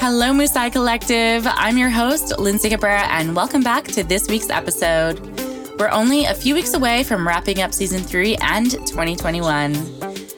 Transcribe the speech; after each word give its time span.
Hello, 0.00 0.32
Musai 0.32 0.72
Collective. 0.72 1.46
I'm 1.46 1.76
your 1.76 1.90
host, 1.90 2.38
Lindsay 2.38 2.70
Cabrera, 2.70 3.02
and 3.08 3.36
welcome 3.36 3.62
back 3.62 3.84
to 3.88 4.02
this 4.02 4.28
week's 4.28 4.48
episode. 4.48 5.20
We're 5.78 5.90
only 5.90 6.24
a 6.24 6.32
few 6.32 6.54
weeks 6.54 6.72
away 6.72 7.02
from 7.02 7.28
wrapping 7.28 7.60
up 7.60 7.74
season 7.74 8.00
three 8.00 8.34
and 8.36 8.70
2021. 8.70 9.74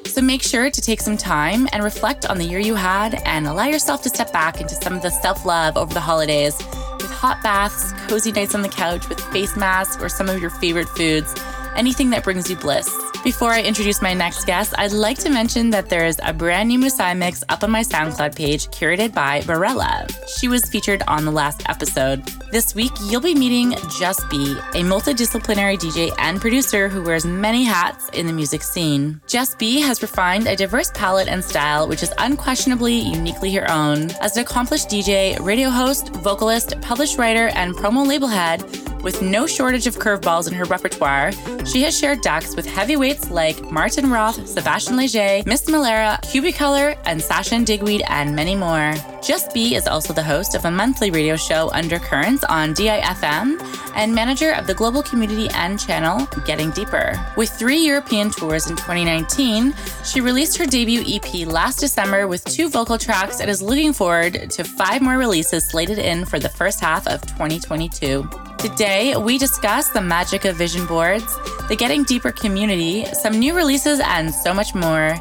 So 0.04 0.20
make 0.20 0.42
sure 0.42 0.68
to 0.68 0.80
take 0.80 1.00
some 1.00 1.16
time 1.16 1.68
and 1.72 1.84
reflect 1.84 2.26
on 2.26 2.38
the 2.38 2.44
year 2.44 2.58
you 2.58 2.74
had 2.74 3.22
and 3.24 3.46
allow 3.46 3.66
yourself 3.66 4.02
to 4.02 4.08
step 4.08 4.32
back 4.32 4.60
into 4.60 4.74
some 4.74 4.94
of 4.94 5.02
the 5.02 5.10
self 5.10 5.46
love 5.46 5.76
over 5.76 5.94
the 5.94 6.00
holidays 6.00 6.58
with 6.98 7.12
hot 7.12 7.40
baths, 7.44 7.92
cozy 8.08 8.32
nights 8.32 8.56
on 8.56 8.62
the 8.62 8.68
couch 8.68 9.08
with 9.08 9.20
face 9.32 9.56
masks 9.56 10.02
or 10.02 10.08
some 10.08 10.28
of 10.28 10.40
your 10.40 10.50
favorite 10.50 10.88
foods, 10.88 11.32
anything 11.76 12.10
that 12.10 12.24
brings 12.24 12.50
you 12.50 12.56
bliss. 12.56 12.90
Before 13.24 13.50
I 13.50 13.62
introduce 13.62 14.02
my 14.02 14.14
next 14.14 14.46
guest, 14.46 14.74
I'd 14.76 14.90
like 14.90 15.16
to 15.18 15.30
mention 15.30 15.70
that 15.70 15.88
there 15.88 16.04
is 16.06 16.18
a 16.24 16.32
brand 16.32 16.68
new 16.68 16.78
Musai 16.80 17.16
mix 17.16 17.44
up 17.48 17.62
on 17.62 17.70
my 17.70 17.82
SoundCloud 17.82 18.34
page 18.34 18.66
curated 18.68 19.14
by 19.14 19.42
Barella. 19.42 20.12
She 20.40 20.48
was 20.48 20.64
featured 20.64 21.04
on 21.06 21.24
the 21.24 21.30
last 21.30 21.62
episode. 21.68 22.20
This 22.52 22.74
week, 22.74 22.92
you'll 23.06 23.22
be 23.22 23.34
meeting 23.34 23.74
Just 23.98 24.28
B, 24.28 24.52
a 24.52 24.82
multidisciplinary 24.82 25.78
DJ 25.78 26.14
and 26.18 26.38
producer 26.38 26.86
who 26.90 27.02
wears 27.02 27.24
many 27.24 27.64
hats 27.64 28.10
in 28.10 28.26
the 28.26 28.32
music 28.34 28.62
scene. 28.62 29.22
Just 29.26 29.58
B 29.58 29.80
has 29.80 30.02
refined 30.02 30.46
a 30.46 30.54
diverse 30.54 30.90
palette 30.94 31.28
and 31.28 31.42
style, 31.42 31.88
which 31.88 32.02
is 32.02 32.12
unquestionably 32.18 32.92
uniquely 32.92 33.54
her 33.54 33.70
own. 33.70 34.10
As 34.20 34.36
an 34.36 34.42
accomplished 34.42 34.90
DJ, 34.90 35.40
radio 35.40 35.70
host, 35.70 36.10
vocalist, 36.16 36.78
published 36.82 37.16
writer, 37.16 37.48
and 37.54 37.74
promo 37.74 38.06
label 38.06 38.28
head, 38.28 38.62
with 39.02 39.20
no 39.20 39.46
shortage 39.46 39.88
of 39.88 39.96
curveballs 39.96 40.46
in 40.46 40.54
her 40.54 40.64
repertoire, 40.64 41.32
she 41.66 41.82
has 41.82 41.98
shared 41.98 42.20
decks 42.20 42.54
with 42.54 42.66
heavyweights 42.66 43.30
like 43.30 43.60
Martin 43.70 44.10
Roth, 44.10 44.38
Sébastien 44.38 44.94
Léger, 44.94 45.44
Miss 45.44 45.64
Malera, 45.64 46.20
Cubicolor, 46.22 46.96
and 47.04 47.20
Sasha 47.20 47.64
Digweed, 47.64 48.02
and 48.08 48.36
many 48.36 48.54
more. 48.54 48.94
Just 49.20 49.52
B 49.52 49.74
is 49.74 49.88
also 49.88 50.12
the 50.12 50.22
host 50.22 50.54
of 50.54 50.64
a 50.64 50.70
monthly 50.70 51.10
radio 51.10 51.34
show 51.36 51.68
Undercurrents 51.72 52.41
on 52.44 52.74
DIFM 52.74 53.92
and 53.94 54.14
manager 54.14 54.52
of 54.52 54.66
the 54.66 54.74
global 54.74 55.02
community 55.02 55.48
and 55.54 55.78
channel 55.78 56.26
Getting 56.44 56.70
Deeper. 56.70 57.18
With 57.36 57.50
three 57.50 57.78
European 57.78 58.30
tours 58.30 58.68
in 58.68 58.76
2019, 58.76 59.74
she 60.04 60.20
released 60.20 60.56
her 60.58 60.66
debut 60.66 61.02
EP 61.06 61.46
last 61.46 61.80
December 61.80 62.26
with 62.26 62.44
two 62.44 62.68
vocal 62.68 62.98
tracks 62.98 63.40
and 63.40 63.50
is 63.50 63.62
looking 63.62 63.92
forward 63.92 64.50
to 64.50 64.64
five 64.64 65.02
more 65.02 65.18
releases 65.18 65.68
slated 65.68 65.98
in 65.98 66.24
for 66.24 66.38
the 66.38 66.48
first 66.48 66.80
half 66.80 67.06
of 67.06 67.20
2022. 67.22 68.28
Today, 68.58 69.16
we 69.16 69.38
discuss 69.38 69.88
the 69.88 70.00
magic 70.00 70.44
of 70.44 70.56
vision 70.56 70.86
boards, 70.86 71.36
the 71.68 71.76
Getting 71.76 72.04
Deeper 72.04 72.30
community, 72.30 73.04
some 73.06 73.38
new 73.38 73.54
releases, 73.54 74.00
and 74.00 74.32
so 74.32 74.54
much 74.54 74.74
more. 74.74 75.18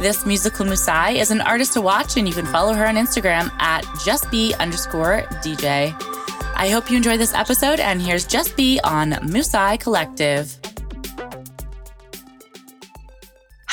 This 0.00 0.26
musical 0.26 0.66
Musai 0.66 1.14
is 1.14 1.30
an 1.30 1.40
artist 1.40 1.72
to 1.74 1.80
watch, 1.80 2.16
and 2.16 2.28
you 2.28 2.34
can 2.34 2.46
follow 2.46 2.74
her 2.74 2.86
on 2.86 2.96
Instagram 2.96 3.50
at 3.60 3.84
justb 4.04 4.58
underscore 4.58 5.22
DJ. 5.42 6.13
I 6.56 6.68
hope 6.68 6.90
you 6.90 6.96
enjoyed 6.96 7.20
this 7.20 7.34
episode, 7.34 7.80
and 7.80 8.00
here's 8.00 8.24
Just 8.26 8.56
B 8.56 8.80
on 8.84 9.12
Musai 9.12 9.78
Collective. 9.80 10.56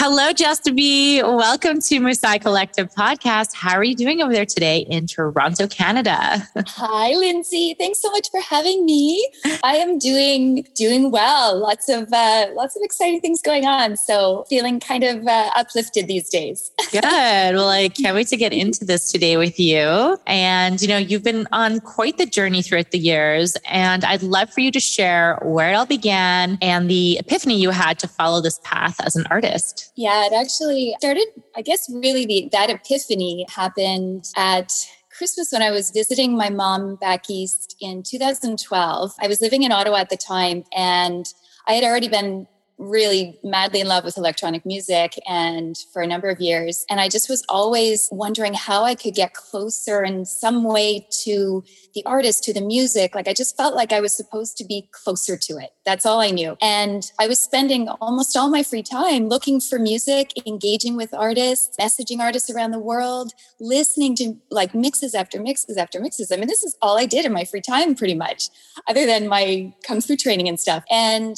Hello, 0.03 0.33
Just 0.33 0.67
B. 0.75 1.21
Welcome 1.21 1.79
to 1.81 1.99
Musai 1.99 2.41
Collective 2.41 2.91
podcast. 2.91 3.53
How 3.53 3.75
are 3.75 3.83
you 3.83 3.95
doing 3.95 4.19
over 4.19 4.33
there 4.33 4.47
today 4.47 4.79
in 4.89 5.05
Toronto, 5.05 5.67
Canada? 5.67 6.47
Hi, 6.57 7.13
Lindsay. 7.13 7.75
Thanks 7.77 8.01
so 8.01 8.09
much 8.09 8.31
for 8.31 8.41
having 8.41 8.83
me. 8.83 9.23
I 9.63 9.75
am 9.75 9.99
doing 9.99 10.65
doing 10.73 11.11
well. 11.11 11.55
Lots 11.55 11.87
of 11.87 12.11
uh, 12.11 12.47
lots 12.55 12.75
of 12.75 12.81
exciting 12.81 13.21
things 13.21 13.43
going 13.43 13.67
on. 13.67 13.95
So 13.95 14.43
feeling 14.49 14.79
kind 14.79 15.03
of 15.03 15.27
uh, 15.27 15.51
uplifted 15.55 16.07
these 16.07 16.29
days. 16.29 16.71
Good. 16.91 17.03
Well, 17.03 17.69
I 17.69 17.89
can't 17.89 18.15
wait 18.15 18.29
to 18.29 18.37
get 18.37 18.53
into 18.53 18.83
this 18.83 19.11
today 19.11 19.37
with 19.37 19.59
you. 19.59 20.17
And 20.25 20.81
you 20.81 20.87
know, 20.87 20.97
you've 20.97 21.23
been 21.23 21.47
on 21.51 21.79
quite 21.79 22.17
the 22.17 22.25
journey 22.25 22.63
throughout 22.63 22.89
the 22.89 22.97
years, 22.97 23.55
and 23.69 24.03
I'd 24.03 24.23
love 24.23 24.51
for 24.51 24.61
you 24.61 24.71
to 24.71 24.79
share 24.79 25.37
where 25.43 25.69
it 25.69 25.75
all 25.75 25.85
began 25.85 26.57
and 26.59 26.89
the 26.89 27.19
epiphany 27.19 27.61
you 27.61 27.69
had 27.69 27.99
to 27.99 28.07
follow 28.07 28.41
this 28.41 28.59
path 28.63 28.95
as 29.05 29.15
an 29.15 29.27
artist. 29.29 29.89
Yeah, 30.01 30.25
it 30.25 30.33
actually 30.33 30.95
started, 30.97 31.27
I 31.55 31.61
guess, 31.61 31.87
really 31.87 32.25
the, 32.25 32.49
that 32.53 32.71
epiphany 32.71 33.45
happened 33.47 34.25
at 34.35 34.73
Christmas 35.15 35.51
when 35.51 35.61
I 35.61 35.69
was 35.69 35.91
visiting 35.91 36.35
my 36.35 36.49
mom 36.49 36.95
back 36.95 37.29
east 37.29 37.75
in 37.79 38.01
2012. 38.01 39.11
I 39.21 39.27
was 39.27 39.41
living 39.41 39.61
in 39.61 39.71
Ottawa 39.71 39.97
at 39.97 40.09
the 40.09 40.17
time 40.17 40.63
and 40.75 41.27
I 41.67 41.73
had 41.73 41.83
already 41.83 42.07
been 42.07 42.47
really 42.81 43.39
madly 43.43 43.79
in 43.79 43.87
love 43.87 44.03
with 44.03 44.17
electronic 44.17 44.65
music 44.65 45.13
and 45.27 45.77
for 45.93 46.01
a 46.01 46.07
number 46.07 46.29
of 46.29 46.41
years. 46.41 46.83
And 46.89 46.99
I 46.99 47.07
just 47.07 47.29
was 47.29 47.43
always 47.47 48.09
wondering 48.11 48.53
how 48.53 48.83
I 48.83 48.95
could 48.95 49.13
get 49.13 49.33
closer 49.33 50.03
in 50.03 50.25
some 50.25 50.63
way 50.63 51.07
to 51.23 51.63
the 51.93 52.03
artist, 52.05 52.43
to 52.45 52.53
the 52.53 52.61
music. 52.61 53.13
Like 53.13 53.27
I 53.27 53.33
just 53.33 53.55
felt 53.55 53.75
like 53.75 53.93
I 53.93 54.01
was 54.01 54.13
supposed 54.13 54.57
to 54.57 54.65
be 54.65 54.89
closer 54.91 55.37
to 55.37 55.57
it. 55.57 55.69
That's 55.85 56.05
all 56.05 56.19
I 56.19 56.31
knew. 56.31 56.57
And 56.61 57.09
I 57.19 57.27
was 57.27 57.39
spending 57.39 57.87
almost 57.87 58.35
all 58.35 58.49
my 58.49 58.63
free 58.63 58.83
time 58.83 59.29
looking 59.29 59.59
for 59.59 59.77
music, 59.77 60.31
engaging 60.47 60.95
with 60.95 61.13
artists, 61.13 61.75
messaging 61.79 62.19
artists 62.19 62.49
around 62.49 62.71
the 62.71 62.79
world, 62.79 63.31
listening 63.59 64.15
to 64.15 64.35
like 64.49 64.73
mixes 64.73 65.13
after 65.13 65.39
mixes 65.39 65.77
after 65.77 65.99
mixes. 65.99 66.31
I 66.31 66.37
mean, 66.37 66.47
this 66.47 66.63
is 66.63 66.75
all 66.81 66.97
I 66.97 67.05
did 67.05 67.25
in 67.25 67.33
my 67.33 67.45
free 67.45 67.61
time 67.61 67.93
pretty 67.93 68.15
much, 68.15 68.49
other 68.87 69.05
than 69.05 69.27
my 69.27 69.71
kung 69.85 70.01
fu 70.01 70.17
training 70.17 70.47
and 70.47 70.59
stuff. 70.59 70.83
And 70.89 71.37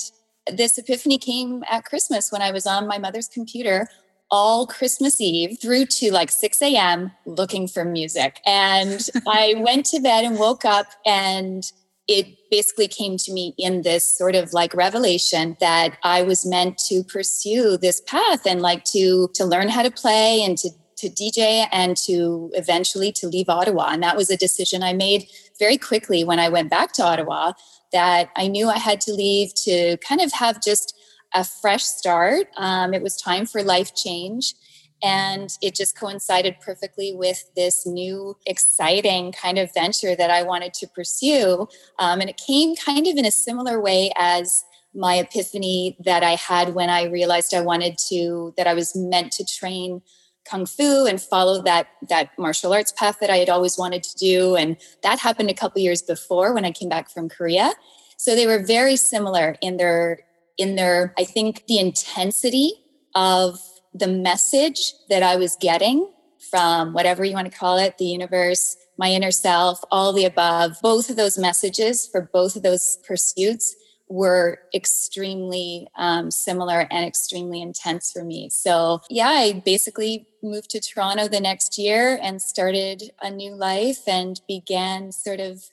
this 0.51 0.77
epiphany 0.77 1.17
came 1.17 1.63
at 1.69 1.85
Christmas 1.85 2.31
when 2.31 2.41
I 2.41 2.51
was 2.51 2.65
on 2.65 2.87
my 2.87 2.97
mother's 2.97 3.27
computer 3.27 3.87
all 4.31 4.65
Christmas 4.65 5.21
Eve 5.21 5.59
through 5.61 5.85
to 5.85 6.11
like 6.11 6.31
6 6.31 6.59
a.m. 6.63 7.11
looking 7.27 7.67
for 7.67 7.85
music. 7.85 8.39
And 8.47 9.07
I 9.27 9.53
went 9.57 9.85
to 9.87 9.99
bed 9.99 10.25
and 10.25 10.39
woke 10.39 10.65
up 10.65 10.87
and 11.05 11.63
it 12.07 12.27
basically 12.51 12.87
came 12.87 13.17
to 13.17 13.31
me 13.31 13.53
in 13.57 13.83
this 13.83 14.17
sort 14.17 14.35
of 14.35 14.51
like 14.51 14.73
revelation 14.73 15.55
that 15.59 15.97
I 16.03 16.23
was 16.23 16.45
meant 16.45 16.77
to 16.89 17.03
pursue 17.03 17.77
this 17.77 18.01
path 18.01 18.45
and 18.45 18.61
like 18.61 18.83
to 18.85 19.29
to 19.35 19.45
learn 19.45 19.69
how 19.69 19.83
to 19.83 19.91
play 19.91 20.41
and 20.43 20.57
to 20.57 20.69
to 21.03 21.09
DJ 21.09 21.67
and 21.71 21.97
to 21.97 22.49
eventually 22.53 23.11
to 23.11 23.27
leave 23.27 23.49
Ottawa. 23.49 23.89
And 23.91 24.01
that 24.03 24.15
was 24.15 24.29
a 24.29 24.37
decision 24.37 24.83
I 24.83 24.93
made 24.93 25.27
very 25.59 25.77
quickly 25.77 26.23
when 26.23 26.39
I 26.39 26.49
went 26.49 26.69
back 26.69 26.93
to 26.93 27.03
Ottawa 27.03 27.53
that 27.91 28.29
I 28.35 28.47
knew 28.47 28.69
I 28.69 28.77
had 28.77 29.01
to 29.01 29.13
leave 29.13 29.53
to 29.65 29.97
kind 29.97 30.21
of 30.21 30.31
have 30.31 30.63
just 30.63 30.97
a 31.33 31.43
fresh 31.43 31.83
start. 31.83 32.47
Um, 32.57 32.93
it 32.93 33.03
was 33.03 33.17
time 33.17 33.45
for 33.45 33.61
life 33.63 33.93
change. 33.95 34.55
And 35.01 35.49
it 35.61 35.75
just 35.75 35.99
coincided 35.99 36.55
perfectly 36.61 37.13
with 37.13 37.43
this 37.57 37.85
new, 37.85 38.37
exciting 38.45 39.33
kind 39.33 39.59
of 39.59 39.73
venture 39.73 40.15
that 40.15 40.29
I 40.29 40.43
wanted 40.43 40.73
to 40.75 40.87
pursue. 40.87 41.67
Um, 41.99 42.21
and 42.21 42.29
it 42.29 42.37
came 42.47 42.77
kind 42.77 43.05
of 43.07 43.17
in 43.17 43.25
a 43.25 43.31
similar 43.31 43.81
way 43.81 44.13
as 44.15 44.63
my 44.95 45.15
epiphany 45.15 45.97
that 46.05 46.23
I 46.23 46.35
had 46.35 46.73
when 46.73 46.89
I 46.89 47.05
realized 47.05 47.53
I 47.53 47.61
wanted 47.61 47.97
to, 48.09 48.53
that 48.55 48.67
I 48.67 48.73
was 48.73 48.95
meant 48.95 49.33
to 49.33 49.45
train 49.45 50.01
kung 50.45 50.65
fu 50.65 51.05
and 51.05 51.21
follow 51.21 51.61
that 51.61 51.87
that 52.09 52.29
martial 52.37 52.73
arts 52.73 52.91
path 52.91 53.17
that 53.19 53.29
I 53.29 53.37
had 53.37 53.49
always 53.49 53.77
wanted 53.77 54.03
to 54.03 54.17
do. 54.17 54.55
And 54.55 54.77
that 55.01 55.19
happened 55.19 55.49
a 55.49 55.53
couple 55.53 55.81
years 55.81 56.01
before 56.01 56.53
when 56.53 56.65
I 56.65 56.71
came 56.71 56.89
back 56.89 57.09
from 57.09 57.29
Korea. 57.29 57.73
So 58.17 58.35
they 58.35 58.47
were 58.47 58.63
very 58.63 58.95
similar 58.95 59.55
in 59.61 59.77
their 59.77 60.19
in 60.57 60.75
their 60.75 61.13
I 61.17 61.23
think 61.23 61.65
the 61.67 61.79
intensity 61.79 62.73
of 63.15 63.59
the 63.93 64.07
message 64.07 64.93
that 65.09 65.23
I 65.23 65.35
was 65.35 65.55
getting 65.59 66.09
from 66.49 66.93
whatever 66.93 67.23
you 67.23 67.33
want 67.33 67.51
to 67.51 67.57
call 67.57 67.77
it 67.77 67.97
the 67.97 68.05
universe 68.05 68.75
my 68.97 69.09
inner 69.09 69.31
self 69.31 69.79
all 69.91 70.13
the 70.13 70.25
above 70.25 70.75
both 70.81 71.09
of 71.09 71.15
those 71.15 71.37
messages 71.37 72.07
for 72.07 72.29
both 72.33 72.55
of 72.55 72.63
those 72.63 72.97
pursuits 73.07 73.75
were 74.09 74.59
extremely 74.75 75.87
um, 75.97 76.29
similar 76.29 76.87
and 76.91 77.05
extremely 77.05 77.61
intense 77.61 78.11
for 78.11 78.23
me. 78.23 78.49
So, 78.49 79.01
yeah, 79.09 79.29
I 79.29 79.63
basically 79.65 80.27
moved 80.41 80.69
to 80.71 80.79
Toronto 80.79 81.27
the 81.27 81.39
next 81.39 81.77
year 81.77 82.19
and 82.21 82.41
started 82.41 83.11
a 83.21 83.31
new 83.31 83.55
life 83.55 84.07
and 84.07 84.39
began 84.47 85.11
sort 85.11 85.39
of 85.39 85.63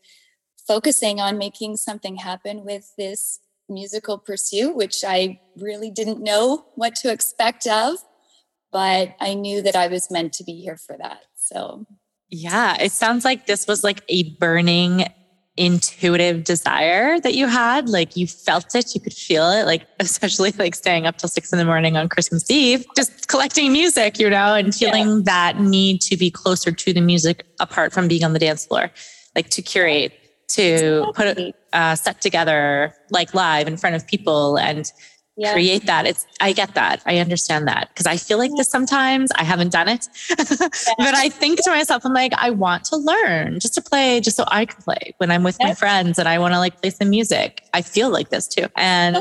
focusing 0.67 1.21
on 1.21 1.39
making 1.39 1.77
something 1.77 2.17
happen 2.17 2.65
with 2.65 2.93
this 2.97 3.41
musical 3.69 4.19
pursuit, 4.19 4.75
which 4.77 5.05
I 5.05 5.41
really 5.57 5.91
didn't 5.91 6.23
know 6.23 6.67
what 6.75 6.95
to 6.97 7.13
expect 7.13 7.67
of, 7.67 7.97
but 8.73 9.15
I 9.21 9.35
knew 9.35 9.63
that 9.63 9.77
I 9.77 9.89
was 9.89 10.11
meant 10.11 10.33
to 10.35 10.45
be 10.45 10.61
here 10.61 10.77
for 10.77 10.97
that. 10.97 11.23
So, 11.37 11.87
yeah, 12.29 12.77
it 12.81 12.93
sounds 12.93 13.25
like 13.25 13.47
this 13.47 13.67
was 13.67 13.83
like 13.83 14.03
a 14.09 14.35
burning 14.37 15.07
intuitive 15.57 16.45
desire 16.45 17.21
that 17.21 17.35
you 17.35 17.47
had 17.47 17.89
like 17.89 18.17
you 18.17 18.27
felt 18.27 18.75
it 18.75 18.95
you 18.95 19.01
could 19.01 19.13
feel 19.13 19.51
it 19.51 19.67
like 19.67 19.87
especially 20.01 20.53
like 20.53 20.75
staying 20.75 21.07
up 21.07 21.19
till 21.19 21.29
six 21.29 21.53
in 21.53 21.59
the 21.59 21.65
morning 21.65 21.97
on 21.97 22.09
christmas 22.09 22.49
eve 22.51 22.85
just 22.97 23.29
collecting 23.29 23.73
music 23.73 24.19
you 24.19 24.31
know 24.31 24.55
and 24.55 24.75
feeling 24.75 25.09
yeah. 25.09 25.23
that 25.25 25.61
need 25.61 26.01
to 26.01 26.17
be 26.17 26.31
closer 26.31 26.71
to 26.71 26.93
the 26.93 27.01
music 27.01 27.45
apart 27.59 27.93
from 27.93 28.07
being 28.07 28.25
on 28.25 28.33
the 28.33 28.39
dance 28.39 28.65
floor 28.67 28.91
like 29.35 29.51
to 29.51 29.61
curate 29.61 30.13
to 30.49 30.63
exactly. 30.63 31.13
put 31.15 31.39
a 31.39 31.55
uh, 31.73 31.95
set 31.95 32.21
together 32.21 32.95
like 33.11 33.35
live 33.35 33.67
in 33.67 33.77
front 33.77 33.95
of 33.97 34.07
people 34.07 34.57
and 34.57 34.93
yeah. 35.41 35.53
create 35.53 35.87
that. 35.87 36.07
It's 36.07 36.27
I 36.41 36.53
get 36.53 36.75
that. 36.75 37.03
I 37.07 37.19
understand 37.19 37.67
that 37.67 37.89
because 37.89 38.07
I 38.07 38.17
feel 38.17 38.39
like 38.39 38.51
this 38.57 38.69
sometimes. 38.69 39.31
I 39.37 39.45
haven't 39.45 39.73
done 39.73 39.89
it. 39.89 40.09
but 40.37 41.15
I 41.15 41.29
think 41.31 41.63
to 41.65 41.71
myself, 41.71 42.05
I'm 42.05 42.13
like, 42.13 42.33
I 42.37 42.51
want 42.51 42.85
to 42.87 42.97
learn 42.97 43.59
just 43.59 43.75
to 43.75 43.83
play, 43.83 44.21
just 44.21 44.37
so 44.37 44.45
I 44.49 44.67
can 44.67 44.83
play 44.83 45.15
when 45.19 45.31
I'm 45.31 45.43
with 45.43 45.57
my 45.61 45.75
friends 45.75 46.19
and 46.19 46.29
I 46.29 46.39
want 46.39 46.55
to 46.55 46.59
like 46.59 46.81
play 46.81 46.91
some 46.91 47.11
music. 47.11 47.65
I 47.73 47.83
feel 47.83 48.11
like 48.11 48.29
this 48.29 48.47
too. 48.47 48.67
And 48.77 49.17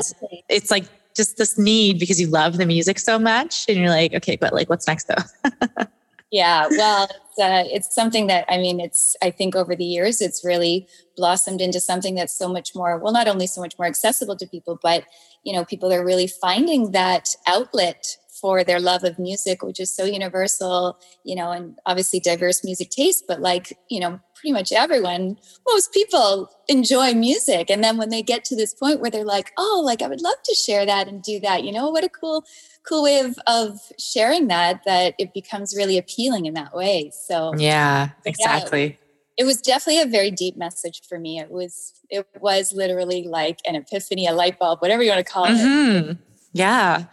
it's 0.48 0.70
like 0.70 0.84
just 1.16 1.38
this 1.38 1.58
need 1.58 1.98
because 1.98 2.20
you 2.20 2.26
love 2.26 2.58
the 2.58 2.66
music 2.66 2.98
so 2.98 3.18
much 3.18 3.64
and 3.68 3.78
you're 3.78 3.88
like, 3.88 4.14
okay, 4.14 4.36
but 4.36 4.52
like 4.52 4.68
what's 4.68 4.86
next 4.86 5.08
though? 5.08 5.84
yeah 6.30 6.66
well 6.70 7.04
it's, 7.04 7.38
uh, 7.38 7.64
it's 7.66 7.94
something 7.94 8.26
that 8.26 8.44
i 8.48 8.56
mean 8.56 8.80
it's 8.80 9.16
i 9.22 9.30
think 9.30 9.56
over 9.56 9.74
the 9.74 9.84
years 9.84 10.20
it's 10.20 10.44
really 10.44 10.86
blossomed 11.16 11.60
into 11.60 11.80
something 11.80 12.14
that's 12.14 12.36
so 12.36 12.48
much 12.48 12.74
more 12.74 12.98
well 12.98 13.12
not 13.12 13.28
only 13.28 13.46
so 13.46 13.60
much 13.60 13.78
more 13.78 13.86
accessible 13.86 14.36
to 14.36 14.46
people 14.46 14.78
but 14.82 15.04
you 15.44 15.52
know 15.52 15.64
people 15.64 15.92
are 15.92 16.04
really 16.04 16.26
finding 16.26 16.92
that 16.92 17.34
outlet 17.46 18.16
for 18.28 18.64
their 18.64 18.80
love 18.80 19.04
of 19.04 19.18
music 19.18 19.62
which 19.62 19.80
is 19.80 19.92
so 19.92 20.04
universal 20.04 20.98
you 21.24 21.34
know 21.34 21.50
and 21.50 21.78
obviously 21.86 22.20
diverse 22.20 22.64
music 22.64 22.90
taste 22.90 23.24
but 23.26 23.40
like 23.40 23.76
you 23.88 24.00
know 24.00 24.20
pretty 24.40 24.52
much 24.52 24.72
everyone 24.72 25.36
most 25.68 25.92
people 25.92 26.50
enjoy 26.68 27.12
music. 27.12 27.70
And 27.70 27.84
then 27.84 27.98
when 27.98 28.08
they 28.08 28.22
get 28.22 28.44
to 28.46 28.56
this 28.56 28.72
point 28.72 29.00
where 29.00 29.10
they're 29.10 29.24
like 29.24 29.52
oh 29.58 29.82
like 29.84 30.02
i 30.02 30.08
would 30.08 30.22
love 30.22 30.42
to 30.44 30.54
share 30.54 30.86
that 30.86 31.08
and 31.08 31.22
do 31.22 31.38
that 31.40 31.62
you 31.64 31.72
know 31.72 31.90
what 31.90 32.04
a 32.04 32.08
cool 32.08 32.44
cool 32.86 33.02
way 33.02 33.20
of, 33.20 33.38
of 33.46 33.78
sharing 33.98 34.48
that 34.48 34.82
that 34.84 35.14
it 35.18 35.32
becomes 35.34 35.74
really 35.76 35.98
appealing 35.98 36.46
in 36.46 36.54
that 36.54 36.74
way 36.74 37.10
so 37.26 37.52
yeah 37.56 38.10
exactly 38.24 38.86
yeah, 38.86 38.94
it 39.36 39.44
was 39.44 39.60
definitely 39.60 40.00
a 40.02 40.06
very 40.06 40.30
deep 40.30 40.56
message 40.56 41.02
for 41.08 41.18
me 41.18 41.38
it 41.38 41.50
was 41.50 41.92
it 42.08 42.26
was 42.40 42.72
literally 42.72 43.26
like 43.26 43.58
an 43.66 43.74
epiphany 43.74 44.26
a 44.26 44.32
light 44.32 44.58
bulb 44.58 44.80
whatever 44.80 45.02
you 45.02 45.10
want 45.10 45.24
to 45.24 45.32
call 45.32 45.46
mm-hmm. 45.46 46.10
it 46.10 46.16
yeah. 46.52 47.04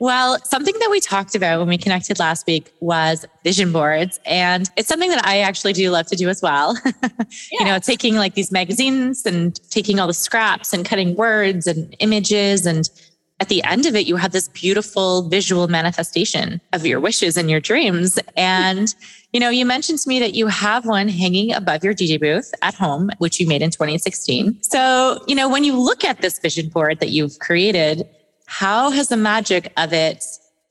Well, 0.00 0.38
something 0.44 0.74
that 0.80 0.90
we 0.90 0.98
talked 0.98 1.36
about 1.36 1.60
when 1.60 1.68
we 1.68 1.78
connected 1.78 2.18
last 2.18 2.46
week 2.46 2.72
was 2.80 3.24
vision 3.44 3.72
boards. 3.72 4.18
And 4.26 4.68
it's 4.76 4.88
something 4.88 5.10
that 5.10 5.24
I 5.24 5.40
actually 5.40 5.74
do 5.74 5.90
love 5.90 6.06
to 6.06 6.16
do 6.16 6.28
as 6.28 6.42
well. 6.42 6.76
yeah. 6.84 7.00
You 7.52 7.66
know, 7.66 7.78
taking 7.78 8.16
like 8.16 8.34
these 8.34 8.50
magazines 8.50 9.26
and 9.26 9.60
taking 9.70 10.00
all 10.00 10.06
the 10.06 10.14
scraps 10.14 10.72
and 10.72 10.84
cutting 10.84 11.14
words 11.14 11.66
and 11.66 11.94
images 11.98 12.64
and 12.64 12.88
at 13.40 13.48
the 13.48 13.64
end 13.64 13.86
of 13.86 13.96
it, 13.96 14.06
you 14.06 14.16
have 14.16 14.32
this 14.32 14.48
beautiful 14.48 15.28
visual 15.28 15.66
manifestation 15.66 16.60
of 16.72 16.86
your 16.86 17.00
wishes 17.00 17.38
and 17.38 17.50
your 17.50 17.58
dreams. 17.58 18.18
And, 18.36 18.94
you 19.32 19.40
know, 19.40 19.48
you 19.48 19.64
mentioned 19.64 19.98
to 20.00 20.08
me 20.08 20.20
that 20.20 20.34
you 20.34 20.46
have 20.46 20.84
one 20.86 21.08
hanging 21.08 21.52
above 21.52 21.82
your 21.82 21.94
DJ 21.94 22.20
booth 22.20 22.52
at 22.62 22.74
home, 22.74 23.10
which 23.18 23.40
you 23.40 23.46
made 23.46 23.62
in 23.62 23.70
2016. 23.70 24.62
So, 24.62 25.24
you 25.26 25.34
know, 25.34 25.48
when 25.48 25.64
you 25.64 25.78
look 25.78 26.04
at 26.04 26.20
this 26.20 26.38
vision 26.38 26.68
board 26.68 27.00
that 27.00 27.10
you've 27.10 27.38
created, 27.38 28.06
how 28.46 28.90
has 28.90 29.08
the 29.08 29.16
magic 29.16 29.72
of 29.76 29.92
it 29.92 30.24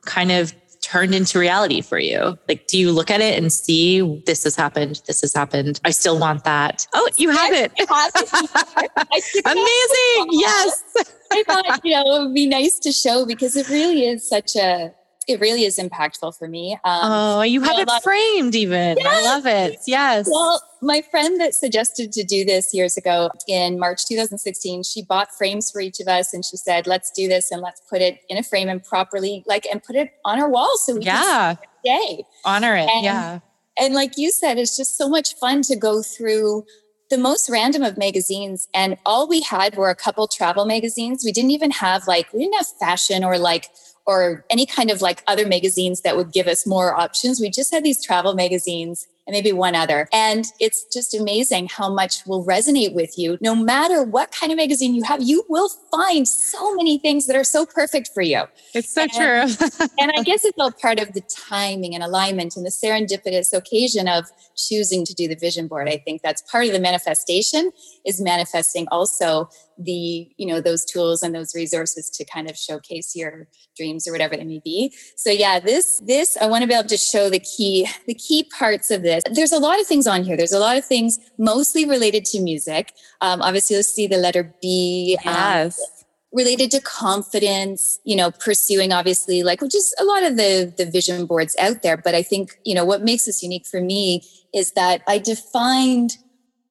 kind 0.06 0.31
of 0.31 0.54
turned 0.90 1.14
into 1.14 1.38
reality 1.38 1.82
for 1.82 2.00
you? 2.00 2.38
Like, 2.48 2.66
do 2.68 2.78
you 2.78 2.92
look 2.92 3.12
at 3.12 3.22
it 3.22 3.38
and 3.38 3.54
see 3.54 4.22
this 4.26 4.44
has 4.44 4.56
happened? 4.56 5.02
This 5.06 5.22
has 5.22 5.34
happened. 5.34 5.80
I 5.86 5.92
still 5.92 6.20
want 6.20 6.44
that. 6.46 6.88
Oh, 6.94 7.08
you 7.18 7.30
have 7.30 7.54
it. 7.54 7.72
Amazing. 9.46 10.30
Yes. 10.32 10.84
I 11.32 11.44
thought, 11.44 11.82
you 11.84 11.94
know, 11.94 12.16
it 12.16 12.26
would 12.26 12.34
be 12.34 12.48
nice 12.48 12.80
to 12.80 12.92
show 12.92 13.26
because 13.26 13.56
it 13.56 13.70
really 13.70 14.08
is 14.08 14.28
such 14.28 14.56
a, 14.56 14.92
it 15.30 15.40
really 15.40 15.64
is 15.64 15.78
impactful 15.78 16.36
for 16.38 16.48
me. 16.48 16.74
Um, 16.84 17.00
oh, 17.04 17.42
you 17.44 17.62
have 17.62 17.78
it 17.78 17.90
framed 18.02 18.56
even. 18.56 18.98
Yes. 18.98 19.08
I 19.08 19.22
love 19.24 19.46
it. 19.46 19.80
Yes. 19.86 20.28
Well, 20.30 20.62
my 20.81 21.02
friend 21.02 21.40
that 21.40 21.54
suggested 21.54 22.12
to 22.14 22.24
do 22.24 22.44
this 22.44 22.74
years 22.74 22.98
ago 22.98 23.30
in 23.48 23.78
March 23.78 24.08
2016, 24.08 24.84
she 24.84 25.04
bought 25.04 25.31
frames 25.31 25.70
for 25.70 25.81
each 25.81 26.00
of 26.00 26.08
us 26.08 26.34
and 26.34 26.44
she 26.44 26.58
said, 26.58 26.88
let's 26.88 27.12
do 27.12 27.28
this 27.28 27.52
and 27.52 27.62
let's 27.62 27.80
put 27.90 28.02
it 28.02 28.22
in 28.28 28.38
a 28.38 28.44
frame 28.44 28.70
and 28.70 28.84
properly 28.84 29.44
like 29.46 29.68
and 29.68 29.84
put 29.84 29.96
it 29.96 30.10
on 30.26 30.40
our 30.40 30.50
wall 30.50 30.76
so 30.78 30.96
we 30.96 31.04
yeah. 31.04 31.56
can 31.56 31.98
day. 31.98 32.24
Honor 32.44 32.76
it. 32.76 32.90
And, 32.90 33.06
yeah. 33.06 33.40
And 33.80 33.94
like 33.94 34.18
you 34.18 34.31
said, 34.31 34.58
it's 34.58 34.76
just 34.76 34.98
so 34.98 35.08
much 35.08 35.36
fun 35.36 35.62
to 35.64 35.76
go 35.76 36.02
through 36.02 36.66
the 37.12 37.18
most 37.18 37.50
random 37.50 37.84
of 37.84 37.98
magazines 37.98 38.68
and 38.74 38.98
all 39.06 39.28
we 39.28 39.42
had 39.42 39.76
were 39.76 39.90
a 39.90 39.96
couple 39.96 40.28
travel 40.28 40.66
magazines 40.66 41.24
we 41.26 41.31
didn't 41.31 41.50
even 41.50 41.72
have 41.72 42.06
like 42.06 42.31
we 42.34 42.42
didn't 42.42 42.54
have 42.54 42.68
fashion 42.80 43.24
or 43.24 43.40
like 43.40 43.70
or 44.10 44.44
any 44.50 44.66
kind 44.66 44.90
of 44.90 45.04
like 45.04 45.24
other 45.28 45.46
magazines 45.46 46.02
that 46.02 46.18
would 46.18 46.34
give 46.34 46.48
us 46.48 46.66
more 46.66 46.96
options 47.00 47.40
we 47.40 47.48
just 47.48 47.72
had 47.72 47.84
these 47.84 48.04
travel 48.04 48.34
magazines 48.34 49.08
and 49.30 49.36
maybe 49.36 49.52
one 49.52 49.76
other. 49.76 50.10
And 50.12 50.46
it's 50.60 50.86
just 50.92 51.14
amazing 51.14 51.68
how 51.68 51.94
much 51.94 52.26
will 52.26 52.44
resonate 52.44 52.96
with 52.96 53.16
you. 53.16 53.38
No 53.42 53.54
matter 53.54 54.02
what 54.02 54.32
kind 54.32 54.52
of 54.52 54.58
magazine 54.58 54.96
you 54.96 55.04
have, 55.04 55.22
you 55.22 55.46
will 55.48 55.70
find 55.92 56.28
so 56.28 56.74
many 56.74 56.98
things 56.98 57.28
that 57.28 57.36
are 57.36 57.44
so 57.44 57.64
perfect 57.64 58.10
for 58.12 58.24
you. 58.24 58.46
It's 58.74 58.92
so 58.92 59.04
and, 59.04 59.12
true. 59.12 59.68
and 60.00 60.12
I 60.18 60.24
guess 60.24 60.44
it's 60.46 60.58
all 60.58 60.72
part 60.72 61.00
of 61.00 61.14
the 61.14 61.22
timing 61.22 61.94
and 61.94 62.04
alignment 62.04 62.56
and 62.58 62.66
the 62.66 62.72
serendipitous 62.72 63.54
occasion 63.54 64.08
of 64.08 64.26
choosing 64.58 65.06
to 65.06 65.14
do 65.14 65.28
the 65.28 65.36
vision 65.36 65.68
board. 65.68 65.88
I 65.88 65.98
think 65.98 66.24
that's 66.24 66.42
part 66.42 66.66
of 66.66 66.74
the 66.74 66.80
manifestation 66.80 67.72
is 68.08 68.20
manifesting 68.20 68.88
also 68.92 69.48
the 69.80 70.30
you 70.38 70.46
know 70.46 70.60
those 70.60 70.84
tools 70.84 71.24
and 71.24 71.34
those 71.34 71.56
resources 71.56 72.10
to 72.10 72.26
kind 72.26 72.50
of 72.50 72.58
showcase 72.58 73.16
your 73.16 73.48
dreams 73.78 74.08
or 74.08 74.12
whatever 74.12 74.36
they 74.36 74.44
may 74.44 74.62
be. 74.64 74.94
So 75.16 75.31
yeah 75.31 75.60
this 75.60 76.02
this 76.06 76.38
i 76.38 76.46
want 76.46 76.64
to 76.64 76.68
be 76.68 76.74
able 76.74 76.90
to 76.90 76.98
show 76.98 77.30
the 77.30 77.40
key 77.40 77.88
the 78.06 78.14
key 78.14 78.50
parts 78.58 78.92
of 78.92 79.02
this. 79.02 79.24
There's 79.31 79.54
a 79.54 79.60
lot 79.60 79.80
of 79.80 79.88
things 79.88 80.06
on 80.06 80.24
here. 80.24 80.36
There's 80.36 80.52
a 80.52 80.60
lot 80.60 80.78
of 80.78 80.86
things 80.86 81.18
mostly 81.38 81.86
related 81.86 82.26
to 82.26 82.42
music. 82.42 82.94
Um, 83.22 83.42
obviously 83.42 83.76
you'll 83.76 83.84
see 83.84 84.08
the 84.08 84.18
letter 84.18 84.54
b 84.62 85.18
um, 85.26 85.34
yes. 85.34 85.80
Um, 85.80 85.86
related 86.31 86.70
to 86.70 86.80
confidence 86.81 88.00
you 88.06 88.16
know 88.16 88.30
pursuing 88.30 88.94
obviously 88.94 89.42
like 89.42 89.62
which 89.62 89.74
is 89.74 89.96
a 90.00 90.04
lot 90.04 90.22
of 90.22 90.38
the 90.38 90.72
the 90.78 90.86
vision 90.86 91.26
boards 91.26 91.56
out 91.60 91.81
there. 91.84 91.98
But 91.98 92.16
i 92.16 92.22
think 92.22 92.60
you 92.66 92.76
know 92.76 92.86
what 92.86 93.02
makes 93.02 93.26
this 93.26 93.42
unique 93.42 93.66
for 93.66 93.81
me 93.81 94.24
is 94.54 94.74
that 94.74 95.02
i 95.08 95.18
defined 95.18 96.18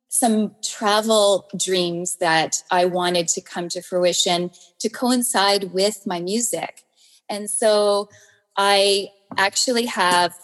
some 0.08 0.54
travel 0.62 1.48
dreams 1.56 2.16
that 2.16 2.62
I 2.70 2.86
wanted 2.86 3.28
to 3.28 3.40
come 3.40 3.68
to 3.70 3.82
fruition 3.82 4.50
to 4.80 4.88
coincide 4.88 5.72
with 5.72 6.06
my 6.06 6.20
music. 6.20 6.84
And 7.28 7.50
so 7.50 8.08
I 8.56 9.08
actually 9.36 9.86
have 9.86 10.34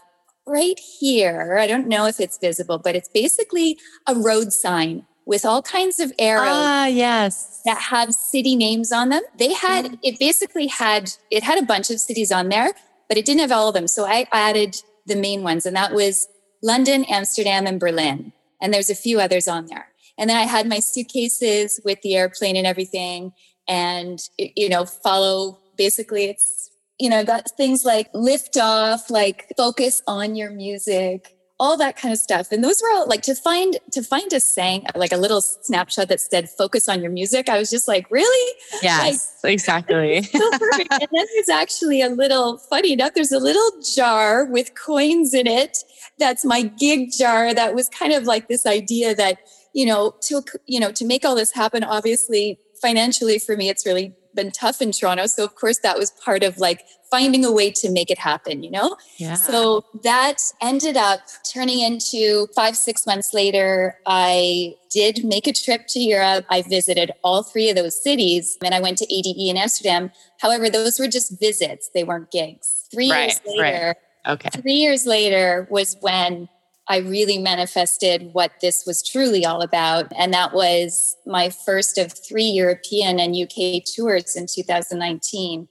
right 0.46 0.78
here, 0.78 1.56
I 1.58 1.66
don't 1.66 1.88
know 1.88 2.06
if 2.06 2.20
it's 2.20 2.36
visible, 2.38 2.78
but 2.78 2.94
it's 2.94 3.08
basically 3.08 3.78
a 4.06 4.14
road 4.14 4.52
sign 4.52 5.06
with 5.26 5.46
all 5.46 5.62
kinds 5.62 5.98
of 5.98 6.12
arrows. 6.18 6.44
Ah, 6.46 6.86
yes. 6.86 7.62
That 7.64 7.78
have 7.78 8.12
city 8.12 8.54
names 8.54 8.92
on 8.92 9.08
them. 9.08 9.22
They 9.38 9.54
had, 9.54 9.86
mm-hmm. 9.86 9.94
it 10.02 10.18
basically 10.18 10.66
had, 10.66 11.12
it 11.30 11.42
had 11.42 11.58
a 11.58 11.64
bunch 11.64 11.90
of 11.90 11.98
cities 11.98 12.30
on 12.30 12.50
there, 12.50 12.72
but 13.08 13.16
it 13.16 13.24
didn't 13.24 13.40
have 13.40 13.52
all 13.52 13.68
of 13.68 13.74
them. 13.74 13.88
So 13.88 14.04
I 14.04 14.26
added 14.30 14.76
the 15.06 15.16
main 15.16 15.42
ones, 15.42 15.64
and 15.64 15.74
that 15.76 15.94
was 15.94 16.28
London, 16.62 17.04
Amsterdam, 17.04 17.66
and 17.66 17.80
Berlin 17.80 18.33
and 18.60 18.72
there's 18.72 18.90
a 18.90 18.94
few 18.94 19.20
others 19.20 19.48
on 19.48 19.66
there. 19.66 19.88
And 20.18 20.30
then 20.30 20.36
I 20.36 20.42
had 20.42 20.68
my 20.68 20.78
suitcases 20.78 21.80
with 21.84 22.00
the 22.02 22.16
airplane 22.16 22.56
and 22.56 22.66
everything, 22.66 23.32
and 23.68 24.18
you 24.38 24.68
know, 24.68 24.84
follow. 24.84 25.60
Basically, 25.76 26.26
it's 26.26 26.70
you 27.00 27.08
know, 27.10 27.24
got 27.24 27.50
things 27.56 27.84
like 27.84 28.08
lift 28.14 28.56
off, 28.56 29.10
like 29.10 29.52
focus 29.56 30.00
on 30.06 30.36
your 30.36 30.50
music, 30.50 31.33
all 31.60 31.76
that 31.76 31.96
kind 31.96 32.12
of 32.12 32.18
stuff. 32.18 32.50
And 32.50 32.64
those 32.64 32.82
were 32.82 32.90
all 32.96 33.08
like 33.08 33.22
to 33.22 33.34
find 33.34 33.78
to 33.92 34.02
find 34.02 34.32
a 34.32 34.40
saying 34.40 34.86
like 34.94 35.12
a 35.12 35.16
little 35.16 35.40
snapshot 35.40 36.08
that 36.08 36.20
said 36.20 36.50
focus 36.50 36.88
on 36.88 37.00
your 37.00 37.12
music. 37.12 37.48
I 37.48 37.58
was 37.58 37.70
just 37.70 37.86
like, 37.86 38.10
really? 38.10 38.54
Yes, 38.82 39.38
like, 39.42 39.52
exactly. 39.52 40.22
so 40.22 40.50
perfect. 40.50 40.92
and 40.92 41.08
then 41.12 41.26
there's 41.34 41.48
actually 41.48 42.02
a 42.02 42.08
little 42.08 42.58
funny 42.58 42.92
enough, 42.92 43.14
there's 43.14 43.32
a 43.32 43.38
little 43.38 43.70
jar 43.94 44.44
with 44.46 44.74
coins 44.74 45.32
in 45.32 45.46
it 45.46 45.78
that's 46.18 46.44
my 46.44 46.62
gig 46.62 47.10
jar 47.16 47.54
that 47.54 47.74
was 47.74 47.88
kind 47.88 48.12
of 48.12 48.24
like 48.24 48.48
this 48.48 48.66
idea 48.66 49.14
that 49.14 49.38
you 49.72 49.86
know 49.86 50.14
to 50.20 50.42
you 50.66 50.78
know 50.78 50.92
to 50.92 51.04
make 51.04 51.24
all 51.24 51.34
this 51.34 51.52
happen 51.52 51.82
obviously 51.82 52.58
financially 52.80 53.38
for 53.38 53.56
me 53.56 53.68
it's 53.68 53.86
really 53.86 54.14
been 54.34 54.50
tough 54.50 54.80
in 54.82 54.92
Toronto 54.92 55.26
so 55.26 55.44
of 55.44 55.54
course 55.54 55.78
that 55.78 55.98
was 55.98 56.10
part 56.24 56.42
of 56.42 56.58
like 56.58 56.82
finding 57.14 57.44
a 57.44 57.52
way 57.52 57.70
to 57.70 57.90
make 57.90 58.10
it 58.10 58.18
happen 58.18 58.62
you 58.62 58.70
know 58.70 58.96
yeah. 59.18 59.34
so 59.34 59.84
that 60.02 60.38
ended 60.60 60.96
up 60.96 61.20
turning 61.52 61.80
into 61.80 62.46
5 62.54 62.76
6 62.76 63.06
months 63.06 63.32
later 63.32 63.98
I 64.06 64.74
did 64.90 65.24
make 65.24 65.46
a 65.46 65.52
trip 65.52 65.82
to 65.94 66.00
Europe 66.00 66.44
I 66.50 66.62
visited 66.62 67.12
all 67.22 67.42
three 67.42 67.68
of 67.70 67.76
those 67.76 67.96
cities 68.08 68.58
and 68.64 68.74
I 68.74 68.80
went 68.80 68.98
to 68.98 69.06
ADE 69.14 69.36
in 69.50 69.56
Amsterdam 69.56 70.10
however 70.40 70.70
those 70.70 70.98
were 70.98 71.08
just 71.08 71.38
visits 71.38 71.90
they 71.94 72.04
weren't 72.04 72.30
gigs 72.30 72.88
3 72.92 73.10
right, 73.10 73.20
years 73.22 73.40
later 73.46 73.86
right 73.88 73.96
Okay. 74.26 74.48
Three 74.60 74.74
years 74.74 75.06
later 75.06 75.68
was 75.70 75.96
when 76.00 76.48
I 76.88 76.98
really 76.98 77.38
manifested 77.38 78.30
what 78.32 78.52
this 78.60 78.84
was 78.86 79.02
truly 79.02 79.44
all 79.44 79.62
about. 79.62 80.12
And 80.16 80.32
that 80.34 80.52
was 80.52 81.16
my 81.26 81.50
first 81.50 81.98
of 81.98 82.12
three 82.12 82.44
European 82.44 83.18
and 83.18 83.34
UK 83.34 83.82
tours 83.84 84.36
in 84.36 84.46
2019 84.46 85.68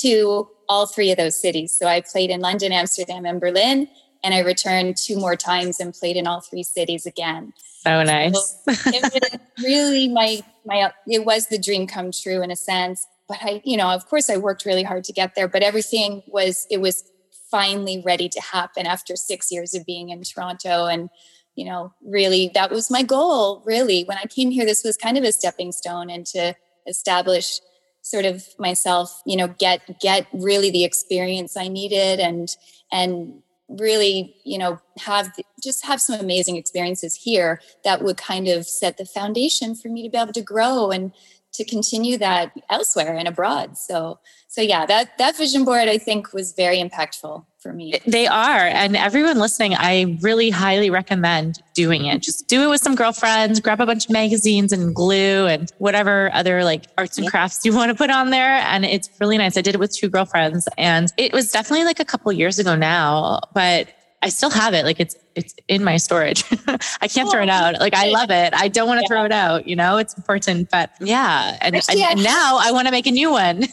to 0.00 0.48
all 0.72 0.86
three 0.86 1.10
of 1.10 1.16
those 1.16 1.40
cities. 1.40 1.72
So 1.72 1.86
I 1.86 2.00
played 2.00 2.30
in 2.30 2.40
London, 2.40 2.72
Amsterdam, 2.72 3.26
and 3.26 3.40
Berlin. 3.40 3.88
And 4.24 4.34
I 4.34 4.38
returned 4.40 4.96
two 4.96 5.16
more 5.16 5.36
times 5.36 5.80
and 5.80 5.92
played 5.92 6.16
in 6.16 6.26
all 6.26 6.40
three 6.40 6.62
cities 6.62 7.06
again. 7.06 7.52
Oh, 7.84 7.90
so 7.90 8.02
nice. 8.04 8.56
So 8.64 8.72
it 8.86 9.02
was 9.02 9.40
really 9.64 10.08
my 10.08 10.42
my 10.64 10.92
it 11.08 11.24
was 11.24 11.48
the 11.48 11.58
dream 11.58 11.88
come 11.88 12.12
true 12.12 12.40
in 12.40 12.50
a 12.52 12.56
sense 12.56 13.06
but 13.32 13.38
I, 13.42 13.62
you 13.64 13.78
know, 13.78 13.88
of 13.88 14.06
course 14.08 14.28
I 14.28 14.36
worked 14.36 14.66
really 14.66 14.82
hard 14.82 15.04
to 15.04 15.12
get 15.12 15.34
there, 15.34 15.48
but 15.48 15.62
everything 15.62 16.22
was, 16.26 16.66
it 16.70 16.82
was 16.82 17.04
finally 17.50 18.02
ready 18.04 18.28
to 18.28 18.40
happen 18.40 18.84
after 18.86 19.16
six 19.16 19.50
years 19.50 19.74
of 19.74 19.86
being 19.86 20.10
in 20.10 20.22
Toronto. 20.22 20.86
And, 20.86 21.08
you 21.54 21.64
know, 21.64 21.94
really 22.04 22.50
that 22.54 22.70
was 22.70 22.90
my 22.90 23.02
goal, 23.02 23.62
really. 23.64 24.04
When 24.04 24.18
I 24.18 24.24
came 24.24 24.50
here, 24.50 24.66
this 24.66 24.84
was 24.84 24.98
kind 24.98 25.16
of 25.16 25.24
a 25.24 25.32
stepping 25.32 25.72
stone 25.72 26.10
and 26.10 26.26
to 26.26 26.54
establish 26.86 27.60
sort 28.02 28.24
of 28.24 28.44
myself, 28.58 29.22
you 29.24 29.36
know, 29.36 29.48
get 29.48 29.98
get 30.00 30.26
really 30.32 30.70
the 30.70 30.84
experience 30.84 31.56
I 31.56 31.68
needed 31.68 32.20
and 32.20 32.54
and 32.90 33.42
really, 33.68 34.36
you 34.44 34.58
know, 34.58 34.80
have 34.98 35.32
just 35.62 35.86
have 35.86 36.00
some 36.00 36.20
amazing 36.20 36.56
experiences 36.56 37.14
here 37.14 37.60
that 37.84 38.02
would 38.02 38.16
kind 38.16 38.48
of 38.48 38.66
set 38.66 38.98
the 38.98 39.06
foundation 39.06 39.74
for 39.74 39.88
me 39.88 40.02
to 40.02 40.10
be 40.10 40.18
able 40.18 40.32
to 40.32 40.42
grow 40.42 40.90
and 40.90 41.12
to 41.52 41.64
continue 41.64 42.18
that 42.18 42.52
elsewhere 42.70 43.14
and 43.14 43.28
abroad. 43.28 43.78
So 43.78 44.18
so 44.48 44.60
yeah, 44.60 44.84
that 44.86 45.16
that 45.18 45.36
vision 45.36 45.64
board 45.64 45.88
I 45.88 45.98
think 45.98 46.32
was 46.32 46.52
very 46.52 46.78
impactful 46.78 47.46
for 47.62 47.72
me. 47.72 48.00
They 48.06 48.26
are. 48.26 48.66
And 48.66 48.96
everyone 48.96 49.38
listening, 49.38 49.74
I 49.74 50.18
really 50.20 50.50
highly 50.50 50.90
recommend 50.90 51.62
doing 51.74 52.04
it. 52.04 52.20
Just 52.20 52.48
do 52.48 52.62
it 52.64 52.68
with 52.68 52.80
some 52.80 52.94
girlfriends, 52.94 53.60
grab 53.60 53.80
a 53.80 53.86
bunch 53.86 54.06
of 54.06 54.10
magazines 54.10 54.72
and 54.72 54.94
glue 54.94 55.46
and 55.46 55.70
whatever 55.78 56.30
other 56.34 56.64
like 56.64 56.86
arts 56.98 57.18
and 57.18 57.28
crafts 57.28 57.64
you 57.64 57.74
want 57.74 57.90
to 57.90 57.94
put 57.94 58.10
on 58.10 58.30
there. 58.30 58.56
And 58.56 58.84
it's 58.84 59.08
really 59.20 59.38
nice. 59.38 59.56
I 59.56 59.62
did 59.62 59.74
it 59.74 59.78
with 59.78 59.94
two 59.94 60.08
girlfriends 60.08 60.68
and 60.76 61.12
it 61.16 61.32
was 61.32 61.52
definitely 61.52 61.84
like 61.84 62.00
a 62.00 62.04
couple 62.04 62.32
years 62.32 62.58
ago 62.58 62.74
now, 62.74 63.40
but 63.54 63.88
I 64.22 64.28
still 64.28 64.50
have 64.50 64.74
it. 64.74 64.84
Like 64.84 65.00
it's 65.00 65.16
it's 65.34 65.54
in 65.68 65.84
my 65.84 65.96
storage. 65.96 66.44
I 67.00 67.08
can't 67.08 67.30
throw 67.30 67.42
it 67.42 67.48
oh, 67.48 67.52
out. 67.52 67.80
Like 67.80 67.94
I 67.94 68.08
love 68.08 68.30
it. 68.30 68.54
I 68.54 68.68
don't 68.68 68.86
want 68.86 68.98
to 68.98 69.02
yeah. 69.02 69.08
throw 69.08 69.24
it 69.24 69.32
out. 69.32 69.66
You 69.66 69.76
know, 69.76 69.96
it's 69.96 70.16
important. 70.16 70.70
But 70.70 70.90
yeah, 71.00 71.58
and, 71.60 71.76
actually, 71.76 72.02
and, 72.02 72.18
and 72.18 72.24
now 72.24 72.58
I 72.60 72.70
want 72.72 72.86
to 72.88 72.92
make 72.92 73.06
a 73.06 73.10
new 73.10 73.30
one. 73.30 73.64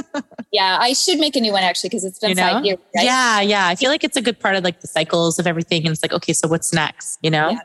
yeah, 0.52 0.78
I 0.80 0.92
should 0.92 1.18
make 1.18 1.36
a 1.36 1.40
new 1.40 1.52
one 1.52 1.62
actually 1.62 1.90
because 1.90 2.04
it's 2.04 2.18
been 2.18 2.30
you 2.30 2.34
know? 2.36 2.52
five 2.52 2.64
years. 2.64 2.78
Right? 2.94 3.04
Yeah, 3.04 3.40
yeah. 3.40 3.66
I 3.68 3.74
feel 3.74 3.90
like 3.90 4.04
it's 4.04 4.16
a 4.16 4.22
good 4.22 4.40
part 4.40 4.56
of 4.56 4.64
like 4.64 4.80
the 4.80 4.88
cycles 4.88 5.38
of 5.38 5.46
everything. 5.46 5.82
And 5.82 5.92
it's 5.92 6.02
like, 6.02 6.12
okay, 6.12 6.32
so 6.32 6.48
what's 6.48 6.72
next? 6.72 7.18
You 7.22 7.30
know. 7.30 7.50
Yeah 7.50 7.60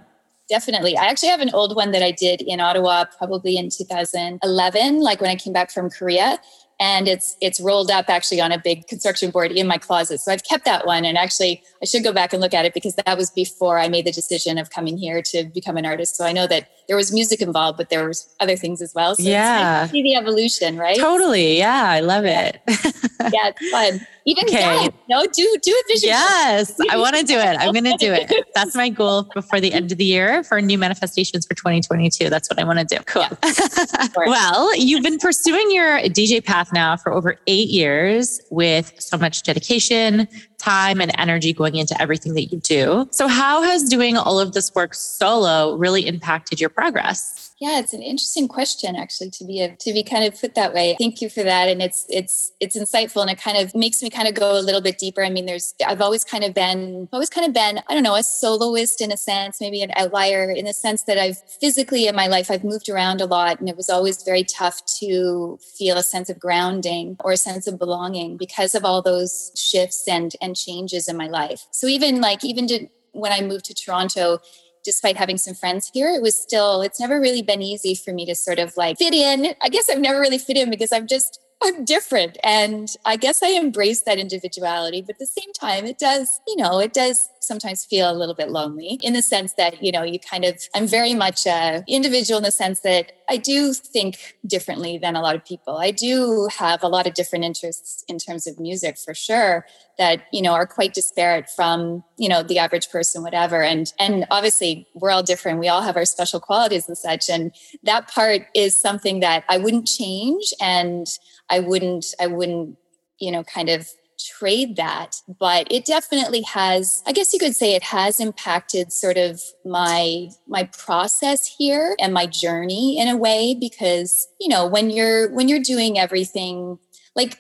definitely. 0.49 0.95
I 0.95 1.05
actually 1.05 1.29
have 1.29 1.39
an 1.39 1.49
old 1.53 1.75
one 1.75 1.91
that 1.91 2.03
I 2.03 2.11
did 2.11 2.41
in 2.41 2.59
Ottawa 2.59 3.05
probably 3.17 3.57
in 3.57 3.69
2011, 3.69 4.99
like 4.99 5.21
when 5.21 5.29
I 5.31 5.35
came 5.35 5.53
back 5.53 5.71
from 5.71 5.89
Korea 5.89 6.37
and 6.83 7.07
it's 7.07 7.37
it's 7.39 7.61
rolled 7.61 7.89
up 7.89 8.09
actually 8.09 8.41
on 8.41 8.51
a 8.51 8.59
big 8.59 8.87
construction 8.87 9.31
board 9.31 9.53
in 9.53 9.65
my 9.65 9.77
closet. 9.77 10.19
So 10.19 10.33
I've 10.33 10.43
kept 10.43 10.65
that 10.65 10.85
one, 10.85 11.05
and 11.05 11.17
actually 11.17 11.63
I 11.81 11.85
should 11.85 12.03
go 12.03 12.11
back 12.11 12.33
and 12.33 12.41
look 12.41 12.53
at 12.53 12.65
it 12.65 12.73
because 12.73 12.95
that 12.95 13.17
was 13.17 13.31
before 13.31 13.79
I 13.79 13.87
made 13.87 14.05
the 14.05 14.11
decision 14.11 14.57
of 14.57 14.69
coming 14.69 14.97
here 14.97 15.21
to 15.21 15.45
become 15.45 15.77
an 15.77 15.85
artist. 15.85 16.17
So 16.17 16.25
I 16.25 16.33
know 16.33 16.45
that 16.47 16.67
there 16.87 16.97
was 16.97 17.13
music 17.13 17.41
involved, 17.41 17.77
but 17.77 17.89
there 17.89 18.07
was 18.07 18.33
other 18.39 18.55
things 18.55 18.81
as 18.81 18.93
well. 18.93 19.15
So 19.15 19.23
yeah, 19.23 19.81
nice 19.81 19.91
see 19.91 20.03
the 20.03 20.15
evolution, 20.15 20.77
right? 20.77 20.97
Totally. 20.97 21.57
Yeah, 21.57 21.85
I 21.89 22.01
love 22.01 22.25
it. 22.25 22.61
yeah, 22.67 23.51
it's 23.51 23.69
fun. 23.69 24.05
Even 24.25 24.45
okay. 24.45 24.89
no, 25.09 25.25
do 25.25 25.57
do 25.61 25.71
a 25.71 25.93
vision. 25.93 26.09
Yes, 26.09 26.79
I 26.89 26.97
want 26.97 27.15
to 27.17 27.23
do 27.23 27.37
it. 27.37 27.57
I'm 27.59 27.73
going 27.73 27.83
to 27.83 27.97
do 27.97 28.13
it. 28.13 28.31
That's 28.55 28.73
my 28.73 28.89
goal 28.89 29.23
before 29.33 29.59
the 29.59 29.73
end 29.73 29.91
of 29.91 29.97
the 29.97 30.05
year 30.05 30.43
for 30.43 30.61
new 30.61 30.77
manifestations 30.77 31.45
for 31.45 31.55
2022. 31.55 32.29
That's 32.29 32.49
what 32.49 32.57
I 32.57 32.63
want 32.63 32.79
to 32.79 32.85
do. 32.85 33.03
Cool. 33.05 33.27
Yeah. 33.43 34.07
well, 34.15 34.75
you've 34.77 35.03
been 35.03 35.19
pursuing 35.19 35.71
your 35.71 35.99
DJ 35.99 36.43
path 36.43 36.71
now 36.71 36.95
for 36.95 37.11
over 37.11 37.37
eight 37.47 37.69
years 37.69 38.39
with 38.49 38.93
so 38.97 39.17
much 39.17 39.43
dedication, 39.43 40.27
time 40.63 41.01
and 41.01 41.11
energy 41.17 41.51
going 41.53 41.75
into 41.75 41.99
everything 42.01 42.33
that 42.35 42.51
you 42.51 42.59
do. 42.59 43.07
So, 43.11 43.27
how 43.27 43.61
has 43.63 43.83
doing 43.83 44.17
all 44.17 44.39
of 44.39 44.53
this 44.53 44.73
work 44.73 44.93
solo 44.93 45.75
really 45.75 46.07
impacted 46.07 46.61
your 46.61 46.69
progress? 46.69 47.52
Yeah, 47.63 47.79
it's 47.79 47.93
an 47.93 48.01
interesting 48.01 48.49
question 48.49 48.93
actually 48.97 49.29
to 49.29 49.45
be 49.45 49.61
a, 49.61 49.73
to 49.73 49.93
be 49.93 50.03
kind 50.03 50.25
of 50.25 50.37
put 50.37 50.53
that 50.55 50.73
way. 50.73 50.97
Thank 50.99 51.21
you 51.21 51.29
for 51.29 51.43
that, 51.43 51.69
and 51.69 51.81
it's 51.81 52.05
it's 52.09 52.51
it's 52.59 52.77
insightful, 52.77 53.21
and 53.21 53.31
it 53.31 53.39
kind 53.39 53.57
of 53.57 53.73
makes 53.73 54.03
me 54.03 54.09
kind 54.09 54.27
of 54.27 54.33
go 54.33 54.59
a 54.59 54.59
little 54.59 54.81
bit 54.81 54.97
deeper. 54.97 55.23
I 55.23 55.29
mean, 55.29 55.45
there's 55.45 55.73
I've 55.87 56.01
always 56.01 56.25
kind 56.25 56.43
of 56.43 56.53
been 56.53 57.07
always 57.13 57.29
kind 57.29 57.47
of 57.47 57.53
been 57.53 57.79
I 57.87 57.93
don't 57.93 58.03
know 58.03 58.15
a 58.15 58.23
soloist 58.23 58.99
in 58.99 59.13
a 59.13 59.15
sense, 59.15 59.61
maybe 59.61 59.81
an 59.81 59.93
outlier 59.95 60.51
in 60.51 60.65
the 60.65 60.73
sense 60.73 61.03
that 61.03 61.17
I've 61.17 61.37
physically 61.61 62.05
in 62.05 62.17
my 62.17 62.27
life 62.27 62.51
I've 62.51 62.65
moved 62.65 62.89
around 62.89 63.21
a 63.21 63.25
lot, 63.25 63.61
and 63.61 63.69
it 63.69 63.77
was 63.77 63.89
always 63.89 64.23
very 64.23 64.43
tough 64.43 64.81
to 64.99 65.57
feel 65.77 65.95
a 65.95 66.03
sense 66.03 66.29
of 66.29 66.39
grounding 66.39 67.15
or 67.23 67.31
a 67.31 67.37
sense 67.37 67.65
of 67.65 67.79
belonging 67.79 68.35
because 68.35 68.75
of 68.75 68.83
all 68.83 69.01
those 69.01 69.53
shifts 69.55 70.05
and 70.09 70.35
and 70.41 70.57
changes 70.57 71.07
in 71.07 71.15
my 71.15 71.27
life. 71.27 71.65
So 71.71 71.87
even 71.87 72.19
like 72.19 72.43
even 72.43 72.67
to 72.67 72.89
when 73.13 73.31
I 73.31 73.41
moved 73.41 73.65
to 73.65 73.73
Toronto, 73.73 74.39
despite 74.83 75.17
having 75.17 75.37
some 75.37 75.53
friends 75.53 75.89
here, 75.93 76.09
it 76.09 76.21
was 76.21 76.35
still, 76.35 76.81
it's 76.81 76.99
never 76.99 77.19
really 77.19 77.41
been 77.41 77.61
easy 77.61 77.95
for 77.95 78.13
me 78.13 78.25
to 78.25 78.35
sort 78.35 78.59
of 78.59 78.75
like 78.77 78.97
fit 78.97 79.13
in. 79.13 79.53
I 79.61 79.69
guess 79.69 79.89
I've 79.89 79.99
never 79.99 80.19
really 80.19 80.37
fit 80.37 80.57
in 80.57 80.69
because 80.69 80.91
I'm 80.91 81.07
just, 81.07 81.39
I'm 81.63 81.85
different. 81.85 82.37
And 82.43 82.89
I 83.05 83.15
guess 83.15 83.41
I 83.41 83.49
embrace 83.49 84.01
that 84.01 84.19
individuality. 84.19 85.01
But 85.01 85.15
at 85.15 85.19
the 85.19 85.25
same 85.25 85.53
time, 85.53 85.85
it 85.85 85.97
does, 85.97 86.41
you 86.47 86.57
know, 86.57 86.79
it 86.79 86.93
does 86.93 87.29
sometimes 87.43 87.85
feel 87.85 88.09
a 88.09 88.13
little 88.13 88.35
bit 88.35 88.49
lonely 88.49 88.99
in 89.01 89.13
the 89.13 89.21
sense 89.21 89.53
that, 89.53 89.83
you 89.83 89.91
know, 89.91 90.03
you 90.03 90.19
kind 90.19 90.45
of, 90.45 90.61
I'm 90.73 90.87
very 90.87 91.13
much 91.13 91.45
a 91.45 91.83
individual 91.87 92.37
in 92.37 92.43
the 92.43 92.51
sense 92.51 92.79
that 92.81 93.11
I 93.29 93.37
do 93.37 93.73
think 93.73 94.35
differently 94.45 94.97
than 94.97 95.15
a 95.15 95.21
lot 95.21 95.35
of 95.35 95.45
people. 95.45 95.77
I 95.77 95.91
do 95.91 96.49
have 96.57 96.83
a 96.83 96.87
lot 96.87 97.07
of 97.07 97.13
different 97.13 97.45
interests 97.45 98.03
in 98.07 98.17
terms 98.17 98.47
of 98.47 98.59
music 98.59 98.97
for 98.97 99.13
sure 99.13 99.65
that, 99.97 100.23
you 100.31 100.41
know, 100.41 100.53
are 100.53 100.67
quite 100.67 100.93
disparate 100.93 101.49
from, 101.49 102.03
you 102.17 102.27
know, 102.27 102.43
the 102.43 102.59
average 102.59 102.89
person, 102.89 103.23
whatever. 103.23 103.61
And, 103.61 103.93
and 103.99 104.25
obviously 104.31 104.87
we're 104.93 105.11
all 105.11 105.23
different. 105.23 105.59
We 105.59 105.67
all 105.67 105.81
have 105.81 105.95
our 105.95 106.05
special 106.05 106.39
qualities 106.39 106.87
and 106.87 106.97
such. 106.97 107.29
And 107.29 107.53
that 107.83 108.07
part 108.09 108.43
is 108.55 108.79
something 108.79 109.19
that 109.19 109.43
I 109.49 109.57
wouldn't 109.57 109.87
change. 109.87 110.53
And 110.59 111.07
I 111.49 111.59
wouldn't, 111.59 112.05
I 112.19 112.27
wouldn't, 112.27 112.77
you 113.19 113.31
know, 113.31 113.43
kind 113.43 113.69
of 113.69 113.87
trade 114.23 114.75
that 114.75 115.21
but 115.39 115.67
it 115.71 115.85
definitely 115.85 116.41
has 116.41 117.03
i 117.05 117.11
guess 117.11 117.33
you 117.33 117.39
could 117.39 117.55
say 117.55 117.75
it 117.75 117.83
has 117.83 118.19
impacted 118.19 118.91
sort 118.91 119.17
of 119.17 119.41
my 119.65 120.29
my 120.47 120.63
process 120.65 121.45
here 121.45 121.95
and 121.99 122.13
my 122.13 122.25
journey 122.25 122.97
in 122.97 123.07
a 123.07 123.17
way 123.17 123.55
because 123.59 124.27
you 124.39 124.47
know 124.47 124.65
when 124.65 124.89
you're 124.89 125.29
when 125.31 125.47
you're 125.47 125.59
doing 125.59 125.97
everything 125.99 126.77
like 127.15 127.39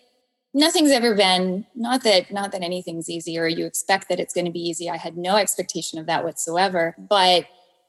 nothing's 0.53 0.91
ever 0.91 1.15
been 1.15 1.65
not 1.75 2.03
that 2.03 2.31
not 2.31 2.51
that 2.51 2.61
anything's 2.61 3.09
easy 3.09 3.37
or 3.37 3.47
you 3.47 3.65
expect 3.65 4.09
that 4.09 4.19
it's 4.19 4.33
going 4.33 4.45
to 4.45 4.51
be 4.51 4.59
easy. 4.59 4.89
I 4.89 4.97
had 4.97 5.17
no 5.17 5.35
expectation 5.35 5.99
of 5.99 6.05
that 6.05 6.23
whatsoever 6.23 6.95
but 6.97 7.45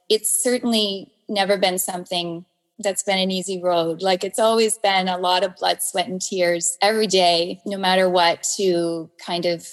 it's 0.08 0.42
certainly 0.42 1.12
never 1.28 1.56
been 1.56 1.78
something 1.78 2.44
that's 2.78 3.02
been 3.02 3.18
an 3.18 3.30
easy 3.30 3.62
road. 3.62 4.02
Like 4.02 4.24
it's 4.24 4.38
always 4.38 4.78
been 4.78 5.08
a 5.08 5.18
lot 5.18 5.44
of 5.44 5.56
blood, 5.56 5.82
sweat, 5.82 6.08
and 6.08 6.20
tears 6.20 6.76
every 6.82 7.06
day, 7.06 7.60
no 7.64 7.78
matter 7.78 8.08
what, 8.08 8.44
to 8.56 9.10
kind 9.24 9.46
of, 9.46 9.66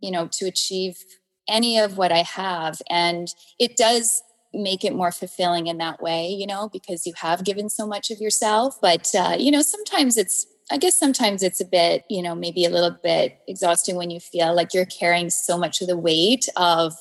you 0.00 0.10
know, 0.10 0.28
to 0.32 0.46
achieve 0.46 0.98
any 1.48 1.78
of 1.78 1.96
what 1.96 2.12
I 2.12 2.22
have. 2.22 2.80
And 2.90 3.28
it 3.58 3.76
does 3.76 4.22
make 4.52 4.84
it 4.84 4.94
more 4.94 5.10
fulfilling 5.10 5.66
in 5.66 5.78
that 5.78 6.00
way, 6.00 6.28
you 6.28 6.46
know, 6.46 6.68
because 6.72 7.06
you 7.06 7.12
have 7.16 7.44
given 7.44 7.68
so 7.68 7.86
much 7.86 8.10
of 8.10 8.20
yourself. 8.20 8.78
But, 8.80 9.10
uh, 9.14 9.36
you 9.38 9.50
know, 9.50 9.62
sometimes 9.62 10.16
it's, 10.16 10.46
I 10.70 10.76
guess 10.76 10.98
sometimes 10.98 11.42
it's 11.42 11.60
a 11.60 11.64
bit, 11.64 12.04
you 12.08 12.22
know, 12.22 12.34
maybe 12.34 12.64
a 12.64 12.70
little 12.70 12.96
bit 13.02 13.38
exhausting 13.48 13.96
when 13.96 14.10
you 14.10 14.20
feel 14.20 14.54
like 14.54 14.72
you're 14.72 14.86
carrying 14.86 15.28
so 15.28 15.58
much 15.58 15.80
of 15.80 15.88
the 15.88 15.98
weight 15.98 16.48
of 16.56 16.94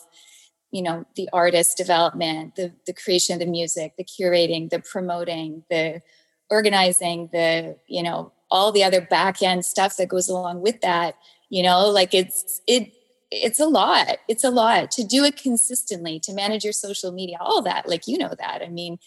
you 0.74 0.82
know 0.82 1.06
the 1.16 1.30
artist 1.32 1.78
development 1.78 2.56
the 2.56 2.74
the 2.88 2.94
creation 2.94 3.34
of 3.34 3.40
the 3.40 3.46
music 3.46 3.94
the 3.96 4.04
curating 4.04 4.70
the 4.70 4.80
promoting 4.80 5.64
the 5.70 6.02
organizing 6.50 7.30
the 7.32 7.78
you 7.88 8.04
know 8.04 8.34
all 8.52 8.72
the 8.72 8.84
other 8.84 9.00
back 9.02 9.42
end 9.42 9.64
stuff 9.64 9.96
that 9.98 10.10
goes 10.10 10.28
along 10.28 10.62
with 10.62 10.82
that 10.82 11.16
you 11.50 11.64
know 11.64 11.88
like 11.90 12.14
it's 12.14 12.62
it 12.68 12.92
it's 13.36 13.60
a 13.60 13.66
lot. 13.66 14.20
It's 14.28 14.44
a 14.44 14.52
lot 14.52 14.92
to 14.92 15.04
do 15.04 15.24
it 15.24 15.38
consistently 15.38 16.20
to 16.20 16.34
manage 16.34 16.64
your 16.64 16.72
social 16.72 17.12
media 17.12 17.38
all 17.40 17.64
that 17.64 17.90
like 17.90 18.08
you 18.08 18.18
know 18.18 18.34
that. 18.38 18.62
I 18.64 18.70
mean 18.70 19.00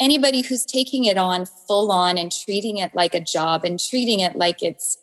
anybody 0.00 0.42
who's 0.42 0.64
taking 0.64 1.04
it 1.04 1.16
on 1.16 1.46
full 1.46 1.90
on 1.92 2.18
and 2.18 2.32
treating 2.32 2.78
it 2.78 2.94
like 2.94 3.14
a 3.14 3.20
job 3.20 3.64
and 3.64 3.78
treating 3.78 4.20
it 4.20 4.36
like 4.36 4.62
it's 4.62 4.98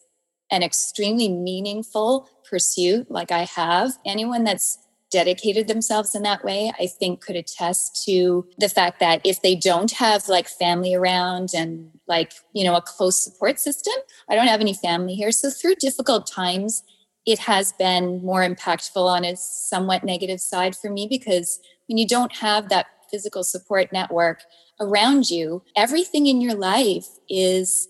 an 0.51 0.63
extremely 0.63 1.29
meaningful 1.29 2.27
pursuit 2.49 3.09
like 3.09 3.31
i 3.31 3.45
have 3.45 3.91
anyone 4.03 4.43
that's 4.43 4.79
dedicated 5.11 5.67
themselves 5.67 6.13
in 6.15 6.23
that 6.23 6.43
way, 6.43 6.71
I 6.79 6.87
think 6.87 7.21
could 7.21 7.35
attest 7.35 8.03
to 8.05 8.47
the 8.57 8.69
fact 8.69 8.99
that 8.99 9.21
if 9.23 9.41
they 9.41 9.55
don't 9.55 9.91
have 9.91 10.27
like 10.27 10.47
family 10.47 10.93
around 10.93 11.49
and 11.55 11.91
like, 12.07 12.33
you 12.53 12.63
know, 12.63 12.75
a 12.75 12.81
close 12.81 13.23
support 13.23 13.59
system, 13.59 13.93
I 14.29 14.35
don't 14.35 14.47
have 14.47 14.61
any 14.61 14.73
family 14.73 15.15
here. 15.15 15.31
So 15.31 15.49
through 15.49 15.75
difficult 15.75 16.27
times, 16.27 16.83
it 17.25 17.39
has 17.39 17.73
been 17.73 18.23
more 18.23 18.41
impactful 18.41 19.03
on 19.03 19.25
a 19.25 19.35
somewhat 19.35 20.03
negative 20.03 20.39
side 20.39 20.75
for 20.75 20.89
me 20.89 21.07
because 21.09 21.59
when 21.87 21.97
you 21.97 22.07
don't 22.07 22.35
have 22.37 22.69
that 22.69 22.87
physical 23.11 23.43
support 23.43 23.91
network 23.91 24.43
around 24.79 25.29
you, 25.29 25.63
everything 25.75 26.27
in 26.27 26.41
your 26.41 26.55
life 26.55 27.07
is 27.29 27.87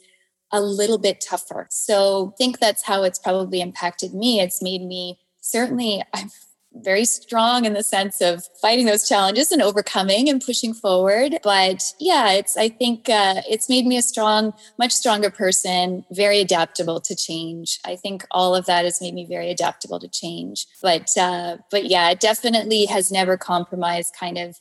a 0.52 0.62
little 0.62 0.98
bit 0.98 1.22
tougher. 1.22 1.68
So 1.70 2.34
I 2.34 2.38
think 2.38 2.60
that's 2.60 2.84
how 2.84 3.04
it's 3.04 3.20
probably 3.20 3.62
impacted 3.62 4.14
me. 4.14 4.40
It's 4.40 4.62
made 4.62 4.82
me 4.82 5.20
certainly 5.42 6.02
I've 6.14 6.34
very 6.74 7.06
strong 7.06 7.66
in 7.66 7.74
the 7.74 7.84
sense 7.84 8.22
of 8.22 8.44
fighting 8.62 8.86
those 8.86 9.08
challenges 9.08 9.52
and 9.52 9.62
overcoming 9.62 10.30
and 10.30 10.44
pushing 10.44 10.74
forward. 10.74 11.40
But 11.44 11.94
yeah, 12.00 12.32
it's, 12.32 12.58
I 12.58 12.70
think 12.70 13.10
uh, 13.10 13.42
it's 13.50 13.70
made 13.70 13.86
me 13.86 13.98
a 13.98 14.02
strong, 14.02 14.54
much 14.78 14.92
stronger 14.92 15.30
person, 15.30 16.06
very 16.12 16.40
adaptable 16.40 17.02
to 17.02 17.16
change. 17.16 17.80
I 17.86 17.96
think 17.96 18.26
all 18.32 18.56
of 18.56 18.66
that 18.68 18.86
has 18.86 19.02
made 19.02 19.14
me 19.14 19.26
very 19.26 19.50
adaptable 19.50 20.00
to 20.00 20.08
change. 20.08 20.68
But, 20.82 21.10
uh, 21.18 21.58
but 21.72 21.86
yeah, 21.86 22.10
it 22.12 22.20
definitely 22.20 22.86
has 22.86 23.12
never 23.12 23.38
compromised 23.38 24.16
kind 24.18 24.38
of, 24.38 24.58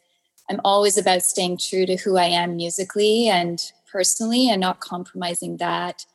I'm 0.50 0.60
always 0.64 0.96
about 0.96 1.22
staying 1.22 1.58
true 1.58 1.84
to 1.86 1.96
who 1.96 2.16
I 2.16 2.24
am 2.24 2.56
musically 2.56 3.28
and 3.28 3.60
personally 3.90 4.48
and 4.48 4.60
not 4.60 4.80
compromising 4.80 5.58
that 5.58 6.06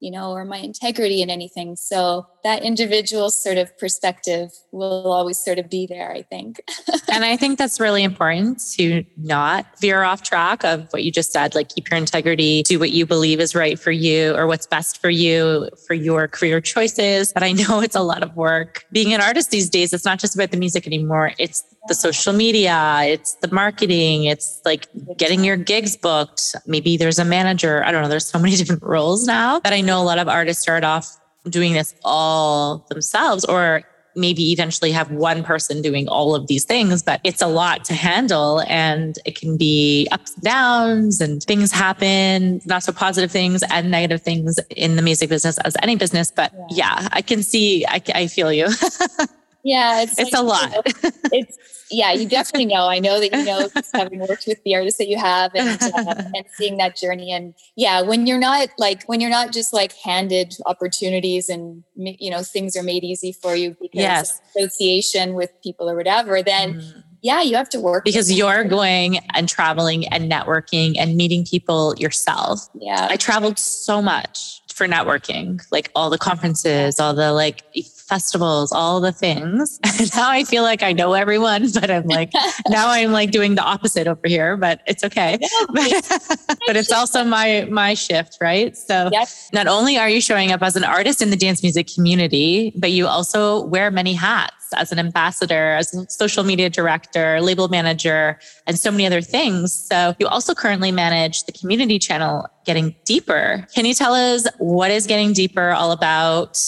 you 0.00 0.10
know, 0.10 0.32
or 0.32 0.44
my 0.44 0.56
integrity 0.56 1.22
in 1.22 1.30
anything. 1.30 1.76
So 1.76 2.26
that 2.42 2.62
individual 2.62 3.30
sort 3.30 3.58
of 3.58 3.76
perspective 3.78 4.50
will 4.72 5.12
always 5.12 5.38
sort 5.38 5.58
of 5.58 5.68
be 5.68 5.86
there, 5.86 6.10
I 6.10 6.22
think. 6.22 6.60
and 7.12 7.24
I 7.24 7.36
think 7.36 7.58
that's 7.58 7.78
really 7.78 8.02
important 8.02 8.62
to 8.76 9.04
not 9.18 9.66
veer 9.78 10.02
off 10.02 10.22
track 10.22 10.64
of 10.64 10.88
what 10.90 11.04
you 11.04 11.12
just 11.12 11.32
said, 11.32 11.54
like 11.54 11.68
keep 11.68 11.90
your 11.90 11.98
integrity, 11.98 12.62
do 12.62 12.78
what 12.78 12.90
you 12.90 13.04
believe 13.04 13.40
is 13.40 13.54
right 13.54 13.78
for 13.78 13.90
you 13.90 14.34
or 14.34 14.46
what's 14.46 14.66
best 14.66 15.00
for 15.00 15.10
you, 15.10 15.68
for 15.86 15.94
your 15.94 16.26
career 16.28 16.60
choices. 16.60 17.32
But 17.32 17.42
I 17.42 17.52
know 17.52 17.80
it's 17.82 17.96
a 17.96 18.02
lot 18.02 18.22
of 18.22 18.34
work. 18.36 18.86
Being 18.90 19.12
an 19.12 19.20
artist 19.20 19.50
these 19.50 19.68
days, 19.68 19.92
it's 19.92 20.04
not 20.04 20.18
just 20.18 20.34
about 20.34 20.50
the 20.50 20.56
music 20.56 20.86
anymore. 20.86 21.32
It's 21.38 21.62
the 21.88 21.94
social 21.94 22.32
media, 22.32 23.00
it's 23.04 23.34
the 23.34 23.52
marketing, 23.52 24.24
it's 24.24 24.60
like 24.64 24.86
getting 25.16 25.44
your 25.44 25.56
gigs 25.56 25.96
booked. 25.96 26.54
Maybe 26.66 26.96
there's 26.96 27.18
a 27.18 27.24
manager. 27.24 27.84
I 27.84 27.92
don't 27.92 28.02
know. 28.02 28.08
There's 28.08 28.26
so 28.26 28.38
many 28.38 28.56
different 28.60 28.82
roles 28.82 29.26
now 29.26 29.60
that 29.60 29.72
I 29.72 29.80
know 29.80 30.00
a 30.00 30.04
lot 30.04 30.18
of 30.18 30.28
artists 30.28 30.62
start 30.62 30.84
off 30.84 31.16
doing 31.48 31.72
this 31.72 31.94
all 32.04 32.86
themselves 32.90 33.44
or 33.44 33.82
maybe 34.16 34.52
eventually 34.52 34.90
have 34.90 35.10
one 35.10 35.42
person 35.42 35.82
doing 35.82 36.08
all 36.08 36.34
of 36.34 36.46
these 36.48 36.64
things, 36.64 37.02
but 37.02 37.20
it's 37.24 37.40
a 37.40 37.46
lot 37.46 37.84
to 37.84 37.94
handle 37.94 38.60
and 38.62 39.18
it 39.24 39.38
can 39.38 39.56
be 39.56 40.08
ups 40.10 40.34
and 40.34 40.42
downs 40.42 41.20
and 41.20 41.42
things 41.44 41.70
happen, 41.70 42.60
not 42.66 42.82
so 42.82 42.92
positive 42.92 43.30
things 43.30 43.62
and 43.70 43.90
negative 43.90 44.20
things 44.20 44.58
in 44.76 44.96
the 44.96 45.02
music 45.02 45.28
business 45.28 45.58
as 45.58 45.76
any 45.82 45.96
business. 45.96 46.30
But 46.30 46.52
yeah, 46.70 47.00
yeah 47.00 47.08
I 47.12 47.22
can 47.22 47.42
see, 47.42 47.86
I, 47.86 48.02
I 48.14 48.26
feel 48.26 48.52
you. 48.52 48.68
yeah, 49.64 50.02
it's, 50.02 50.18
it's 50.18 50.32
like, 50.32 50.42
a 50.42 50.44
lot. 50.44 50.70
You 50.70 50.76
know, 50.76 51.10
it's 51.32 51.58
yeah, 51.90 52.12
you 52.12 52.28
definitely 52.28 52.66
know. 52.66 52.86
I 52.86 52.98
know 52.98 53.20
that 53.20 53.32
you 53.32 53.44
know, 53.44 53.68
having 53.94 54.20
worked 54.20 54.46
with 54.46 54.62
the 54.64 54.74
artists 54.74 54.98
that 54.98 55.08
you 55.08 55.18
have 55.18 55.52
and 55.54 55.82
uh, 55.82 56.14
and 56.34 56.44
seeing 56.54 56.76
that 56.78 56.96
journey. 56.96 57.32
And 57.32 57.54
yeah, 57.76 58.00
when 58.00 58.26
you're 58.26 58.38
not 58.38 58.68
like 58.78 59.04
when 59.04 59.20
you're 59.20 59.30
not 59.30 59.52
just 59.52 59.72
like 59.72 59.92
handed 59.92 60.54
opportunities 60.66 61.48
and 61.48 61.82
you 61.96 62.30
know 62.30 62.42
things 62.42 62.76
are 62.76 62.82
made 62.82 63.04
easy 63.04 63.32
for 63.32 63.54
you 63.54 63.76
because 63.80 64.00
yes. 64.00 64.40
association 64.56 65.34
with 65.34 65.50
people 65.62 65.88
or 65.88 65.96
whatever, 65.96 66.42
then. 66.42 66.80
Mm. 66.80 67.04
Yeah, 67.22 67.42
you 67.42 67.54
have 67.56 67.68
to 67.68 67.80
work 67.80 68.06
because 68.06 68.32
you're 68.32 68.64
going 68.64 69.18
and 69.34 69.46
traveling 69.46 70.08
and 70.08 70.32
networking 70.32 70.94
and 70.98 71.18
meeting 71.18 71.44
people 71.44 71.94
yourself. 71.98 72.66
Yeah. 72.72 73.08
I 73.10 73.18
traveled 73.18 73.58
so 73.58 74.00
much 74.00 74.62
for 74.72 74.88
networking, 74.88 75.60
like 75.70 75.90
all 75.94 76.08
the 76.08 76.16
conferences, 76.16 76.98
all 76.98 77.12
the 77.12 77.34
like 77.34 77.62
festivals, 78.10 78.72
all 78.72 79.00
the 79.00 79.12
things. 79.12 79.78
And 80.00 80.10
now 80.16 80.30
I 80.30 80.44
feel 80.44 80.62
like 80.62 80.82
I 80.82 80.92
know 80.92 81.12
everyone, 81.12 81.70
but 81.80 81.90
I'm 81.90 82.06
like, 82.06 82.32
now 82.68 82.88
I'm 82.88 83.12
like 83.12 83.30
doing 83.30 83.54
the 83.54 83.62
opposite 83.62 84.06
over 84.06 84.26
here, 84.26 84.56
but 84.56 84.80
it's 84.86 85.04
okay. 85.04 85.38
but, 85.74 86.56
but 86.66 86.76
it's 86.76 86.90
also 86.90 87.22
my, 87.22 87.68
my 87.70 87.94
shift, 87.94 88.38
right? 88.40 88.74
So 88.76 89.10
yep. 89.12 89.28
not 89.52 89.66
only 89.66 89.98
are 89.98 90.08
you 90.08 90.20
showing 90.20 90.52
up 90.52 90.62
as 90.62 90.74
an 90.76 90.84
artist 90.84 91.20
in 91.20 91.30
the 91.30 91.36
dance 91.36 91.62
music 91.62 91.86
community, 91.94 92.72
but 92.76 92.92
you 92.92 93.06
also 93.06 93.64
wear 93.66 93.90
many 93.90 94.14
hats 94.14 94.54
as 94.74 94.90
an 94.90 94.98
ambassador, 94.98 95.74
as 95.74 95.92
a 95.94 96.08
social 96.08 96.44
media 96.44 96.70
director, 96.70 97.40
label 97.40 97.68
manager, 97.68 98.38
and 98.66 98.78
so 98.78 98.90
many 98.90 99.06
other 99.06 99.20
things. 99.20 99.72
So 99.72 100.14
you 100.18 100.26
also 100.28 100.54
currently 100.54 100.92
manage 100.92 101.44
the 101.44 101.52
community 101.52 101.98
channel 101.98 102.46
Getting 102.64 102.94
Deeper. 103.04 103.66
Can 103.74 103.84
you 103.84 103.94
tell 103.94 104.14
us 104.14 104.46
what 104.58 104.90
is 104.90 105.06
Getting 105.06 105.32
Deeper 105.32 105.70
all 105.70 105.92
about? 105.92 106.58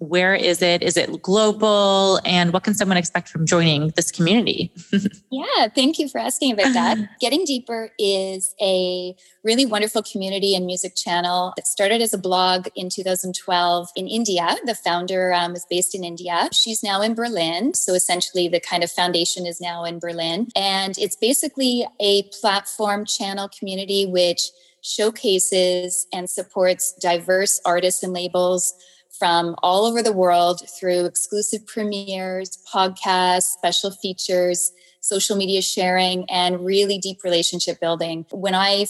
Where 0.00 0.34
is 0.34 0.62
it? 0.62 0.82
Is 0.82 0.96
it 0.96 1.20
global? 1.20 2.20
And 2.24 2.54
what 2.54 2.64
can 2.64 2.72
someone 2.74 2.96
expect 2.96 3.28
from 3.28 3.44
joining 3.44 3.88
this 3.96 4.10
community? 4.10 4.72
yeah, 5.30 5.68
thank 5.74 5.98
you 5.98 6.08
for 6.08 6.18
asking 6.18 6.54
about 6.54 6.72
that. 6.72 6.98
Getting 7.20 7.44
Deeper 7.44 7.90
is 7.98 8.54
a 8.60 9.14
really 9.44 9.66
wonderful 9.66 10.02
community 10.02 10.54
and 10.54 10.64
music 10.64 10.96
channel 10.96 11.52
that 11.56 11.66
started 11.66 12.00
as 12.00 12.14
a 12.14 12.18
blog 12.18 12.68
in 12.74 12.88
2012 12.88 13.88
in 13.94 14.08
India. 14.08 14.56
The 14.64 14.74
founder 14.74 15.34
um, 15.34 15.54
is 15.54 15.66
based 15.68 15.94
in 15.94 16.02
India. 16.02 16.48
She's 16.50 16.82
now 16.82 17.02
in 17.02 17.14
Berlin. 17.14 17.74
So 17.74 17.92
essentially, 17.92 18.48
the 18.48 18.60
kind 18.60 18.82
of 18.82 18.90
foundation 18.90 19.46
is 19.46 19.60
now 19.60 19.84
in 19.84 19.98
Berlin. 19.98 20.48
And 20.56 20.96
it's 20.96 21.16
basically 21.16 21.86
a 22.00 22.22
platform 22.40 23.04
channel 23.04 23.50
community 23.50 24.06
which 24.06 24.50
showcases 24.82 26.06
and 26.10 26.30
supports 26.30 26.94
diverse 26.94 27.60
artists 27.66 28.02
and 28.02 28.14
labels 28.14 28.74
from 29.20 29.54
all 29.62 29.84
over 29.84 30.02
the 30.02 30.14
world 30.14 30.62
through 30.80 31.04
exclusive 31.04 31.66
premieres, 31.66 32.58
podcasts, 32.72 33.42
special 33.42 33.90
features, 33.90 34.72
social 35.00 35.36
media 35.36 35.60
sharing, 35.60 36.28
and 36.30 36.64
really 36.64 36.96
deep 36.98 37.22
relationship 37.22 37.78
building. 37.80 38.24
When 38.30 38.54
I 38.54 38.86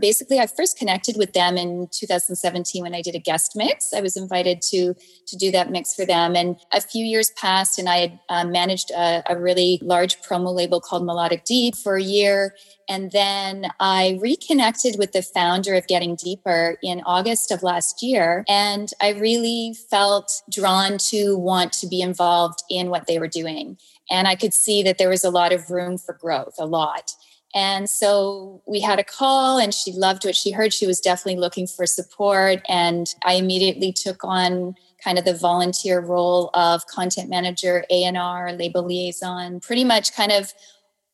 basically 0.00 0.38
I 0.38 0.46
first 0.46 0.78
connected 0.78 1.16
with 1.16 1.32
them 1.32 1.56
in 1.56 1.88
2017 1.90 2.82
when 2.82 2.94
I 2.94 3.02
did 3.02 3.14
a 3.14 3.18
guest 3.18 3.52
mix. 3.54 3.92
I 3.92 4.00
was 4.00 4.16
invited 4.16 4.62
to 4.70 4.94
to 5.26 5.36
do 5.36 5.50
that 5.52 5.70
mix 5.70 5.94
for 5.94 6.04
them, 6.04 6.36
and 6.36 6.56
a 6.72 6.80
few 6.80 7.04
years 7.04 7.30
passed, 7.36 7.78
and 7.78 7.88
I 7.88 7.96
had 7.96 8.18
uh, 8.28 8.44
managed 8.44 8.90
a, 8.90 9.22
a 9.28 9.38
really 9.38 9.80
large 9.82 10.20
promo 10.22 10.54
label 10.54 10.80
called 10.80 11.04
Melodic 11.04 11.44
Deep 11.44 11.76
for 11.76 11.96
a 11.96 12.02
year. 12.02 12.54
And 12.88 13.12
then 13.12 13.68
I 13.80 14.18
reconnected 14.20 14.96
with 14.98 15.12
the 15.12 15.22
founder 15.22 15.74
of 15.74 15.86
Getting 15.86 16.16
Deeper 16.16 16.76
in 16.82 17.02
August 17.06 17.50
of 17.50 17.62
last 17.62 18.02
year. 18.02 18.44
And 18.46 18.90
I 19.00 19.10
really 19.10 19.74
felt 19.90 20.42
drawn 20.50 20.98
to 20.98 21.36
want 21.36 21.72
to 21.74 21.86
be 21.86 22.02
involved 22.02 22.62
in 22.68 22.90
what 22.90 23.06
they 23.06 23.18
were 23.18 23.28
doing. 23.28 23.78
And 24.10 24.28
I 24.28 24.34
could 24.34 24.52
see 24.52 24.82
that 24.82 24.98
there 24.98 25.08
was 25.08 25.24
a 25.24 25.30
lot 25.30 25.52
of 25.52 25.70
room 25.70 25.96
for 25.96 26.14
growth, 26.14 26.54
a 26.58 26.66
lot. 26.66 27.12
And 27.54 27.88
so 27.88 28.62
we 28.66 28.80
had 28.80 28.98
a 28.98 29.04
call 29.04 29.58
and 29.58 29.72
she 29.72 29.92
loved 29.92 30.24
what 30.24 30.34
she 30.34 30.50
heard. 30.50 30.72
She 30.72 30.86
was 30.86 31.00
definitely 31.00 31.40
looking 31.40 31.68
for 31.68 31.86
support. 31.86 32.60
And 32.68 33.06
I 33.24 33.34
immediately 33.34 33.92
took 33.92 34.24
on 34.24 34.74
kind 35.02 35.18
of 35.18 35.24
the 35.24 35.34
volunteer 35.34 36.00
role 36.00 36.50
of 36.54 36.86
content 36.86 37.30
manager, 37.30 37.84
A&R, 37.90 38.52
label 38.54 38.82
liaison, 38.82 39.60
pretty 39.60 39.84
much 39.84 40.14
kind 40.14 40.32
of 40.32 40.52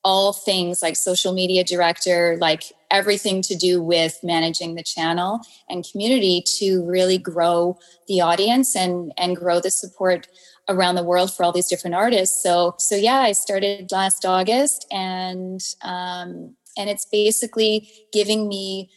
all 0.02 0.32
things 0.32 0.80
like 0.82 0.96
social 0.96 1.32
media 1.34 1.62
director, 1.62 2.38
like 2.40 2.72
everything 2.90 3.42
to 3.42 3.54
do 3.54 3.82
with 3.82 4.18
managing 4.22 4.74
the 4.74 4.82
channel 4.82 5.40
and 5.68 5.86
community 5.90 6.42
to 6.58 6.82
really 6.84 7.18
grow 7.18 7.78
the 8.08 8.20
audience 8.20 8.74
and 8.74 9.12
and 9.18 9.36
grow 9.36 9.60
the 9.60 9.70
support 9.70 10.26
around 10.70 10.94
the 10.94 11.02
world 11.02 11.32
for 11.32 11.44
all 11.44 11.52
these 11.52 11.68
different 11.68 11.96
artists. 11.96 12.42
So 12.42 12.74
so 12.78 12.96
yeah, 12.96 13.18
I 13.18 13.32
started 13.32 13.90
last 13.92 14.24
August, 14.24 14.86
and 14.90 15.60
um, 15.82 16.56
and 16.78 16.88
it's 16.88 17.04
basically 17.04 17.90
giving 18.12 18.48
me 18.48 18.90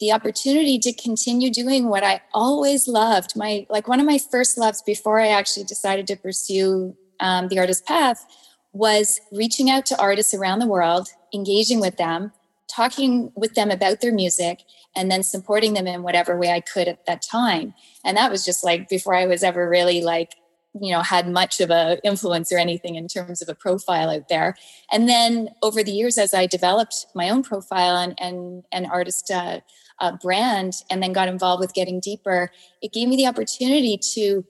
the 0.00 0.12
opportunity 0.12 0.78
to 0.78 0.92
continue 0.92 1.50
doing 1.50 1.88
what 1.88 2.02
I 2.02 2.22
always 2.32 2.88
loved. 2.88 3.36
My 3.36 3.66
like 3.70 3.86
one 3.86 4.00
of 4.00 4.06
my 4.06 4.18
first 4.18 4.58
loves 4.58 4.82
before 4.82 5.20
I 5.20 5.28
actually 5.28 5.64
decided 5.64 6.06
to 6.08 6.16
pursue 6.16 6.96
um, 7.20 7.48
the 7.48 7.58
artist 7.58 7.86
path 7.86 8.26
was 8.72 9.20
reaching 9.32 9.70
out 9.70 9.84
to 9.86 10.00
artists 10.00 10.32
around 10.32 10.58
the 10.58 10.66
world, 10.66 11.08
engaging 11.34 11.80
with 11.80 11.96
them, 11.96 12.32
talking 12.68 13.32
with 13.34 13.54
them 13.54 13.70
about 13.70 14.00
their 14.00 14.12
music, 14.12 14.60
and 14.96 15.10
then 15.10 15.22
supporting 15.22 15.74
them 15.74 15.86
in 15.86 16.02
whatever 16.02 16.36
way 16.38 16.50
I 16.50 16.60
could 16.60 16.88
at 16.88 17.06
that 17.06 17.22
time. 17.22 17.74
And 18.04 18.16
that 18.16 18.30
was 18.30 18.44
just 18.44 18.64
like 18.64 18.88
before 18.88 19.14
I 19.14 19.26
was 19.26 19.42
ever 19.42 19.68
really 19.68 20.02
like 20.02 20.34
you 20.74 20.92
know 20.92 21.02
had 21.02 21.28
much 21.28 21.60
of 21.60 21.70
a 21.70 21.98
influence 22.04 22.52
or 22.52 22.58
anything 22.58 22.94
in 22.94 23.08
terms 23.08 23.42
of 23.42 23.48
a 23.48 23.54
profile 23.54 24.10
out 24.10 24.28
there. 24.28 24.56
And 24.92 25.08
then 25.08 25.50
over 25.62 25.82
the 25.82 25.92
years 25.92 26.18
as 26.18 26.34
i 26.34 26.46
developed 26.46 27.06
my 27.14 27.28
own 27.28 27.42
profile 27.42 27.96
and 27.96 28.14
and, 28.20 28.64
and 28.72 28.86
artist 28.86 29.30
uh, 29.30 29.60
uh, 30.00 30.16
brand 30.16 30.74
and 30.90 31.02
then 31.02 31.12
got 31.12 31.28
involved 31.28 31.60
with 31.60 31.74
getting 31.74 32.00
deeper 32.00 32.50
it 32.82 32.92
gave 32.92 33.08
me 33.08 33.16
the 33.16 33.26
opportunity 33.26 33.98
to 34.14 34.44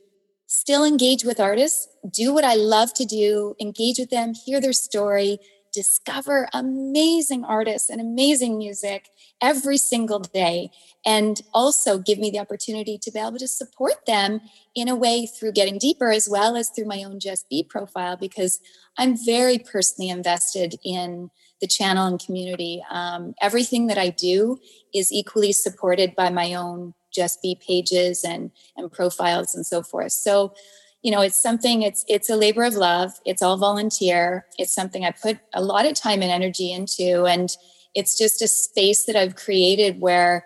still 0.47 0.85
engage 0.85 1.25
with 1.25 1.41
artists 1.41 1.89
do 2.11 2.33
what 2.33 2.45
i 2.45 2.55
love 2.55 2.93
to 2.95 3.05
do 3.05 3.55
engage 3.61 3.99
with 3.99 4.11
them 4.11 4.33
hear 4.35 4.61
their 4.61 4.73
story 4.73 5.39
discover 5.73 6.49
amazing 6.53 7.45
artists 7.45 7.91
and 7.91 8.01
amazing 8.01 8.59
music 8.59 9.09
every 9.41 9.79
single 9.79 10.19
day 10.19 10.71
and 11.07 11.41
also 11.55 11.99
give 11.99 12.19
me 12.19 12.31
the 12.31 12.39
opportunity 12.39 12.99
to 12.99 13.11
be 13.11 13.19
able 13.19 13.39
to 13.39 13.49
support 13.49 14.07
them 14.07 14.41
in 14.75 14.89
a 14.89 14.97
way 14.97 15.27
through 15.27 15.53
getting 15.53 15.79
deeper 15.79 16.11
as 16.11 16.29
well 16.29 16.57
as 16.57 16.69
through 16.71 16.85
my 16.85 17.03
own 17.03 17.21
Just 17.21 17.49
B 17.49 17.63
profile 17.63 18.17
because 18.17 18.61
i'm 18.99 19.17
very 19.25 19.59
personally 19.59 20.11
invested 20.11 20.75
in 20.85 21.31
the 21.61 21.67
channel 21.67 22.07
and 22.07 22.19
community. 22.19 22.83
Um, 22.91 23.35
everything 23.41 23.87
that 23.89 23.99
i 23.99 24.09
do 24.09 24.59
is 24.95 25.13
equally 25.13 25.53
supported 25.53 26.17
by 26.17 26.31
my 26.31 26.55
own 26.55 26.95
Just 27.13 27.43
B 27.43 27.55
pages 27.55 28.25
and 28.25 28.51
and 28.77 28.91
profiles 28.91 29.55
and 29.55 29.67
so 29.67 29.83
forth. 29.83 30.13
So 30.13 30.55
you 31.03 31.11
know, 31.11 31.23
it's 31.23 31.41
something, 31.41 31.83
it's, 31.83 32.05
it's 32.09 32.29
a 32.29 32.37
labor 32.37 32.63
of 32.65 32.75
love. 32.75 33.13
It's 33.25 33.43
all 33.43 33.57
volunteer. 33.57 34.47
It's 34.59 34.75
something 34.75 35.05
I 35.05 35.13
put 35.13 35.39
a 35.55 35.63
lot 35.63 35.87
of 35.87 35.95
time 35.95 36.23
and 36.23 36.31
energy 36.31 36.73
into. 36.73 37.25
And 37.25 37.49
it's 37.95 38.19
just 38.19 38.43
a 38.43 38.49
space 38.49 39.07
that 39.07 39.17
I've 39.17 39.35
created 39.35 40.01
where 40.01 40.45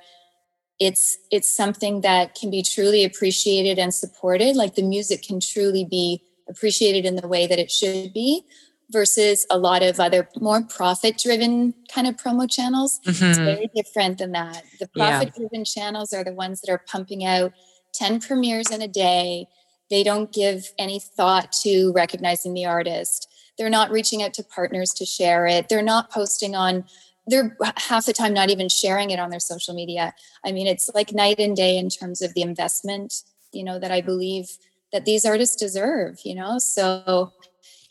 it's, 0.79 1.19
it's 1.31 1.55
something 1.55 2.03
that 2.03 2.35
can 2.35 2.51
be 2.51 2.63
truly 2.63 3.05
appreciated 3.05 3.79
and 3.79 3.93
supported. 3.93 4.55
Like 4.55 4.75
the 4.77 4.83
music 4.83 5.23
can 5.23 5.41
truly 5.41 5.85
be 5.85 6.23
appreciated 6.49 7.05
in 7.05 7.17
the 7.17 7.29
way 7.29 7.47
that 7.47 7.59
it 7.59 7.71
should 7.71 8.13
be 8.13 8.45
versus 8.91 9.47
a 9.51 9.59
lot 9.59 9.83
of 9.83 9.99
other 9.99 10.29
more 10.37 10.63
profit 10.63 11.19
driven 11.19 11.75
kind 11.93 12.07
of 12.07 12.17
promo 12.17 12.51
channels. 12.51 13.01
Mm-hmm. 13.07 13.25
It's 13.25 13.39
very 13.39 13.71
different 13.75 14.19
than 14.19 14.33
that. 14.33 14.63
The 14.79 14.89
profit 14.89 15.35
driven 15.35 15.61
yeah. 15.61 15.65
channels 15.65 16.13
are 16.13 16.25
the 16.25 16.33
ones 16.33 16.61
that 16.61 16.71
are 16.71 16.83
pumping 16.87 17.25
out 17.25 17.53
10 17.95 18.21
premieres 18.21 18.71
in 18.71 18.83
a 18.83 18.89
day. 18.89 19.47
They 19.91 20.03
don't 20.03 20.33
give 20.33 20.73
any 20.79 20.99
thought 20.99 21.53
to 21.63 21.93
recognizing 21.93 22.55
the 22.55 22.67
artist. 22.67 23.31
They're 23.59 23.71
not 23.71 23.91
reaching 23.91 24.23
out 24.23 24.35
to 24.35 24.43
partners 24.43 24.93
to 24.95 25.05
share 25.05 25.47
it. 25.47 25.69
They're 25.69 25.83
not 25.83 26.11
posting 26.11 26.55
on, 26.55 26.85
they're 27.27 27.57
half 27.77 28.07
the 28.07 28.13
time 28.13 28.35
not 28.35 28.51
even 28.51 28.69
sharing 28.69 29.11
it 29.11 29.19
on 29.19 29.31
their 29.31 29.41
social 29.41 29.75
media. 29.75 30.15
I 30.45 30.53
mean, 30.53 30.67
it's 30.67 30.91
like 30.95 31.13
night 31.13 31.39
and 31.39 31.57
day 31.57 31.79
in 31.79 31.89
terms 31.89 32.23
of 32.23 32.35
the 32.35 32.43
investment, 32.43 33.23
you 33.53 33.63
know, 33.63 33.79
that 33.79 33.91
I 33.91 34.01
believe 34.01 34.49
that 34.93 35.05
these 35.05 35.25
artists 35.25 35.57
deserve, 35.57 36.19
you 36.25 36.35
know? 36.35 36.59
So 36.59 37.33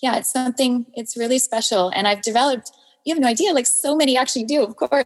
yeah, 0.01 0.17
it's 0.17 0.31
something, 0.31 0.85
it's 0.95 1.15
really 1.15 1.39
special. 1.39 1.89
And 1.95 2.07
I've 2.07 2.21
developed, 2.21 2.71
you 3.05 3.13
have 3.13 3.21
no 3.21 3.27
idea, 3.27 3.53
like 3.53 3.65
so 3.65 3.95
many 3.95 4.17
actually 4.17 4.43
do, 4.43 4.63
of 4.63 4.75
course. 4.75 5.05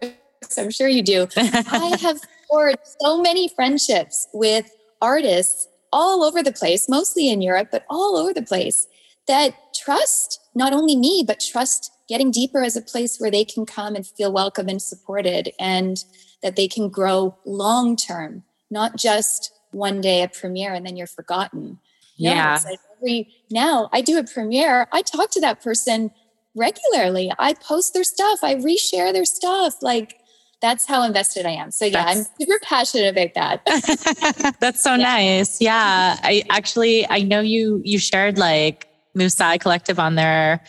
I'm 0.57 0.71
sure 0.71 0.87
you 0.87 1.03
do. 1.03 1.27
I 1.37 1.97
have 2.01 2.19
forged 2.49 2.79
so 2.99 3.21
many 3.21 3.47
friendships 3.47 4.27
with 4.33 4.71
artists 5.01 5.67
all 5.91 6.23
over 6.23 6.43
the 6.43 6.51
place, 6.51 6.87
mostly 6.89 7.29
in 7.29 7.41
Europe, 7.41 7.69
but 7.71 7.85
all 7.89 8.17
over 8.17 8.33
the 8.33 8.41
place 8.41 8.87
that 9.27 9.53
trust 9.75 10.39
not 10.55 10.73
only 10.73 10.95
me, 10.95 11.23
but 11.25 11.39
trust 11.39 11.91
getting 12.07 12.31
deeper 12.31 12.63
as 12.63 12.75
a 12.75 12.81
place 12.81 13.19
where 13.19 13.31
they 13.31 13.45
can 13.45 13.65
come 13.65 13.95
and 13.95 14.07
feel 14.07 14.31
welcome 14.31 14.69
and 14.69 14.81
supported 14.81 15.51
and 15.59 16.03
that 16.41 16.55
they 16.55 16.67
can 16.67 16.89
grow 16.89 17.35
long 17.45 17.95
term, 17.95 18.43
not 18.71 18.95
just 18.95 19.51
one 19.71 20.01
day 20.01 20.23
a 20.23 20.29
premiere 20.29 20.73
and 20.73 20.85
then 20.85 20.95
you're 20.95 21.07
forgotten. 21.07 21.79
Yeah. 22.15 22.57
No, 22.63 22.69
like 22.69 22.79
every 22.97 23.35
now 23.51 23.89
I 23.91 24.01
do 24.01 24.17
a 24.17 24.23
premiere, 24.23 24.87
I 24.91 25.01
talk 25.01 25.29
to 25.31 25.41
that 25.41 25.61
person 25.61 26.11
regularly. 26.55 27.31
I 27.37 27.53
post 27.53 27.93
their 27.93 28.03
stuff, 28.03 28.39
I 28.43 28.55
reshare 28.55 29.13
their 29.13 29.25
stuff. 29.25 29.75
Like 29.81 30.17
that's 30.61 30.85
how 30.85 31.03
invested 31.03 31.45
I 31.45 31.51
am. 31.51 31.71
So 31.71 31.85
yeah, 31.85 32.05
that's, 32.05 32.19
I'm 32.19 32.25
super 32.39 32.59
passionate 32.63 33.09
about 33.09 33.33
that. 33.35 34.55
that's 34.59 34.81
so 34.81 34.95
yeah. 34.95 35.03
nice. 35.03 35.61
Yeah. 35.61 36.17
I 36.21 36.43
actually 36.49 37.07
I 37.09 37.19
know 37.21 37.41
you 37.41 37.81
you 37.83 37.99
shared 37.99 38.37
like 38.37 38.87
Musai 39.15 39.59
Collective 39.59 39.99
on 39.99 40.15
there 40.15 40.63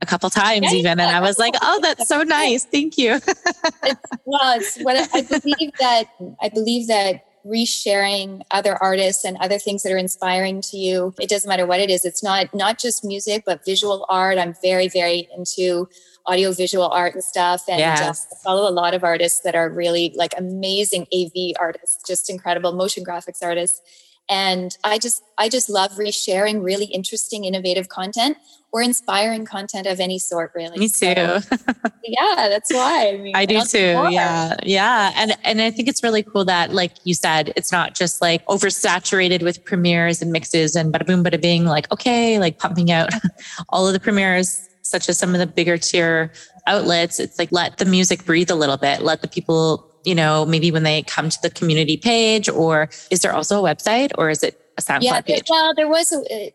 a 0.00 0.06
couple 0.06 0.28
times 0.30 0.66
yeah, 0.70 0.78
even. 0.78 0.98
Yeah. 0.98 1.06
And 1.06 1.16
I 1.16 1.20
was 1.20 1.38
like, 1.38 1.54
oh, 1.62 1.80
that's 1.82 2.06
so 2.06 2.22
nice. 2.40 2.64
Thank 2.64 2.98
you. 2.98 3.14
it's, 3.82 4.00
well, 4.24 4.58
it's 4.58 4.78
what 4.78 4.96
I 5.14 5.22
believe 5.22 5.72
that 5.80 6.04
I 6.42 6.48
believe 6.48 6.88
that 6.88 7.24
resharing 7.46 8.40
other 8.50 8.82
artists 8.82 9.24
and 9.24 9.36
other 9.38 9.58
things 9.58 9.82
that 9.82 9.92
are 9.92 9.98
inspiring 9.98 10.62
to 10.62 10.78
you. 10.78 11.14
It 11.20 11.28
doesn't 11.28 11.48
matter 11.48 11.66
what 11.66 11.80
it 11.80 11.90
is. 11.90 12.04
It's 12.04 12.22
not 12.22 12.54
not 12.54 12.78
just 12.78 13.04
music, 13.04 13.44
but 13.44 13.64
visual 13.64 14.06
art. 14.08 14.38
I'm 14.38 14.54
very, 14.62 14.88
very 14.88 15.28
into 15.36 15.88
audio 16.26 16.52
visual 16.52 16.88
art 16.88 17.14
and 17.14 17.22
stuff. 17.22 17.64
And 17.68 17.78
yes. 17.78 18.00
uh, 18.00 18.34
I 18.34 18.36
follow 18.42 18.68
a 18.68 18.72
lot 18.72 18.94
of 18.94 19.04
artists 19.04 19.40
that 19.40 19.54
are 19.54 19.68
really 19.68 20.12
like 20.16 20.32
amazing 20.36 21.06
AV 21.14 21.54
artists, 21.58 22.02
just 22.06 22.30
incredible 22.30 22.72
motion 22.72 23.04
graphics 23.04 23.42
artists. 23.42 23.80
And 24.28 24.76
I 24.84 24.98
just 24.98 25.22
I 25.36 25.50
just 25.50 25.68
love 25.68 25.92
resharing 25.92 26.64
really 26.64 26.86
interesting, 26.86 27.44
innovative 27.44 27.90
content 27.90 28.38
or 28.72 28.82
inspiring 28.82 29.44
content 29.44 29.86
of 29.86 30.00
any 30.00 30.18
sort 30.18 30.50
really. 30.54 30.78
Me 30.78 30.88
too. 30.88 31.14
so, 31.14 31.40
yeah 32.04 32.48
that's 32.48 32.72
why. 32.72 33.10
I, 33.14 33.18
mean, 33.18 33.36
I 33.36 33.44
do 33.44 33.60
too. 33.62 34.08
yeah. 34.10 34.56
Yeah. 34.62 35.12
And 35.14 35.36
and 35.44 35.60
i 35.60 35.70
think 35.70 35.88
it's 35.88 36.02
really 36.02 36.22
cool 36.22 36.44
that 36.46 36.72
like 36.72 36.92
you 37.04 37.14
said 37.14 37.52
it's 37.54 37.70
not 37.70 37.94
just 37.94 38.22
like 38.22 38.44
oversaturated 38.46 39.42
with 39.42 39.64
premieres 39.64 40.22
and 40.22 40.32
mixes 40.32 40.74
and 40.74 40.92
bada 40.92 41.06
boom 41.06 41.22
bada 41.22 41.40
bing 41.40 41.66
like 41.66 41.90
okay 41.92 42.38
like 42.38 42.58
pumping 42.58 42.90
out 42.90 43.10
all 43.68 43.86
of 43.86 43.92
the 43.92 44.00
premieres 44.00 44.68
such 44.84 45.08
as 45.08 45.18
some 45.18 45.34
of 45.34 45.40
the 45.40 45.46
bigger 45.46 45.76
tier 45.76 46.32
outlets 46.66 47.18
it's 47.18 47.38
like 47.38 47.50
let 47.50 47.78
the 47.78 47.84
music 47.84 48.24
breathe 48.24 48.50
a 48.50 48.54
little 48.54 48.76
bit 48.76 49.02
let 49.02 49.20
the 49.20 49.28
people 49.28 49.90
you 50.04 50.14
know 50.14 50.46
maybe 50.46 50.70
when 50.70 50.82
they 50.82 51.02
come 51.02 51.28
to 51.28 51.38
the 51.42 51.50
community 51.50 51.96
page 51.96 52.48
or 52.48 52.88
is 53.10 53.20
there 53.20 53.32
also 53.32 53.64
a 53.64 53.74
website 53.74 54.12
or 54.16 54.30
is 54.30 54.42
it 54.42 54.60
a 54.78 54.82
SoundCloud 54.82 55.02
yeah, 55.02 55.20
page? 55.20 55.44
Well, 55.48 55.74
there 55.74 55.88
was 55.88 56.12
a, 56.12 56.52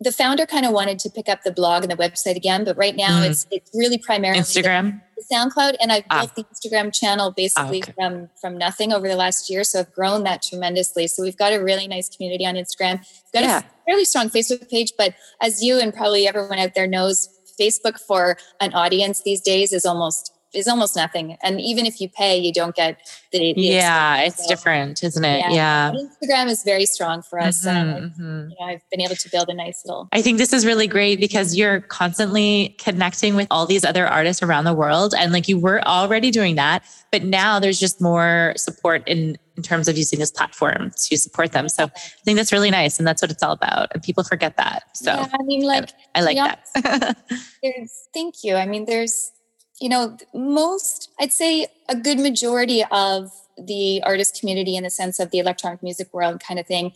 the 0.00 0.12
founder 0.12 0.46
kind 0.46 0.64
of 0.64 0.72
wanted 0.72 0.98
to 1.00 1.10
pick 1.10 1.28
up 1.28 1.42
the 1.42 1.52
blog 1.52 1.82
and 1.82 1.92
the 1.92 1.96
website 1.96 2.36
again, 2.36 2.64
but 2.64 2.76
right 2.76 2.96
now 2.96 3.20
mm. 3.20 3.30
it's 3.30 3.46
it's 3.50 3.70
really 3.74 3.98
primarily 3.98 4.40
Instagram, 4.40 5.00
the, 5.16 5.22
the 5.28 5.34
SoundCloud, 5.34 5.76
and 5.80 5.92
I've 5.92 6.04
ah. 6.10 6.20
built 6.20 6.36
the 6.36 6.44
Instagram 6.44 6.94
channel 6.94 7.30
basically 7.30 7.82
ah, 7.82 7.90
okay. 7.90 7.92
from 7.92 8.30
from 8.40 8.58
nothing 8.58 8.92
over 8.92 9.06
the 9.06 9.16
last 9.16 9.50
year. 9.50 9.62
So 9.62 9.80
I've 9.80 9.92
grown 9.92 10.24
that 10.24 10.42
tremendously. 10.42 11.06
So 11.06 11.22
we've 11.22 11.36
got 11.36 11.52
a 11.52 11.62
really 11.62 11.86
nice 11.86 12.08
community 12.08 12.46
on 12.46 12.54
Instagram. 12.54 13.00
We've 13.00 13.32
got 13.34 13.42
yeah. 13.42 13.58
a 13.58 13.84
fairly 13.84 14.04
strong 14.06 14.30
Facebook 14.30 14.70
page, 14.70 14.92
but 14.96 15.14
as 15.42 15.62
you 15.62 15.78
and 15.78 15.92
probably 15.92 16.26
everyone 16.26 16.58
out 16.58 16.74
there 16.74 16.86
knows, 16.86 17.28
Facebook 17.60 18.00
for 18.00 18.36
an 18.60 18.72
audience 18.72 19.22
these 19.22 19.40
days 19.40 19.72
is 19.72 19.84
almost 19.84 20.32
is 20.52 20.66
almost 20.66 20.96
nothing. 20.96 21.36
And 21.42 21.60
even 21.60 21.86
if 21.86 22.00
you 22.00 22.08
pay, 22.08 22.36
you 22.36 22.52
don't 22.52 22.74
get 22.74 22.98
the, 23.32 23.54
the 23.54 23.60
yeah, 23.60 24.22
it's 24.22 24.44
so, 24.44 24.48
different, 24.48 25.02
isn't 25.02 25.24
it? 25.24 25.40
Yeah. 25.50 25.92
yeah. 25.92 25.92
Instagram 25.92 26.46
is 26.48 26.64
very 26.64 26.86
strong 26.86 27.22
for 27.22 27.40
us. 27.40 27.64
Mm-hmm, 27.64 28.04
mm-hmm. 28.06 28.50
You 28.50 28.56
know, 28.58 28.66
I've 28.66 28.82
been 28.90 29.00
able 29.00 29.16
to 29.16 29.30
build 29.30 29.48
a 29.48 29.54
nice 29.54 29.82
little. 29.84 30.08
I 30.12 30.22
think 30.22 30.38
this 30.38 30.52
is 30.52 30.66
really 30.66 30.86
great 30.86 31.20
because 31.20 31.56
you're 31.56 31.80
constantly 31.82 32.74
connecting 32.80 33.36
with 33.36 33.46
all 33.50 33.66
these 33.66 33.84
other 33.84 34.06
artists 34.06 34.42
around 34.42 34.64
the 34.64 34.74
world. 34.74 35.14
And 35.16 35.32
like 35.32 35.48
you 35.48 35.58
were 35.58 35.86
already 35.86 36.30
doing 36.30 36.56
that, 36.56 36.82
but 37.12 37.22
now 37.22 37.60
there's 37.60 37.78
just 37.78 38.00
more 38.00 38.54
support 38.56 39.06
in 39.06 39.38
in 39.60 39.62
terms 39.62 39.88
of 39.88 39.98
using 39.98 40.18
this 40.18 40.30
platform 40.30 40.90
to 40.96 41.18
support 41.18 41.52
them. 41.52 41.68
So 41.68 41.84
I 41.84 42.24
think 42.24 42.38
that's 42.38 42.50
really 42.50 42.70
nice. 42.70 42.98
And 42.98 43.06
that's 43.06 43.20
what 43.20 43.30
it's 43.30 43.42
all 43.42 43.52
about. 43.52 43.88
And 43.92 44.02
people 44.02 44.24
forget 44.24 44.56
that. 44.56 44.84
So 44.94 45.12
yeah, 45.12 45.26
I 45.38 45.42
mean, 45.42 45.66
like, 45.66 45.90
I, 46.14 46.20
I 46.20 46.22
like 46.22 46.36
that. 46.38 47.16
thank 48.14 48.42
you. 48.42 48.56
I 48.56 48.64
mean, 48.64 48.86
there's, 48.86 49.32
you 49.78 49.90
know, 49.90 50.16
most, 50.32 51.10
I'd 51.20 51.32
say 51.32 51.66
a 51.90 51.94
good 51.94 52.18
majority 52.18 52.84
of 52.90 53.30
the 53.58 54.02
artist 54.02 54.40
community 54.40 54.76
in 54.76 54.84
the 54.84 54.90
sense 54.90 55.20
of 55.20 55.30
the 55.30 55.40
electronic 55.40 55.82
music 55.82 56.08
world 56.14 56.40
kind 56.40 56.58
of 56.58 56.66
thing 56.66 56.92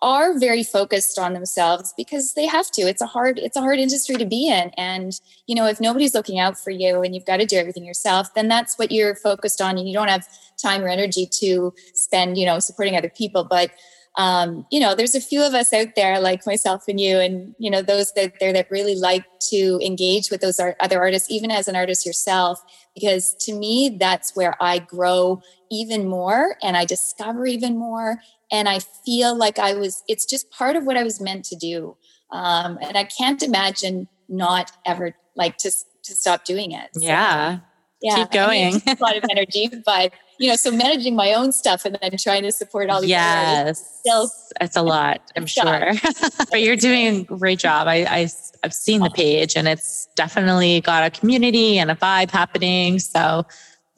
are 0.00 0.38
very 0.38 0.62
focused 0.62 1.18
on 1.18 1.32
themselves 1.34 1.92
because 1.96 2.34
they 2.34 2.46
have 2.46 2.70
to. 2.72 2.82
It's 2.82 3.02
a 3.02 3.06
hard 3.06 3.38
it's 3.38 3.56
a 3.56 3.60
hard 3.60 3.78
industry 3.78 4.16
to 4.16 4.24
be 4.24 4.48
in. 4.48 4.70
And 4.76 5.18
you 5.46 5.54
know 5.54 5.66
if 5.66 5.80
nobody's 5.80 6.14
looking 6.14 6.38
out 6.38 6.58
for 6.58 6.70
you 6.70 7.02
and 7.02 7.14
you've 7.14 7.26
got 7.26 7.38
to 7.38 7.46
do 7.46 7.56
everything 7.56 7.84
yourself 7.84 8.32
then 8.34 8.48
that's 8.48 8.78
what 8.78 8.92
you're 8.92 9.14
focused 9.14 9.60
on 9.60 9.78
and 9.78 9.88
you 9.88 9.94
don't 9.94 10.08
have 10.08 10.26
time 10.56 10.82
or 10.82 10.88
energy 10.88 11.26
to 11.40 11.72
spend 11.94 12.38
you 12.38 12.46
know 12.46 12.58
supporting 12.58 12.96
other 12.96 13.10
people. 13.10 13.44
But 13.44 13.70
um, 14.18 14.66
you 14.70 14.80
know, 14.80 14.96
there's 14.96 15.14
a 15.14 15.20
few 15.20 15.44
of 15.44 15.54
us 15.54 15.72
out 15.72 15.94
there 15.94 16.18
like 16.20 16.44
myself 16.44 16.88
and 16.88 17.00
you, 17.00 17.18
and 17.18 17.54
you 17.58 17.70
know, 17.70 17.82
those 17.82 18.12
that 18.14 18.40
there 18.40 18.52
that 18.52 18.68
really 18.68 18.96
like 18.96 19.24
to 19.50 19.78
engage 19.80 20.28
with 20.28 20.40
those 20.40 20.58
art, 20.58 20.76
other 20.80 20.98
artists, 20.98 21.30
even 21.30 21.52
as 21.52 21.68
an 21.68 21.76
artist 21.76 22.04
yourself, 22.04 22.60
because 22.98 23.34
to 23.40 23.52
me, 23.52 23.96
that's 24.00 24.34
where 24.34 24.56
I 24.60 24.78
grow 24.80 25.40
even 25.70 26.08
more 26.08 26.56
and 26.62 26.76
I 26.76 26.84
discover 26.84 27.46
even 27.46 27.78
more. 27.78 28.20
And 28.50 28.68
I 28.68 28.80
feel 28.80 29.36
like 29.36 29.58
I 29.58 29.74
was, 29.74 30.02
it's 30.08 30.24
just 30.24 30.50
part 30.50 30.76
of 30.76 30.84
what 30.84 30.96
I 30.96 31.02
was 31.02 31.20
meant 31.20 31.44
to 31.46 31.56
do. 31.56 31.96
Um, 32.32 32.78
and 32.82 32.96
I 32.96 33.04
can't 33.04 33.42
imagine 33.42 34.08
not 34.28 34.72
ever 34.86 35.14
like 35.36 35.56
to, 35.58 35.70
to 35.70 36.16
stop 36.16 36.44
doing 36.44 36.72
it. 36.72 36.90
So, 36.94 37.00
yeah. 37.02 37.58
Yeah. 38.00 38.16
Keep 38.16 38.30
going. 38.30 38.66
I 38.66 38.70
mean, 38.70 38.82
a 38.86 39.02
lot 39.02 39.16
of 39.16 39.24
energy, 39.30 39.70
but 39.84 40.12
you 40.38 40.48
know, 40.48 40.56
so 40.56 40.70
managing 40.70 41.16
my 41.16 41.32
own 41.32 41.52
stuff 41.52 41.84
and 41.84 41.98
then 42.00 42.16
trying 42.16 42.42
to 42.42 42.52
support 42.52 42.90
all 42.90 43.00
the 43.00 43.08
yes, 43.08 44.00
still, 44.00 44.30
it's 44.60 44.76
a 44.76 44.82
lot. 44.82 45.20
I'm 45.36 45.46
sure, 45.46 45.92
but 46.50 46.62
you're 46.62 46.76
doing 46.76 47.20
a 47.20 47.24
great 47.24 47.58
job. 47.58 47.88
I, 47.88 48.04
I 48.04 48.28
I've 48.64 48.74
seen 48.74 49.00
the 49.00 49.10
page 49.10 49.56
and 49.56 49.68
it's 49.68 50.08
definitely 50.16 50.80
got 50.80 51.04
a 51.04 51.10
community 51.10 51.78
and 51.78 51.90
a 51.90 51.94
vibe 51.94 52.30
happening. 52.30 52.98
So 52.98 53.46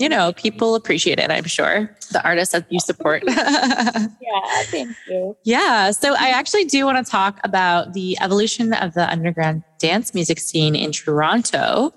you 0.00 0.08
know, 0.08 0.32
people 0.32 0.74
appreciate 0.74 1.18
it, 1.18 1.30
I'm 1.30 1.44
sure. 1.44 1.94
The 2.10 2.24
artists 2.24 2.52
that 2.52 2.66
you 2.72 2.80
support. 2.80 3.22
yeah, 3.26 4.06
thank 4.64 4.96
you. 5.06 5.36
Yeah. 5.44 5.90
So 5.90 6.14
I 6.18 6.30
actually 6.30 6.64
do 6.64 6.86
want 6.86 7.04
to 7.04 7.08
talk 7.08 7.38
about 7.44 7.92
the 7.92 8.16
evolution 8.22 8.72
of 8.72 8.94
the 8.94 9.08
underground 9.10 9.62
dance 9.78 10.14
music 10.14 10.40
scene 10.40 10.74
in 10.74 10.92
Toronto 10.92 11.92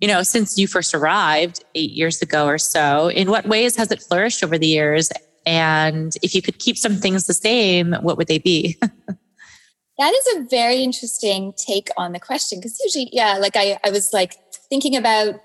you 0.00 0.08
know, 0.08 0.22
since 0.22 0.56
you 0.58 0.66
first 0.66 0.94
arrived 0.94 1.64
eight 1.74 1.90
years 1.90 2.22
ago 2.22 2.46
or 2.46 2.58
so, 2.58 3.08
in 3.08 3.30
what 3.30 3.46
ways 3.46 3.76
has 3.76 3.90
it 3.90 4.02
flourished 4.02 4.44
over 4.44 4.56
the 4.58 4.66
years? 4.66 5.10
And 5.44 6.14
if 6.22 6.34
you 6.34 6.42
could 6.42 6.58
keep 6.58 6.76
some 6.76 6.96
things 6.96 7.26
the 7.26 7.34
same, 7.34 7.94
what 8.02 8.16
would 8.16 8.28
they 8.28 8.38
be? 8.38 8.76
that 9.98 10.14
is 10.14 10.36
a 10.36 10.46
very 10.48 10.82
interesting 10.82 11.52
take 11.56 11.88
on 11.96 12.12
the 12.12 12.20
question. 12.20 12.58
Because 12.58 12.78
usually, 12.84 13.08
yeah, 13.12 13.38
like 13.38 13.56
I, 13.56 13.78
I 13.84 13.90
was 13.90 14.12
like 14.12 14.36
thinking 14.68 14.94
about, 14.96 15.40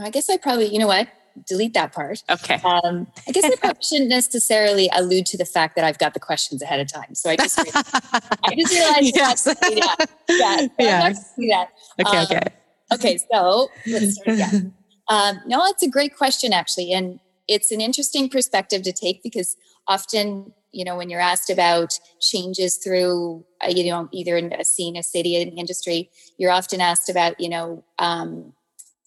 I 0.00 0.10
guess 0.10 0.30
I 0.30 0.36
probably, 0.36 0.66
you 0.66 0.78
know 0.78 0.86
what? 0.86 1.08
delete 1.48 1.74
that 1.74 1.92
part. 1.92 2.22
Okay. 2.30 2.60
Um, 2.64 3.06
I 3.26 3.32
guess 3.32 3.44
I 3.44 3.56
probably 3.56 3.82
shouldn't 3.82 4.10
necessarily 4.10 4.90
allude 4.94 5.26
to 5.26 5.38
the 5.38 5.44
fact 5.44 5.76
that 5.76 5.84
I've 5.84 5.98
got 5.98 6.14
the 6.14 6.20
questions 6.20 6.62
ahead 6.62 6.80
of 6.80 6.92
time. 6.92 7.14
So 7.14 7.30
I 7.30 7.36
just, 7.36 7.58
I 8.44 8.54
just 8.54 8.72
realized 8.72 9.16
yes. 9.16 9.44
that. 9.44 10.08
Yeah, 10.28 10.66
yeah. 10.78 11.12
So 11.12 11.22
yes. 11.24 11.34
that. 11.36 11.68
Okay. 12.00 12.16
Um, 12.16 12.24
okay. 12.24 12.42
Okay, 12.92 13.18
so 13.30 13.68
let's 13.86 14.14
start 14.14 14.28
again. 14.38 14.74
Um, 15.08 15.40
no, 15.46 15.60
it's 15.66 15.82
a 15.82 15.90
great 15.90 16.16
question, 16.16 16.52
actually. 16.52 16.92
And 16.92 17.18
it's 17.48 17.70
an 17.70 17.80
interesting 17.80 18.28
perspective 18.28 18.82
to 18.82 18.92
take 18.92 19.22
because 19.22 19.56
often, 19.88 20.52
you 20.70 20.84
know, 20.84 20.96
when 20.96 21.10
you're 21.10 21.20
asked 21.20 21.50
about 21.50 21.98
changes 22.20 22.76
through, 22.76 23.44
uh, 23.62 23.68
you 23.68 23.90
know, 23.90 24.08
either 24.12 24.36
in 24.36 24.52
a 24.52 24.64
scene, 24.64 24.96
a 24.96 25.02
city, 25.02 25.36
an 25.42 25.58
industry, 25.58 26.08
you're 26.38 26.52
often 26.52 26.80
asked 26.80 27.10
about, 27.10 27.38
you 27.40 27.48
know, 27.48 27.84
um, 27.98 28.54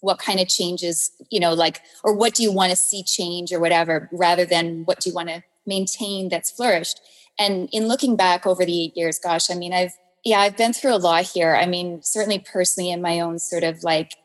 what 0.01 0.19
kind 0.19 0.39
of 0.39 0.47
changes, 0.47 1.11
you 1.31 1.39
know, 1.39 1.53
like, 1.53 1.81
or 2.03 2.13
what 2.13 2.35
do 2.35 2.43
you 2.43 2.51
want 2.51 2.69
to 2.69 2.75
see 2.75 3.01
change 3.01 3.51
or 3.51 3.59
whatever, 3.59 4.09
rather 4.11 4.45
than 4.45 4.83
what 4.83 4.99
do 4.99 5.09
you 5.09 5.15
want 5.15 5.29
to 5.29 5.41
maintain 5.65 6.29
that's 6.29 6.51
flourished. 6.51 6.99
And 7.39 7.67
in 7.71 7.87
looking 7.87 8.15
back 8.15 8.45
over 8.45 8.65
the 8.65 8.83
eight 8.83 8.95
years, 8.95 9.17
gosh, 9.17 9.49
I 9.49 9.55
mean, 9.55 9.73
I've, 9.73 9.93
yeah, 10.25 10.39
I've 10.39 10.57
been 10.57 10.73
through 10.73 10.95
a 10.95 10.97
lot 10.97 11.23
here. 11.23 11.55
I 11.55 11.67
mean, 11.67 12.01
certainly 12.01 12.39
personally 12.39 12.91
in 12.91 13.01
my 13.01 13.19
own 13.19 13.37
sort 13.39 13.63
of 13.63 13.83
like 13.83 14.15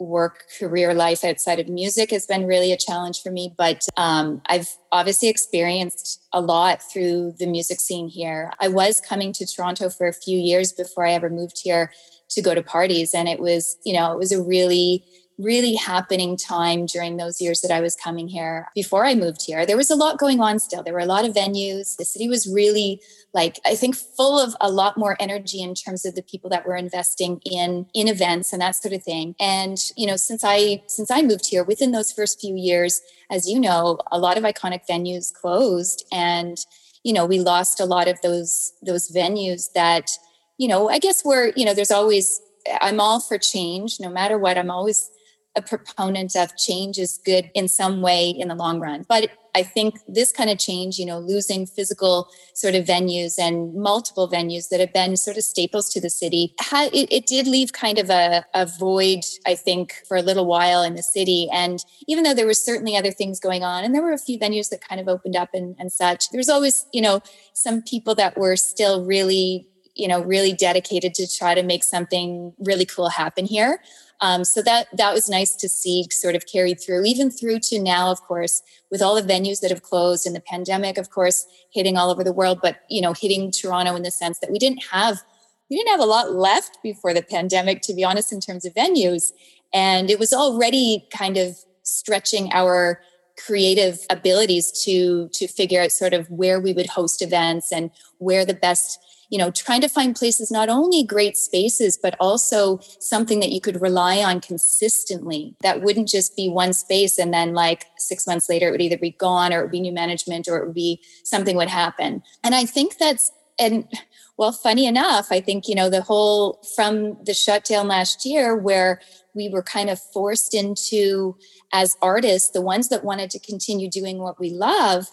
work 0.00 0.44
career 0.58 0.92
life 0.92 1.22
outside 1.22 1.60
of 1.60 1.68
music 1.68 2.10
has 2.10 2.26
been 2.26 2.46
really 2.46 2.72
a 2.72 2.76
challenge 2.76 3.22
for 3.22 3.30
me 3.30 3.54
but 3.56 3.86
um, 3.96 4.42
i've 4.46 4.68
obviously 4.90 5.28
experienced 5.28 6.20
a 6.32 6.40
lot 6.40 6.82
through 6.82 7.32
the 7.38 7.46
music 7.46 7.78
scene 7.78 8.08
here 8.08 8.50
i 8.60 8.66
was 8.66 9.00
coming 9.00 9.32
to 9.32 9.46
toronto 9.46 9.88
for 9.88 10.08
a 10.08 10.12
few 10.12 10.36
years 10.36 10.72
before 10.72 11.06
i 11.06 11.12
ever 11.12 11.30
moved 11.30 11.60
here 11.62 11.92
to 12.28 12.42
go 12.42 12.56
to 12.56 12.62
parties 12.62 13.14
and 13.14 13.28
it 13.28 13.38
was 13.38 13.76
you 13.84 13.94
know 13.94 14.12
it 14.12 14.18
was 14.18 14.32
a 14.32 14.42
really 14.42 15.04
really 15.38 15.74
happening 15.74 16.36
time 16.36 16.86
during 16.86 17.16
those 17.16 17.40
years 17.40 17.60
that 17.60 17.70
I 17.70 17.80
was 17.80 17.96
coming 17.96 18.28
here. 18.28 18.68
Before 18.74 19.04
I 19.04 19.14
moved 19.14 19.44
here, 19.44 19.66
there 19.66 19.76
was 19.76 19.90
a 19.90 19.96
lot 19.96 20.18
going 20.18 20.40
on 20.40 20.58
still. 20.58 20.82
There 20.82 20.92
were 20.92 21.00
a 21.00 21.06
lot 21.06 21.24
of 21.24 21.34
venues. 21.34 21.96
The 21.96 22.04
city 22.04 22.28
was 22.28 22.46
really 22.46 23.00
like 23.32 23.58
I 23.66 23.74
think 23.74 23.96
full 23.96 24.38
of 24.38 24.54
a 24.60 24.70
lot 24.70 24.96
more 24.96 25.16
energy 25.18 25.60
in 25.60 25.74
terms 25.74 26.04
of 26.04 26.14
the 26.14 26.22
people 26.22 26.48
that 26.50 26.66
were 26.66 26.76
investing 26.76 27.40
in 27.44 27.86
in 27.92 28.06
events 28.06 28.52
and 28.52 28.62
that 28.62 28.76
sort 28.76 28.94
of 28.94 29.02
thing. 29.02 29.34
And 29.40 29.78
you 29.96 30.06
know, 30.06 30.16
since 30.16 30.42
I 30.44 30.82
since 30.86 31.10
I 31.10 31.22
moved 31.22 31.46
here 31.46 31.64
within 31.64 31.92
those 31.92 32.12
first 32.12 32.40
few 32.40 32.54
years, 32.54 33.00
as 33.30 33.48
you 33.48 33.58
know, 33.58 33.98
a 34.12 34.18
lot 34.18 34.38
of 34.38 34.44
iconic 34.44 34.86
venues 34.88 35.32
closed 35.32 36.06
and 36.12 36.58
you 37.02 37.12
know, 37.12 37.26
we 37.26 37.38
lost 37.38 37.80
a 37.80 37.84
lot 37.84 38.08
of 38.08 38.20
those 38.22 38.72
those 38.82 39.10
venues 39.10 39.72
that 39.72 40.10
you 40.56 40.68
know, 40.68 40.88
I 40.88 41.00
guess 41.00 41.24
we're, 41.24 41.52
you 41.56 41.64
know, 41.64 41.74
there's 41.74 41.90
always 41.90 42.40
I'm 42.80 43.00
all 43.00 43.20
for 43.20 43.38
change 43.38 43.98
no 44.00 44.08
matter 44.08 44.38
what. 44.38 44.56
I'm 44.56 44.70
always 44.70 45.10
a 45.56 45.62
proponent 45.62 46.36
of 46.36 46.56
change 46.56 46.98
is 46.98 47.20
good 47.24 47.50
in 47.54 47.68
some 47.68 48.02
way 48.02 48.28
in 48.30 48.48
the 48.48 48.54
long 48.54 48.80
run. 48.80 49.04
But 49.08 49.30
I 49.54 49.62
think 49.62 50.00
this 50.08 50.32
kind 50.32 50.50
of 50.50 50.58
change, 50.58 50.98
you 50.98 51.06
know, 51.06 51.20
losing 51.20 51.64
physical 51.64 52.28
sort 52.54 52.74
of 52.74 52.84
venues 52.84 53.38
and 53.38 53.72
multiple 53.74 54.28
venues 54.28 54.68
that 54.70 54.80
have 54.80 54.92
been 54.92 55.16
sort 55.16 55.36
of 55.36 55.44
staples 55.44 55.88
to 55.90 56.00
the 56.00 56.10
city, 56.10 56.54
it, 56.72 57.12
it 57.12 57.26
did 57.26 57.46
leave 57.46 57.72
kind 57.72 57.98
of 57.98 58.10
a, 58.10 58.44
a 58.52 58.66
void, 58.66 59.20
I 59.46 59.54
think, 59.54 59.94
for 60.08 60.16
a 60.16 60.22
little 60.22 60.46
while 60.46 60.82
in 60.82 60.96
the 60.96 61.04
city. 61.04 61.48
And 61.52 61.84
even 62.08 62.24
though 62.24 62.34
there 62.34 62.46
were 62.46 62.54
certainly 62.54 62.96
other 62.96 63.12
things 63.12 63.38
going 63.38 63.62
on, 63.62 63.84
and 63.84 63.94
there 63.94 64.02
were 64.02 64.12
a 64.12 64.18
few 64.18 64.38
venues 64.38 64.70
that 64.70 64.86
kind 64.86 65.00
of 65.00 65.06
opened 65.06 65.36
up 65.36 65.50
and, 65.54 65.76
and 65.78 65.92
such, 65.92 66.30
there's 66.30 66.48
always, 66.48 66.86
you 66.92 67.00
know, 67.00 67.20
some 67.52 67.80
people 67.82 68.16
that 68.16 68.36
were 68.36 68.56
still 68.56 69.04
really 69.04 69.68
you 69.94 70.08
know 70.08 70.22
really 70.22 70.52
dedicated 70.52 71.14
to 71.14 71.26
try 71.26 71.54
to 71.54 71.62
make 71.62 71.84
something 71.84 72.52
really 72.58 72.84
cool 72.84 73.08
happen 73.08 73.46
here 73.46 73.80
um, 74.20 74.44
so 74.44 74.62
that 74.62 74.86
that 74.96 75.12
was 75.12 75.28
nice 75.28 75.54
to 75.56 75.68
see 75.68 76.06
sort 76.10 76.34
of 76.34 76.46
carried 76.46 76.80
through, 76.80 77.04
even 77.04 77.30
through 77.30 77.60
to 77.60 77.78
now, 77.78 78.10
of 78.10 78.22
course, 78.22 78.62
with 78.90 79.02
all 79.02 79.14
the 79.14 79.22
venues 79.22 79.60
that 79.60 79.70
have 79.70 79.82
closed 79.82 80.26
and 80.26 80.34
the 80.34 80.40
pandemic, 80.40 80.96
of 80.98 81.10
course, 81.10 81.46
hitting 81.70 81.96
all 81.96 82.10
over 82.10 82.24
the 82.24 82.32
world, 82.32 82.60
but 82.62 82.80
you 82.88 83.02
know, 83.02 83.12
hitting 83.12 83.50
Toronto 83.50 83.94
in 83.96 84.02
the 84.02 84.10
sense 84.10 84.38
that 84.38 84.50
we 84.50 84.58
didn't 84.58 84.82
have 84.84 85.22
we 85.70 85.76
didn't 85.76 85.90
have 85.90 86.00
a 86.00 86.04
lot 86.04 86.32
left 86.32 86.78
before 86.82 87.14
the 87.14 87.22
pandemic, 87.22 87.80
to 87.82 87.94
be 87.94 88.04
honest, 88.04 88.32
in 88.32 88.40
terms 88.40 88.64
of 88.64 88.74
venues. 88.74 89.32
And 89.72 90.10
it 90.10 90.18
was 90.18 90.32
already 90.32 91.06
kind 91.10 91.36
of 91.36 91.56
stretching 91.82 92.50
our 92.52 93.00
creative 93.36 93.98
abilities 94.10 94.70
to 94.84 95.28
to 95.32 95.48
figure 95.48 95.82
out 95.82 95.90
sort 95.90 96.14
of 96.14 96.30
where 96.30 96.60
we 96.60 96.72
would 96.72 96.86
host 96.86 97.20
events 97.20 97.72
and 97.72 97.90
where 98.24 98.44
the 98.44 98.54
best 98.54 98.98
you 99.30 99.38
know, 99.38 99.50
trying 99.50 99.80
to 99.80 99.88
find 99.88 100.14
places, 100.14 100.50
not 100.50 100.68
only 100.68 101.02
great 101.02 101.36
spaces, 101.36 101.98
but 102.00 102.14
also 102.20 102.78
something 103.00 103.40
that 103.40 103.50
you 103.50 103.60
could 103.60 103.80
rely 103.80 104.22
on 104.22 104.40
consistently 104.40 105.56
that 105.60 105.82
wouldn't 105.82 106.08
just 106.08 106.36
be 106.36 106.48
one 106.48 106.72
space. 106.72 107.18
And 107.18 107.32
then 107.32 107.54
like 107.54 107.86
six 107.96 108.26
months 108.26 108.48
later, 108.48 108.68
it 108.68 108.70
would 108.70 108.80
either 108.80 108.98
be 108.98 109.10
gone 109.10 109.52
or 109.52 109.58
it 109.58 109.62
would 109.62 109.70
be 109.72 109.80
new 109.80 109.92
management 109.92 110.46
or 110.46 110.58
it 110.58 110.66
would 110.66 110.74
be 110.74 111.00
something 111.24 111.56
would 111.56 111.68
happen. 111.68 112.22
And 112.42 112.54
I 112.54 112.64
think 112.64 112.98
that's, 112.98 113.32
and 113.58 113.88
well, 114.36 114.52
funny 114.52 114.86
enough, 114.86 115.28
I 115.30 115.40
think, 115.40 115.68
you 115.68 115.74
know, 115.74 115.88
the 115.88 116.02
whole 116.02 116.60
from 116.76 117.16
the 117.24 117.34
shutdown 117.34 117.88
last 117.88 118.24
year 118.24 118.56
where 118.56 119.00
we 119.34 119.48
were 119.48 119.62
kind 119.62 119.90
of 119.90 120.00
forced 120.00 120.54
into 120.54 121.36
as 121.72 121.96
artists, 122.02 122.50
the 122.50 122.60
ones 122.60 122.88
that 122.88 123.04
wanted 123.04 123.30
to 123.30 123.38
continue 123.38 123.88
doing 123.88 124.18
what 124.18 124.38
we 124.38 124.50
love, 124.50 125.08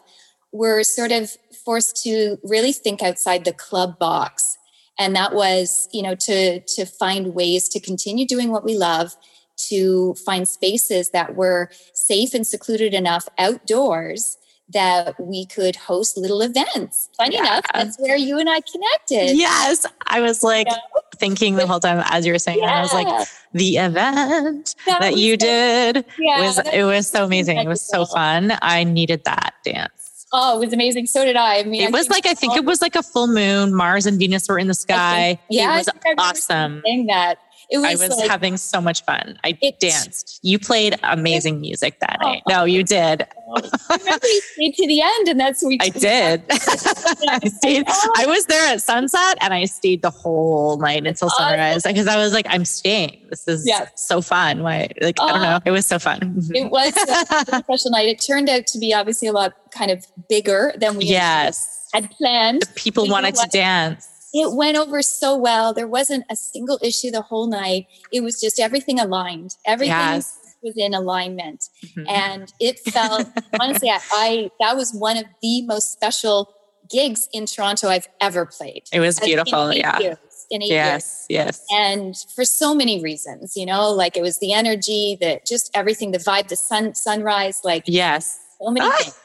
were 0.52 0.84
sort 0.84 1.12
of 1.12 1.32
forced 1.66 2.02
to 2.04 2.38
really 2.44 2.74
think 2.74 3.02
outside 3.02 3.46
the 3.46 3.54
club 3.54 3.98
box 4.00 4.58
and 5.00 5.16
that 5.16 5.34
was 5.34 5.88
you 5.92 6.02
know 6.02 6.16
to 6.16 6.60
to 6.62 6.86
find 6.86 7.34
ways 7.34 7.68
to 7.70 7.80
continue 7.80 8.26
doing 8.26 8.52
what 8.52 8.64
we 8.64 8.76
love 8.76 9.16
to 9.58 10.16
find 10.26 10.48
spaces 10.48 11.12
that 11.12 11.36
were 11.36 11.70
safe 11.94 12.34
and 12.34 12.48
secluded 12.48 12.94
enough 12.94 13.28
outdoors 13.38 14.38
that 14.74 15.20
we 15.20 15.46
could 15.46 15.76
host 15.76 16.18
little 16.18 16.42
events. 16.42 17.10
Funny 17.18 17.36
yeah. 17.36 17.42
enough, 17.42 17.66
that's 17.74 18.00
where 18.00 18.16
you 18.16 18.40
and 18.40 18.50
I 18.50 18.62
connected. 18.62 19.38
Yes. 19.38 19.86
I 20.08 20.22
was 20.22 20.44
like 20.44 20.68
you 20.68 20.74
know? 20.74 21.02
thinking 21.18 21.56
the 21.56 21.68
whole 21.68 21.80
time 21.80 22.02
as 22.10 22.26
you 22.26 22.32
were 22.32 22.40
saying 22.40 22.60
yeah. 22.60 22.68
that, 22.68 22.78
I 22.78 22.82
was 22.82 22.94
like, 22.94 23.28
the 23.54 23.78
event 23.78 24.76
that, 24.86 25.02
that 25.02 25.18
you 25.18 25.36
did 25.36 26.06
yeah, 26.18 26.42
was 26.42 26.60
it 26.74 26.84
was 26.84 27.08
so 27.08 27.26
amazing. 27.26 27.58
It 27.58 27.68
was 27.68 27.82
so 27.82 28.06
fun. 28.06 28.54
I 28.62 28.86
needed 28.86 29.26
that 29.26 29.56
dance. 29.66 30.11
Oh, 30.34 30.58
it 30.58 30.66
was 30.66 30.74
amazing. 30.74 31.08
So 31.08 31.26
did 31.26 31.36
I. 31.36 31.60
I 31.60 31.64
mean, 31.64 31.82
it 31.82 31.88
I 31.88 31.92
was 31.92 32.10
like 32.10 32.26
I 32.26 32.34
think 32.34 32.56
it 32.56 32.64
was 32.66 32.82
like 32.82 32.96
a 32.96 33.04
full 33.04 33.28
moon. 33.28 33.74
Mars 33.74 34.06
and 34.06 34.18
Venus 34.18 34.48
were 34.48 34.58
in 34.60 34.68
the 34.68 34.74
sky. 34.74 35.36
Think, 35.36 35.40
yeah, 35.50 35.76
it 35.76 35.78
was 35.78 35.90
awesome. 36.18 36.82
Saying 36.86 37.08
that 37.08 37.38
it 37.72 37.78
was 37.78 38.02
I 38.02 38.08
was 38.08 38.18
like, 38.18 38.30
having 38.30 38.58
so 38.58 38.82
much 38.82 39.06
fun. 39.06 39.40
I 39.46 39.54
danced. 39.80 40.40
You 40.44 40.60
played 40.60 41.00
amazing 41.04 41.62
music 41.62 42.02
that 42.02 42.18
oh, 42.22 42.28
night. 42.28 42.44
No, 42.48 42.66
you 42.66 42.84
did. 42.84 43.26
I 43.56 43.98
remember 43.98 44.28
you 44.28 44.42
stayed 44.42 44.74
to 44.76 44.88
the 44.88 45.02
end, 45.02 45.28
and 45.30 45.40
that's 45.40 45.64
we. 45.64 45.78
I 45.82 45.88
did. 45.90 46.44
I 46.50 47.40
stayed. 47.48 47.86
Oh. 47.88 48.14
I 48.18 48.26
was 48.26 48.46
there 48.48 48.74
at 48.74 48.82
sunset, 48.82 49.38
and 49.40 49.54
I 49.54 49.64
stayed 49.66 50.02
the 50.02 50.10
whole 50.10 50.78
night 50.80 51.08
until 51.08 51.30
sunrise 51.30 51.84
because 51.84 52.08
I 52.08 52.18
was 52.18 52.34
like, 52.34 52.46
"I'm 52.50 52.66
staying. 52.66 53.26
This 53.30 53.48
is 53.48 53.66
yeah. 53.66 53.88
so 53.96 54.22
fun." 54.22 54.64
Why? 54.64 54.90
Like 55.02 55.20
I 55.22 55.32
don't 55.32 55.42
know. 55.42 55.60
It 55.64 55.72
was 55.72 55.88
so 55.88 55.98
fun. 55.98 56.42
it 56.54 56.70
was 56.70 56.94
a 56.98 57.60
special 57.64 57.92
night. 57.92 58.10
It 58.10 58.22
turned 58.22 58.50
out 58.50 58.68
to 58.68 58.80
be 58.80 58.94
obviously 58.94 59.30
a 59.30 59.34
lot 59.34 59.54
kind 59.72 59.92
of 59.92 60.06
bigger 60.28 60.74
than 60.78 60.98
we 60.98 61.06
yes 61.06 61.82
had 61.94 62.10
planned. 62.12 62.64
The 62.64 62.74
people 62.76 63.08
wanted 63.08 63.36
to 63.36 63.48
dance 63.52 64.08
it 64.34 64.56
went 64.56 64.78
over 64.78 65.02
so 65.02 65.36
well. 65.38 65.74
There 65.74 65.88
wasn't 65.88 66.26
a 66.30 66.36
single 66.36 66.80
issue 66.82 67.12
the 67.12 67.22
whole 67.22 67.48
night. 67.48 67.88
It 68.12 68.22
was 68.22 68.40
just 68.40 68.60
everything 68.60 69.00
aligned. 69.00 69.56
Everything 69.66 69.96
yes. 69.96 70.56
was 70.64 70.76
in 70.78 70.94
alignment. 70.94 71.70
Mm-hmm. 71.86 72.10
And 72.10 72.54
it 72.60 72.80
felt, 72.80 73.28
honestly, 73.60 73.90
I, 73.90 74.00
I, 74.12 74.52
that 74.60 74.76
was 74.76 74.94
one 74.94 75.18
of 75.18 75.26
the 75.42 75.64
most 75.64 75.92
special 75.92 76.54
gigs 76.90 77.30
in 77.32 77.46
Toronto 77.46 77.88
I've 77.88 78.08
ever 78.20 78.46
played. 78.46 78.84
It 78.92 79.00
was 79.00 79.20
beautiful. 79.20 79.74
Yeah. 79.74 80.00
Years, 80.00 80.18
in 80.50 80.62
eight 80.62 80.70
yes, 80.70 81.26
years. 81.30 81.48
yes. 81.48 81.66
And 81.72 82.16
for 82.36 82.44
so 82.44 82.76
many 82.76 83.02
reasons, 83.02 83.56
you 83.56 83.66
know, 83.66 83.90
like 83.92 84.18
it 84.18 84.22
was 84.22 84.40
the 84.40 84.52
energy, 84.52 85.18
that 85.22 85.46
just 85.46 85.72
everything, 85.74 86.12
the 86.12 86.18
vibe, 86.18 86.50
the 86.50 86.58
sun, 86.58 86.94
sunrise, 86.94 87.62
like 87.64 87.84
yes, 87.88 88.38
so 88.64 88.72
many 88.72 88.86
ah. 88.86 88.98
things. 88.98 89.20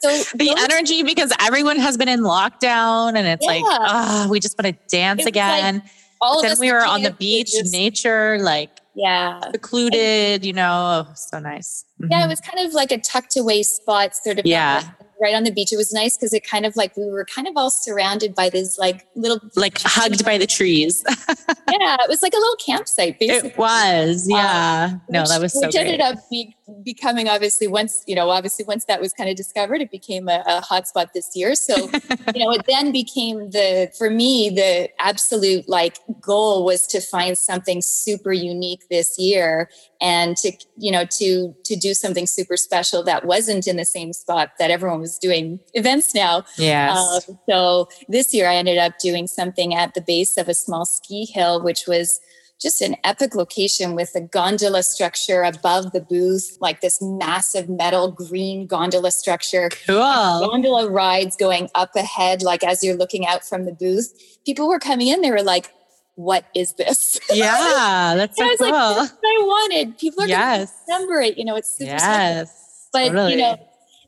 So 0.00 0.08
the 0.38 0.48
those, 0.48 0.64
energy 0.70 1.02
because 1.02 1.32
everyone 1.40 1.78
has 1.78 1.96
been 1.96 2.08
in 2.08 2.20
lockdown 2.20 3.16
and 3.16 3.26
it's 3.26 3.44
yeah. 3.44 3.52
like, 3.52 3.64
oh, 3.66 4.28
we 4.30 4.40
just 4.40 4.56
want 4.58 4.74
to 4.74 4.96
dance 4.96 5.26
again. 5.26 5.76
Like 5.76 5.84
all 6.20 6.42
then 6.42 6.56
we 6.60 6.70
were 6.72 6.84
on 6.84 7.02
the 7.02 7.10
beach, 7.10 7.52
just, 7.52 7.72
nature, 7.72 8.38
like 8.40 8.70
yeah, 8.94 9.40
secluded, 9.50 10.00
and, 10.00 10.44
you 10.44 10.52
know, 10.52 11.06
oh, 11.08 11.12
so 11.14 11.38
nice. 11.40 11.84
Mm-hmm. 12.00 12.12
Yeah, 12.12 12.24
it 12.24 12.28
was 12.28 12.40
kind 12.40 12.64
of 12.64 12.74
like 12.74 12.92
a 12.92 12.98
tucked 12.98 13.36
away 13.36 13.62
spot, 13.62 14.14
sort 14.14 14.38
of. 14.38 14.46
Yeah 14.46 14.88
right 15.22 15.34
on 15.34 15.44
the 15.44 15.52
beach. 15.52 15.72
It 15.72 15.76
was 15.76 15.92
nice 15.92 16.16
because 16.16 16.34
it 16.34 16.44
kind 16.44 16.66
of 16.66 16.76
like 16.76 16.94
we 16.96 17.06
were 17.06 17.24
kind 17.24 17.46
of 17.46 17.56
all 17.56 17.70
surrounded 17.70 18.34
by 18.34 18.50
this 18.50 18.76
like 18.76 19.06
little 19.14 19.40
like 19.56 19.78
hugged 19.80 20.24
by 20.24 20.36
the 20.36 20.46
trees. 20.46 21.02
yeah, 21.08 21.96
it 22.00 22.08
was 22.08 22.22
like 22.22 22.34
a 22.34 22.36
little 22.36 22.56
campsite 22.56 23.18
basically. 23.20 23.50
It 23.50 23.58
was, 23.58 24.26
yeah. 24.28 24.90
Um, 24.90 25.00
no, 25.08 25.20
which, 25.20 25.28
that 25.28 25.40
was 25.40 25.52
so 25.52 25.60
which 25.60 25.74
great. 25.74 25.86
ended 25.86 26.00
up 26.00 26.18
being 26.28 26.52
becoming 26.84 27.28
obviously 27.28 27.66
once 27.66 28.02
you 28.06 28.14
know 28.14 28.30
obviously 28.30 28.64
once 28.64 28.84
that 28.86 29.00
was 29.00 29.12
kind 29.12 29.28
of 29.28 29.36
discovered 29.36 29.80
it 29.80 29.90
became 29.90 30.28
a, 30.28 30.42
a 30.46 30.60
hotspot 30.60 31.12
this 31.12 31.30
year. 31.34 31.54
So 31.54 31.76
you 32.34 32.44
know 32.44 32.52
it 32.52 32.64
then 32.66 32.92
became 32.92 33.50
the 33.50 33.92
for 33.96 34.10
me 34.10 34.50
the 34.50 34.88
absolute 34.98 35.68
like 35.68 35.98
goal 36.20 36.64
was 36.64 36.86
to 36.88 37.00
find 37.00 37.36
something 37.36 37.82
super 37.82 38.32
unique 38.32 38.88
this 38.90 39.18
year 39.18 39.68
and 40.00 40.36
to 40.38 40.52
you 40.76 40.90
know 40.90 41.04
to 41.04 41.54
to 41.64 41.76
do 41.76 41.94
something 41.94 42.26
super 42.26 42.56
special 42.56 43.02
that 43.04 43.24
wasn't 43.24 43.66
in 43.66 43.76
the 43.76 43.84
same 43.84 44.12
spot 44.12 44.52
that 44.58 44.70
everyone 44.70 45.00
was 45.00 45.18
doing 45.18 45.60
events 45.74 46.14
now. 46.14 46.44
Yes. 46.56 47.28
Um, 47.28 47.38
so 47.48 47.88
this 48.08 48.32
year 48.34 48.48
i 48.48 48.54
ended 48.54 48.78
up 48.78 48.98
doing 48.98 49.26
something 49.26 49.74
at 49.74 49.94
the 49.94 50.00
base 50.00 50.36
of 50.36 50.48
a 50.48 50.54
small 50.54 50.84
ski 50.84 51.24
hill 51.24 51.62
which 51.62 51.86
was 51.86 52.20
just 52.62 52.80
an 52.80 52.96
epic 53.02 53.34
location 53.34 53.94
with 53.94 54.14
a 54.14 54.20
gondola 54.20 54.82
structure 54.82 55.42
above 55.42 55.92
the 55.92 56.00
booth, 56.00 56.56
like 56.60 56.80
this 56.80 57.02
massive 57.02 57.68
metal 57.68 58.12
green 58.12 58.66
gondola 58.66 59.10
structure. 59.10 59.68
Cool. 59.86 59.96
Gondola 59.96 60.88
rides 60.88 61.36
going 61.36 61.68
up 61.74 61.96
ahead, 61.96 62.42
like 62.42 62.62
as 62.62 62.84
you're 62.84 62.96
looking 62.96 63.26
out 63.26 63.44
from 63.44 63.64
the 63.64 63.72
booth. 63.72 64.12
People 64.46 64.68
were 64.68 64.78
coming 64.78 65.08
in, 65.08 65.20
they 65.22 65.30
were 65.30 65.42
like, 65.42 65.72
what 66.14 66.44
is 66.54 66.74
this? 66.74 67.18
Yeah, 67.32 68.14
that's 68.16 68.36
so 68.36 68.56
cool. 68.58 68.70
Like, 68.70 69.10
I 69.10 69.38
wanted. 69.42 69.98
People 69.98 70.24
are 70.24 70.28
yes. 70.28 70.70
to 70.70 70.92
remember 70.92 71.20
it. 71.20 71.38
You 71.38 71.44
know, 71.44 71.56
it's 71.56 71.76
super 71.76 71.90
yes, 71.90 72.88
But, 72.92 73.08
totally. 73.08 73.32
you 73.32 73.38
know, 73.38 73.58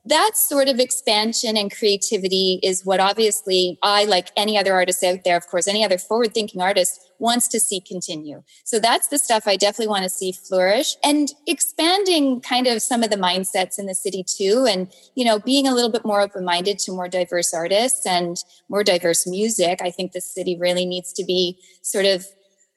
that 0.06 0.32
sort 0.36 0.68
of 0.68 0.78
expansion 0.78 1.56
and 1.56 1.74
creativity 1.74 2.60
is 2.62 2.84
what 2.84 3.00
obviously 3.00 3.78
I, 3.82 4.04
like 4.04 4.28
any 4.36 4.58
other 4.58 4.74
artist 4.74 5.02
out 5.02 5.24
there, 5.24 5.36
of 5.36 5.46
course, 5.46 5.66
any 5.66 5.84
other 5.84 5.96
forward 5.96 6.34
thinking 6.34 6.60
artist 6.60 7.00
wants 7.18 7.48
to 7.48 7.60
see 7.60 7.80
continue. 7.80 8.42
So 8.64 8.78
that's 8.78 9.08
the 9.08 9.18
stuff 9.18 9.44
I 9.46 9.56
definitely 9.56 9.88
want 9.88 10.02
to 10.02 10.10
see 10.10 10.32
flourish 10.32 10.96
and 11.02 11.28
expanding 11.46 12.42
kind 12.42 12.66
of 12.66 12.82
some 12.82 13.02
of 13.02 13.10
the 13.10 13.16
mindsets 13.16 13.78
in 13.78 13.86
the 13.86 13.94
city 13.94 14.24
too. 14.24 14.66
And, 14.68 14.92
you 15.14 15.24
know, 15.24 15.38
being 15.38 15.66
a 15.66 15.74
little 15.74 15.90
bit 15.90 16.04
more 16.04 16.20
open 16.20 16.44
minded 16.44 16.78
to 16.80 16.92
more 16.92 17.08
diverse 17.08 17.54
artists 17.54 18.04
and 18.06 18.36
more 18.68 18.84
diverse 18.84 19.26
music. 19.26 19.80
I 19.82 19.90
think 19.90 20.12
the 20.12 20.20
city 20.20 20.58
really 20.58 20.84
needs 20.84 21.12
to 21.14 21.24
be 21.24 21.58
sort 21.82 22.04
of 22.04 22.26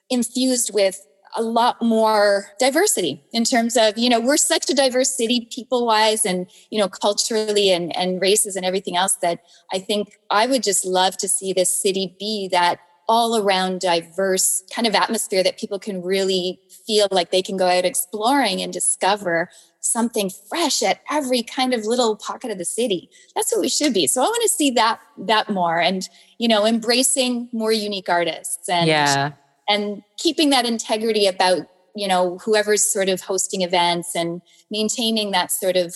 infused 0.10 0.72
with 0.74 1.06
a 1.36 1.42
lot 1.42 1.82
more 1.82 2.46
diversity 2.60 3.24
in 3.32 3.44
terms 3.44 3.78
of 3.78 3.98
you 3.98 4.10
know 4.10 4.20
we're 4.20 4.38
such 4.38 4.70
a 4.70 4.74
diverse 4.74 5.16
city 5.16 5.48
people 5.52 5.86
wise 5.86 6.26
and 6.26 6.50
you 6.70 6.80
know 6.80 6.88
culturally 6.88 7.70
and 7.70 7.96
and 7.96 8.22
races 8.22 8.56
and 8.56 8.66
everything 8.66 8.96
else 8.96 9.16
that 9.22 9.40
i 9.74 9.80
think 9.80 10.18
i 10.30 10.46
would 10.48 10.64
just 10.64 10.86
love 10.86 11.18
to 11.18 11.28
see 11.28 11.54
this 11.54 11.76
city 11.82 12.16
be 12.20 12.48
that 12.52 12.80
all 13.10 13.38
around 13.38 13.80
diverse 13.80 14.64
kind 14.74 14.86
of 14.86 14.94
atmosphere 14.94 15.42
that 15.42 15.58
people 15.58 15.80
can 15.80 16.02
really 16.02 16.60
feel 16.86 17.08
like 17.10 17.32
they 17.32 17.42
can 17.42 17.56
go 17.56 17.68
out 17.68 17.86
exploring 17.86 18.62
and 18.62 18.74
discover 18.74 19.50
something 19.80 20.30
fresh 20.50 20.84
at 20.84 21.00
every 21.10 21.42
kind 21.42 21.74
of 21.74 21.86
little 21.86 22.18
pocket 22.18 22.52
of 22.52 22.58
the 22.58 22.66
city. 22.66 23.10
That's 23.34 23.52
what 23.54 23.62
we 23.62 23.70
should 23.70 23.94
be. 23.94 24.08
So 24.08 24.22
i 24.22 24.26
want 24.26 24.44
to 24.44 24.50
see 24.50 24.72
that 24.72 25.00
that 25.20 25.50
more 25.50 25.80
and 25.80 26.08
you 26.38 26.48
know 26.48 26.66
embracing 26.66 27.48
more 27.54 27.72
unique 27.72 28.10
artists 28.10 28.68
and 28.68 28.88
yeah 28.88 29.32
and 29.68 30.04
keeping 30.18 30.50
that 30.52 30.66
integrity 30.66 31.28
about 31.28 31.68
you 31.96 32.08
know 32.08 32.38
whoever's 32.40 32.84
sort 32.84 33.10
of 33.10 33.22
hosting 33.22 33.62
events 33.62 34.16
and 34.16 34.42
maintaining 34.70 35.32
that 35.32 35.52
sort 35.52 35.76
of 35.76 35.96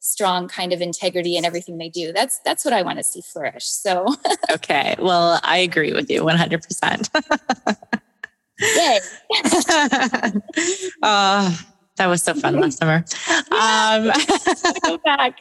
strong 0.00 0.48
kind 0.48 0.72
of 0.72 0.80
integrity 0.80 1.36
in 1.36 1.44
everything 1.44 1.78
they 1.78 1.88
do. 1.88 2.12
That's 2.12 2.40
that's 2.44 2.64
what 2.64 2.74
i 2.74 2.82
want 2.82 2.98
to 2.98 3.04
see 3.04 3.20
flourish 3.22 3.64
so. 3.64 4.06
Okay 4.50 4.96
well 4.98 5.38
i 5.44 5.58
agree 5.58 5.92
with 5.92 6.10
you 6.10 6.22
100% 6.22 7.08
Yay. 8.60 9.00
uh, 11.02 11.56
that 12.02 12.08
was 12.08 12.22
so 12.22 12.34
fun 12.34 12.58
last 12.58 12.78
summer. 12.78 13.04
Um, 13.52 14.10
go 14.82 14.98
back. 15.04 15.38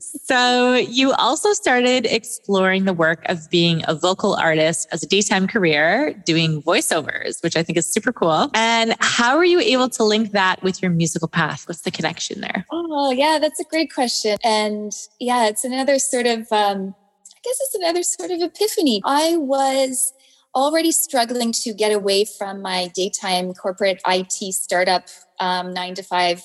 so 0.00 0.74
you 0.74 1.12
also 1.12 1.52
started 1.52 2.06
exploring 2.06 2.86
the 2.86 2.92
work 2.92 3.24
of 3.26 3.48
being 3.50 3.84
a 3.86 3.94
vocal 3.94 4.34
artist 4.34 4.88
as 4.90 5.04
a 5.04 5.06
daytime 5.06 5.46
career, 5.46 6.12
doing 6.26 6.60
voiceovers, 6.60 7.40
which 7.44 7.56
I 7.56 7.62
think 7.62 7.78
is 7.78 7.86
super 7.86 8.12
cool. 8.12 8.50
And 8.52 8.96
how 8.98 9.36
are 9.36 9.44
you 9.44 9.60
able 9.60 9.88
to 9.90 10.02
link 10.02 10.32
that 10.32 10.60
with 10.64 10.82
your 10.82 10.90
musical 10.90 11.28
path? 11.28 11.68
What's 11.68 11.82
the 11.82 11.92
connection 11.92 12.40
there? 12.40 12.66
Oh, 12.72 13.12
yeah, 13.12 13.38
that's 13.40 13.60
a 13.60 13.64
great 13.64 13.94
question. 13.94 14.36
And 14.42 14.90
yeah, 15.20 15.46
it's 15.46 15.62
another 15.62 16.00
sort 16.00 16.26
of, 16.26 16.50
um, 16.50 16.96
I 17.30 17.40
guess 17.44 17.58
it's 17.60 17.74
another 17.76 18.02
sort 18.02 18.32
of 18.32 18.40
epiphany. 18.40 19.02
I 19.04 19.36
was 19.36 20.13
already 20.54 20.92
struggling 20.92 21.52
to 21.52 21.72
get 21.72 21.92
away 21.92 22.24
from 22.24 22.62
my 22.62 22.90
daytime 22.94 23.52
corporate 23.54 24.00
IT 24.06 24.54
startup 24.54 25.08
um, 25.40 25.72
nine 25.74 25.94
to 25.94 26.02
five 26.02 26.42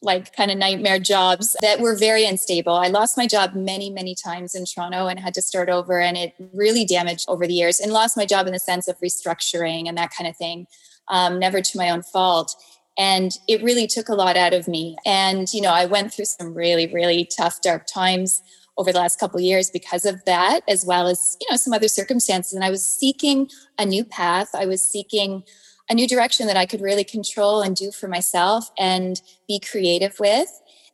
like 0.00 0.34
kind 0.36 0.50
of 0.50 0.58
nightmare 0.58 0.98
jobs 0.98 1.56
that 1.60 1.80
were 1.80 1.96
very 1.96 2.24
unstable. 2.24 2.74
I 2.74 2.86
lost 2.86 3.16
my 3.16 3.26
job 3.26 3.54
many, 3.54 3.90
many 3.90 4.14
times 4.14 4.54
in 4.54 4.64
Toronto 4.64 5.08
and 5.08 5.18
had 5.18 5.34
to 5.34 5.42
start 5.42 5.68
over, 5.68 5.98
and 6.00 6.16
it 6.16 6.34
really 6.52 6.84
damaged 6.84 7.24
over 7.28 7.46
the 7.46 7.54
years. 7.54 7.80
And 7.80 7.92
lost 7.92 8.16
my 8.16 8.24
job 8.24 8.46
in 8.46 8.52
the 8.52 8.60
sense 8.60 8.86
of 8.86 8.98
restructuring 9.00 9.88
and 9.88 9.98
that 9.98 10.12
kind 10.16 10.28
of 10.28 10.36
thing, 10.36 10.66
um, 11.08 11.38
never 11.38 11.60
to 11.60 11.78
my 11.78 11.90
own 11.90 12.02
fault. 12.02 12.54
And 12.96 13.32
it 13.48 13.62
really 13.62 13.86
took 13.86 14.08
a 14.08 14.14
lot 14.14 14.36
out 14.36 14.54
of 14.54 14.68
me. 14.68 14.96
And 15.04 15.52
you 15.52 15.60
know, 15.60 15.72
I 15.72 15.86
went 15.86 16.12
through 16.12 16.26
some 16.26 16.54
really, 16.54 16.86
really 16.86 17.28
tough, 17.36 17.60
dark 17.60 17.86
times 17.86 18.42
over 18.78 18.92
the 18.92 18.98
last 18.98 19.20
couple 19.20 19.40
years 19.40 19.70
because 19.70 20.06
of 20.06 20.24
that, 20.24 20.60
as 20.68 20.86
well 20.86 21.08
as 21.08 21.36
you 21.40 21.46
know 21.50 21.56
some 21.56 21.74
other 21.74 21.88
circumstances. 21.88 22.54
And 22.54 22.64
I 22.64 22.70
was 22.70 22.86
seeking 22.86 23.50
a 23.76 23.84
new 23.84 24.04
path. 24.04 24.50
I 24.54 24.64
was 24.64 24.82
seeking 24.82 25.42
a 25.90 25.94
new 25.94 26.06
direction 26.06 26.46
that 26.46 26.56
I 26.56 26.64
could 26.64 26.80
really 26.80 27.04
control 27.04 27.60
and 27.60 27.74
do 27.74 27.90
for 27.90 28.08
myself 28.08 28.70
and 28.78 29.20
be 29.46 29.58
creative 29.58 30.18
with. 30.20 30.48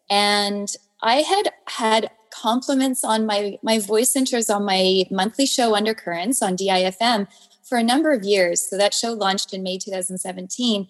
And 0.09 0.69
I 1.03 1.17
had 1.17 1.53
had 1.69 2.11
compliments 2.33 3.05
on 3.05 3.27
my 3.27 3.59
my 3.63 3.79
voice 3.79 4.15
intros 4.15 4.55
on 4.55 4.65
my 4.65 5.05
monthly 5.11 5.47
show 5.47 5.77
Undercurrents 5.77 6.43
on 6.43 6.57
DIFM 6.57 7.29
for 7.63 7.79
a 7.79 7.83
number 7.83 8.13
of 8.13 8.25
years. 8.25 8.69
So 8.69 8.79
that 8.79 8.95
show 8.95 9.13
launched 9.13 9.53
in 9.53 9.63
May 9.63 9.79
2017. 9.79 10.89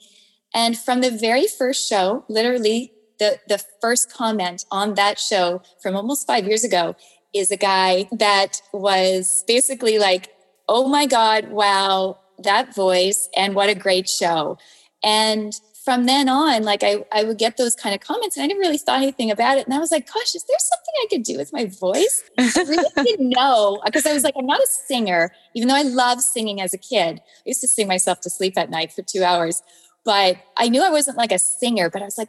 And 0.55 0.79
from 0.79 1.01
the 1.01 1.11
very 1.11 1.47
first 1.49 1.89
show, 1.89 2.25
literally 2.29 2.93
the, 3.25 3.39
the 3.57 3.65
first 3.81 4.13
comment 4.13 4.65
on 4.71 4.95
that 4.95 5.19
show 5.19 5.63
from 5.81 5.97
almost 5.97 6.27
five 6.27 6.47
years 6.47 6.63
ago 6.63 6.95
is 7.33 7.51
a 7.51 7.57
guy 7.57 8.07
that 8.13 8.61
was 8.73 9.45
basically 9.47 9.99
like, 9.99 10.31
oh 10.69 10.89
my 10.89 11.07
God, 11.07 11.49
wow, 11.49 12.19
that 12.39 12.75
voice 12.75 13.29
and 13.37 13.55
what 13.55 13.71
a 13.71 13.75
great 13.75 14.09
show. 14.09 14.59
And 15.03 15.55
from 15.85 16.07
then 16.07 16.29
on, 16.29 16.63
like 16.65 16.83
I, 16.83 17.05
I 17.13 17.25
would 17.25 17.39
get 17.39 17.57
those 17.57 17.75
kind 17.75 17.95
of 17.95 18.01
comments 18.01 18.37
and 18.37 18.45
I 18.45 18.47
didn't 18.47 18.61
really 18.61 18.79
thought 18.79 19.03
anything 19.03 19.31
about 19.31 19.59
it. 19.59 19.67
And 19.67 19.75
I 19.75 19.79
was 19.79 19.91
like, 19.91 20.07
gosh, 20.07 20.35
is 20.35 20.45
there 20.45 20.59
something 20.59 20.95
I 21.03 21.07
could 21.11 21.23
do 21.23 21.37
with 21.39 21.53
my 21.53 21.67
voice? 21.67 22.23
I 22.39 22.51
really 22.67 22.91
didn't 22.97 23.31
know 23.31 23.81
because 23.85 24.07
I 24.07 24.13
was 24.13 24.23
like, 24.23 24.35
I'm 24.39 24.47
not 24.47 24.61
a 24.61 24.69
singer, 24.87 25.33
even 25.55 25.69
though 25.69 25.77
I 25.77 25.83
loved 25.83 26.23
singing 26.23 26.61
as 26.61 26.73
a 26.75 26.79
kid. 26.79 27.21
I 27.21 27.43
used 27.47 27.61
to 27.63 27.69
sing 27.69 27.89
myself 27.89 28.21
to 28.23 28.31
sleep 28.31 28.57
at 28.57 28.71
night 28.71 28.93
for 28.93 29.03
two 29.03 29.25
hours. 29.25 29.63
But 30.05 30.37
I 30.59 30.69
knew 30.69 30.83
I 30.83 30.91
wasn't 30.91 31.17
like 31.17 31.33
a 31.33 31.39
singer, 31.39 31.89
but 31.89 32.03
I 32.03 32.05
was 32.05 32.19
like, 32.19 32.29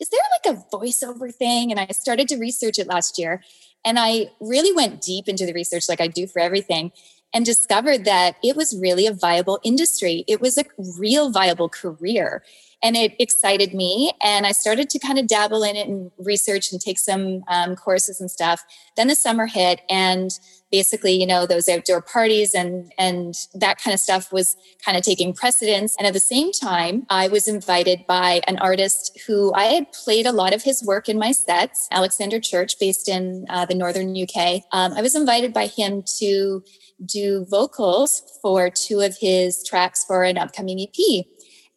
is 0.00 0.08
there 0.08 0.20
like 0.46 0.56
a 0.56 0.76
voiceover 0.76 1.34
thing? 1.34 1.70
And 1.70 1.80
I 1.80 1.86
started 1.88 2.28
to 2.28 2.36
research 2.36 2.78
it 2.78 2.86
last 2.86 3.18
year. 3.18 3.42
And 3.84 3.98
I 3.98 4.30
really 4.40 4.72
went 4.72 5.00
deep 5.00 5.28
into 5.28 5.46
the 5.46 5.52
research 5.52 5.88
like 5.88 6.00
I 6.00 6.08
do 6.08 6.26
for 6.26 6.40
everything 6.40 6.92
and 7.32 7.44
discovered 7.44 8.04
that 8.04 8.36
it 8.42 8.56
was 8.56 8.78
really 8.80 9.06
a 9.06 9.12
viable 9.12 9.60
industry. 9.62 10.24
It 10.26 10.40
was 10.40 10.58
a 10.58 10.64
real 10.98 11.30
viable 11.30 11.68
career. 11.68 12.42
And 12.82 12.96
it 12.96 13.14
excited 13.18 13.74
me. 13.74 14.12
And 14.22 14.46
I 14.46 14.52
started 14.52 14.90
to 14.90 14.98
kind 14.98 15.18
of 15.18 15.26
dabble 15.26 15.62
in 15.62 15.76
it 15.76 15.88
and 15.88 16.10
research 16.18 16.72
and 16.72 16.80
take 16.80 16.98
some 16.98 17.42
um, 17.48 17.74
courses 17.74 18.20
and 18.20 18.30
stuff. 18.30 18.64
Then 18.96 19.08
the 19.08 19.14
summer 19.14 19.46
hit, 19.46 19.80
and 19.88 20.30
basically, 20.70 21.12
you 21.12 21.26
know, 21.26 21.46
those 21.46 21.68
outdoor 21.68 22.02
parties 22.02 22.54
and 22.54 22.92
and 22.98 23.34
that 23.54 23.80
kind 23.80 23.94
of 23.94 24.00
stuff 24.00 24.32
was 24.32 24.56
kind 24.84 24.96
of 24.96 25.04
taking 25.04 25.32
precedence. 25.32 25.94
And 25.98 26.06
at 26.06 26.12
the 26.12 26.20
same 26.20 26.52
time, 26.52 27.06
I 27.10 27.28
was 27.28 27.48
invited 27.48 28.06
by 28.06 28.40
an 28.46 28.58
artist 28.58 29.18
who 29.26 29.52
I 29.54 29.64
had 29.64 29.92
played 29.92 30.26
a 30.26 30.32
lot 30.32 30.54
of 30.54 30.62
his 30.62 30.84
work 30.84 31.08
in 31.08 31.18
my 31.18 31.32
sets, 31.32 31.88
Alexander 31.90 32.40
Church, 32.40 32.78
based 32.78 33.08
in 33.08 33.46
uh, 33.48 33.66
the 33.66 33.74
northern 33.74 34.16
UK. 34.16 34.62
Um, 34.72 34.92
I 34.92 35.02
was 35.02 35.14
invited 35.14 35.52
by 35.52 35.66
him 35.66 36.02
to 36.18 36.62
do 37.04 37.46
vocals 37.50 38.22
for 38.40 38.70
two 38.70 39.00
of 39.00 39.16
his 39.20 39.62
tracks 39.64 40.04
for 40.04 40.24
an 40.24 40.38
upcoming 40.38 40.80
EP. 40.80 41.26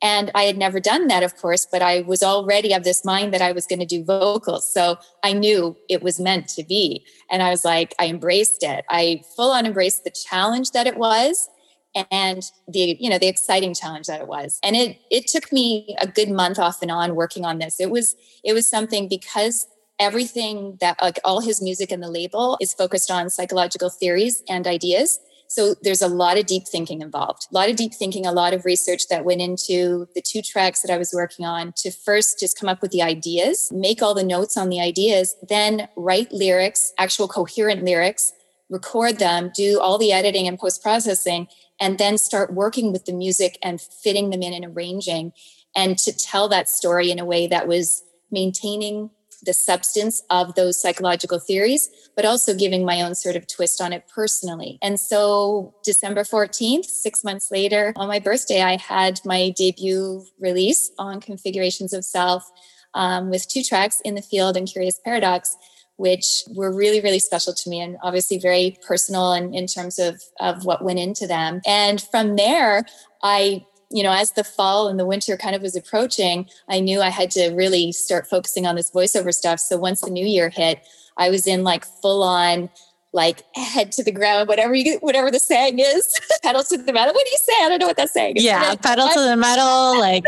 And 0.01 0.31
I 0.33 0.43
had 0.43 0.57
never 0.57 0.79
done 0.79 1.07
that, 1.07 1.23
of 1.23 1.35
course, 1.35 1.67
but 1.69 1.81
I 1.81 2.01
was 2.01 2.23
already 2.23 2.73
of 2.73 2.83
this 2.83 3.03
mind 3.03 3.33
that 3.33 3.41
I 3.41 3.51
was 3.51 3.65
going 3.65 3.79
to 3.79 3.85
do 3.85 4.03
vocals. 4.03 4.71
So 4.71 4.97
I 5.23 5.33
knew 5.33 5.75
it 5.89 6.01
was 6.01 6.19
meant 6.19 6.47
to 6.49 6.63
be. 6.63 7.05
And 7.29 7.43
I 7.43 7.49
was 7.49 7.65
like, 7.65 7.93
I 7.99 8.07
embraced 8.07 8.63
it. 8.63 8.85
I 8.89 9.23
full 9.35 9.51
on 9.51 9.65
embraced 9.65 10.05
the 10.05 10.11
challenge 10.11 10.71
that 10.71 10.87
it 10.87 10.97
was 10.97 11.49
and 12.11 12.43
the 12.67 12.97
you 12.99 13.09
know 13.09 13.17
the 13.17 13.27
exciting 13.27 13.73
challenge 13.73 14.05
that 14.05 14.21
it 14.21 14.27
was 14.27 14.59
and 14.63 14.75
it 14.75 14.97
it 15.09 15.27
took 15.27 15.51
me 15.51 15.95
a 15.99 16.07
good 16.07 16.29
month 16.29 16.59
off 16.59 16.83
and 16.83 16.91
on 16.91 17.15
working 17.15 17.45
on 17.45 17.57
this 17.57 17.79
it 17.79 17.89
was 17.89 18.15
it 18.43 18.53
was 18.53 18.69
something 18.69 19.07
because 19.07 19.65
everything 19.99 20.77
that 20.79 21.01
like 21.01 21.19
all 21.25 21.41
his 21.41 21.61
music 21.61 21.91
and 21.91 22.01
the 22.01 22.09
label 22.09 22.57
is 22.61 22.73
focused 22.73 23.09
on 23.09 23.29
psychological 23.29 23.89
theories 23.89 24.43
and 24.47 24.67
ideas 24.67 25.19
So 25.49 25.73
there's 25.81 26.03
a 26.03 26.07
lot 26.07 26.37
of 26.37 26.45
deep 26.45 26.67
thinking 26.67 27.01
involved, 27.01 27.47
a 27.49 27.55
lot 27.55 27.69
of 27.69 27.75
deep 27.75 27.95
thinking, 27.95 28.27
a 28.27 28.31
lot 28.31 28.53
of 28.53 28.65
research 28.65 29.07
that 29.07 29.25
went 29.25 29.41
into 29.41 30.07
the 30.13 30.21
two 30.21 30.43
tracks 30.43 30.83
that 30.83 30.93
I 30.93 30.97
was 30.97 31.11
working 31.11 31.43
on 31.43 31.73
to 31.77 31.89
first 31.89 32.39
just 32.39 32.57
come 32.57 32.69
up 32.69 32.83
with 32.83 32.91
the 32.91 33.01
ideas, 33.01 33.71
make 33.73 34.03
all 34.03 34.13
the 34.13 34.23
notes 34.23 34.57
on 34.57 34.69
the 34.69 34.79
ideas, 34.79 35.35
then 35.49 35.89
write 35.95 36.31
lyrics, 36.31 36.93
actual 36.99 37.27
coherent 37.27 37.83
lyrics, 37.83 38.31
record 38.69 39.17
them, 39.17 39.51
do 39.55 39.79
all 39.79 39.97
the 39.97 40.11
editing 40.11 40.47
and 40.47 40.59
post 40.59 40.83
processing, 40.83 41.47
and 41.81 41.97
then 41.97 42.19
start 42.19 42.53
working 42.53 42.91
with 42.91 43.05
the 43.05 43.13
music 43.13 43.57
and 43.63 43.81
fitting 43.81 44.29
them 44.29 44.43
in 44.43 44.53
and 44.53 44.77
arranging 44.77 45.33
and 45.75 45.97
to 45.97 46.15
tell 46.15 46.47
that 46.49 46.69
story 46.69 47.09
in 47.09 47.17
a 47.17 47.25
way 47.25 47.47
that 47.47 47.67
was 47.67 48.03
maintaining 48.31 49.09
the 49.43 49.53
substance 49.53 50.21
of 50.29 50.55
those 50.55 50.81
psychological 50.81 51.39
theories, 51.39 51.89
but 52.15 52.25
also 52.25 52.55
giving 52.55 52.85
my 52.85 53.01
own 53.01 53.15
sort 53.15 53.35
of 53.35 53.47
twist 53.47 53.81
on 53.81 53.93
it 53.93 54.03
personally. 54.13 54.77
And 54.81 54.99
so, 54.99 55.73
December 55.83 56.23
14th, 56.23 56.85
six 56.85 57.23
months 57.23 57.51
later, 57.51 57.93
on 57.95 58.07
my 58.07 58.19
birthday, 58.19 58.61
I 58.61 58.77
had 58.77 59.19
my 59.25 59.51
debut 59.51 60.25
release 60.39 60.91
on 60.97 61.21
Configurations 61.21 61.93
of 61.93 62.03
Self 62.03 62.49
um, 62.93 63.29
with 63.29 63.47
two 63.47 63.63
tracks 63.63 64.01
in 64.03 64.15
the 64.15 64.21
field 64.21 64.57
and 64.57 64.67
Curious 64.67 64.99
Paradox. 65.03 65.55
Which 65.97 66.45
were 66.55 66.73
really, 66.73 67.01
really 67.01 67.19
special 67.19 67.53
to 67.53 67.69
me 67.69 67.81
and 67.81 67.97
obviously 68.01 68.37
very 68.37 68.77
personal 68.87 69.33
in, 69.33 69.53
in 69.53 69.67
terms 69.67 69.99
of, 69.99 70.21
of 70.39 70.63
what 70.63 70.81
went 70.81 70.97
into 70.97 71.27
them. 71.27 71.59
And 71.67 72.01
from 72.09 72.37
there, 72.37 72.85
I 73.21 73.65
you 73.91 74.03
know, 74.03 74.11
as 74.11 74.31
the 74.31 74.43
fall 74.43 74.87
and 74.87 74.99
the 74.99 75.05
winter 75.05 75.35
kind 75.35 75.55
of 75.55 75.61
was 75.61 75.75
approaching, 75.75 76.47
I 76.67 76.79
knew 76.79 77.01
I 77.01 77.09
had 77.09 77.31
to 77.31 77.49
really 77.49 77.91
start 77.91 78.27
focusing 78.27 78.67
on 78.67 78.75
this 78.75 78.91
voiceover 78.91 79.33
stuff. 79.33 79.59
So 79.59 79.77
once 79.77 80.01
the 80.01 80.11
new 80.11 80.25
year 80.25 80.49
hit, 80.49 80.85
I 81.17 81.29
was 81.29 81.47
in 81.47 81.63
like 81.63 81.85
full 81.85 82.23
on 82.23 82.69
like 83.11 83.43
head 83.55 83.91
to 83.93 84.03
the 84.03 84.11
ground, 84.11 84.47
whatever 84.47 84.75
you 84.75 84.99
whatever 84.99 85.31
the 85.31 85.39
saying 85.39 85.79
is, 85.79 86.13
pedal 86.43 86.63
to 86.63 86.77
the 86.77 86.93
metal. 86.93 87.13
What 87.13 87.25
do 87.25 87.31
you 87.31 87.37
say? 87.41 87.53
I 87.63 87.69
don't 87.69 87.79
know 87.79 87.87
what 87.87 87.97
that 87.97 88.09
saying 88.09 88.37
is. 88.37 88.43
Yeah, 88.43 88.75
pedal 88.75 89.07
to 89.07 89.19
the 89.19 89.35
metal, 89.35 89.99
like 89.99 90.23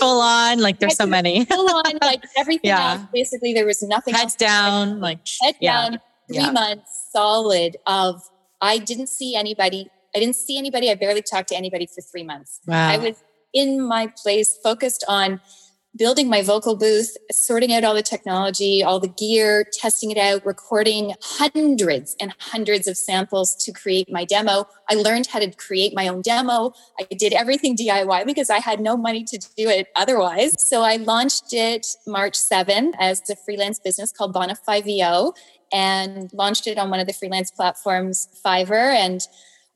full 0.00 0.20
on, 0.20 0.58
like 0.58 0.80
there's 0.80 0.96
so 0.96 1.06
many. 1.06 1.44
full 1.44 1.68
on, 1.68 1.98
like 2.02 2.24
everything 2.36 2.70
yeah. 2.70 2.94
else. 2.94 3.02
Basically, 3.12 3.54
there 3.54 3.66
was 3.66 3.82
nothing 3.82 4.14
Head 4.14 4.34
down, 4.36 5.00
like 5.00 5.20
head 5.42 5.54
yeah. 5.60 5.90
down, 5.90 6.00
three 6.26 6.38
yeah. 6.38 6.50
months 6.50 7.08
solid 7.12 7.76
of 7.86 8.22
I 8.60 8.78
didn't 8.78 9.08
see 9.08 9.36
anybody 9.36 9.88
I 10.14 10.20
didn't 10.20 10.36
see 10.36 10.58
anybody. 10.58 10.90
I 10.90 10.94
barely 10.94 11.22
talked 11.22 11.48
to 11.50 11.56
anybody 11.56 11.86
for 11.86 12.00
three 12.00 12.24
months. 12.24 12.60
Wow. 12.66 12.88
I 12.88 12.98
was 12.98 13.22
in 13.52 13.80
my 13.80 14.12
place, 14.22 14.58
focused 14.62 15.04
on 15.08 15.40
building 15.96 16.28
my 16.28 16.42
vocal 16.42 16.76
booth, 16.76 17.16
sorting 17.30 17.72
out 17.72 17.82
all 17.82 17.94
the 17.94 18.02
technology, 18.02 18.82
all 18.82 19.00
the 19.00 19.08
gear, 19.08 19.64
testing 19.72 20.10
it 20.10 20.18
out, 20.18 20.44
recording 20.46 21.14
hundreds 21.20 22.14
and 22.20 22.32
hundreds 22.38 22.86
of 22.86 22.96
samples 22.96 23.56
to 23.56 23.72
create 23.72 24.10
my 24.10 24.24
demo. 24.24 24.66
I 24.88 24.94
learned 24.94 25.26
how 25.26 25.40
to 25.40 25.50
create 25.50 25.94
my 25.94 26.06
own 26.06 26.20
demo. 26.22 26.72
I 27.00 27.04
did 27.14 27.32
everything 27.32 27.76
DIY 27.76 28.26
because 28.26 28.50
I 28.50 28.58
had 28.58 28.80
no 28.80 28.96
money 28.96 29.24
to 29.24 29.38
do 29.38 29.68
it 29.68 29.88
otherwise. 29.96 30.54
So 30.58 30.82
I 30.82 30.96
launched 30.96 31.52
it 31.52 31.86
March 32.06 32.36
7 32.36 32.92
as 33.00 33.28
a 33.28 33.34
freelance 33.34 33.78
business 33.78 34.12
called 34.12 34.34
Bonify 34.34 34.84
VO 34.84 35.34
and 35.72 36.30
launched 36.32 36.66
it 36.66 36.78
on 36.78 36.90
one 36.90 37.00
of 37.00 37.06
the 37.06 37.12
freelance 37.12 37.50
platforms, 37.50 38.28
Fiverr. 38.44 38.94
And 38.94 39.20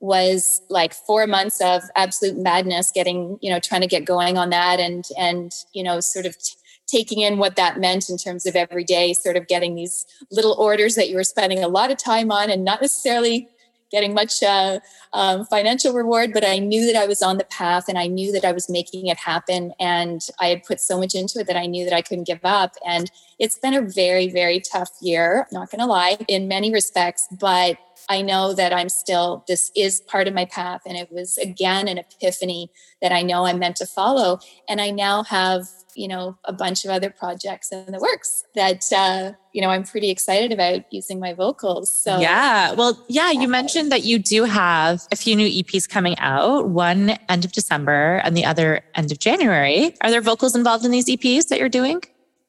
was 0.03 0.61
like 0.69 0.93
four 0.93 1.25
months 1.25 1.61
of 1.61 1.81
absolute 1.95 2.37
madness 2.37 2.91
getting 2.93 3.39
you 3.41 3.49
know 3.49 3.57
trying 3.57 3.79
to 3.79 3.87
get 3.87 4.03
going 4.03 4.37
on 4.37 4.49
that 4.49 4.77
and 4.77 5.05
and 5.17 5.53
you 5.71 5.81
know 5.81 6.01
sort 6.01 6.25
of 6.25 6.37
t- 6.37 6.55
taking 6.87 7.21
in 7.21 7.37
what 7.37 7.55
that 7.55 7.79
meant 7.79 8.09
in 8.09 8.17
terms 8.17 8.45
of 8.45 8.53
every 8.53 8.83
day 8.83 9.13
sort 9.13 9.37
of 9.37 9.47
getting 9.47 9.75
these 9.75 10.05
little 10.29 10.55
orders 10.59 10.95
that 10.95 11.07
you 11.07 11.15
were 11.15 11.23
spending 11.23 11.63
a 11.63 11.69
lot 11.69 11.89
of 11.89 11.97
time 11.97 12.33
on 12.33 12.49
and 12.49 12.65
not 12.65 12.81
necessarily 12.81 13.47
getting 13.91 14.13
much 14.13 14.43
uh, 14.43 14.79
um, 15.13 15.45
financial 15.45 15.93
reward 15.93 16.31
but 16.33 16.43
i 16.43 16.59
knew 16.59 16.85
that 16.85 17.01
i 17.01 17.07
was 17.07 17.21
on 17.21 17.37
the 17.37 17.45
path 17.45 17.85
and 17.87 17.97
i 17.97 18.05
knew 18.05 18.33
that 18.33 18.43
i 18.43 18.51
was 18.51 18.69
making 18.69 19.07
it 19.07 19.17
happen 19.17 19.71
and 19.79 20.27
i 20.41 20.47
had 20.47 20.65
put 20.65 20.81
so 20.81 20.99
much 20.99 21.15
into 21.15 21.39
it 21.39 21.47
that 21.47 21.55
i 21.55 21.65
knew 21.65 21.85
that 21.85 21.93
i 21.93 22.01
couldn't 22.01 22.27
give 22.27 22.43
up. 22.43 22.75
And 22.85 23.09
it's 23.39 23.57
been 23.57 23.73
a 23.73 23.81
very 23.81 24.29
very 24.29 24.59
tough 24.59 24.89
year 25.01 25.47
not 25.53 25.71
gonna 25.71 25.87
lie 25.87 26.17
in 26.27 26.49
many 26.49 26.73
respects 26.73 27.25
but 27.39 27.77
I 28.09 28.21
know 28.21 28.53
that 28.53 28.73
I'm 28.73 28.89
still, 28.89 29.43
this 29.47 29.71
is 29.75 30.01
part 30.01 30.27
of 30.27 30.33
my 30.33 30.45
path. 30.45 30.81
And 30.85 30.97
it 30.97 31.11
was 31.11 31.37
again 31.37 31.87
an 31.87 31.97
epiphany 31.97 32.71
that 33.01 33.11
I 33.11 33.21
know 33.21 33.45
I'm 33.45 33.59
meant 33.59 33.75
to 33.77 33.85
follow. 33.85 34.39
And 34.67 34.81
I 34.81 34.89
now 34.89 35.23
have, 35.23 35.65
you 35.95 36.07
know, 36.07 36.37
a 36.45 36.53
bunch 36.53 36.85
of 36.85 36.91
other 36.91 37.09
projects 37.09 37.71
in 37.71 37.91
the 37.91 37.99
works 37.99 38.43
that, 38.55 38.83
uh, 38.95 39.33
you 39.53 39.61
know, 39.61 39.69
I'm 39.69 39.83
pretty 39.83 40.09
excited 40.09 40.51
about 40.51 40.81
using 40.91 41.19
my 41.19 41.33
vocals. 41.33 41.93
So, 42.03 42.19
yeah. 42.19 42.73
Well, 42.73 43.03
yeah, 43.07 43.31
you 43.31 43.47
mentioned 43.47 43.91
that 43.91 44.03
you 44.03 44.19
do 44.19 44.45
have 44.45 45.03
a 45.11 45.15
few 45.15 45.35
new 45.35 45.47
EPs 45.47 45.87
coming 45.87 46.17
out, 46.19 46.69
one 46.69 47.11
end 47.29 47.45
of 47.45 47.51
December 47.51 48.21
and 48.23 48.35
the 48.35 48.45
other 48.45 48.81
end 48.95 49.11
of 49.11 49.19
January. 49.19 49.95
Are 50.01 50.09
there 50.09 50.21
vocals 50.21 50.55
involved 50.55 50.85
in 50.85 50.91
these 50.91 51.05
EPs 51.05 51.47
that 51.49 51.59
you're 51.59 51.69
doing? 51.69 52.01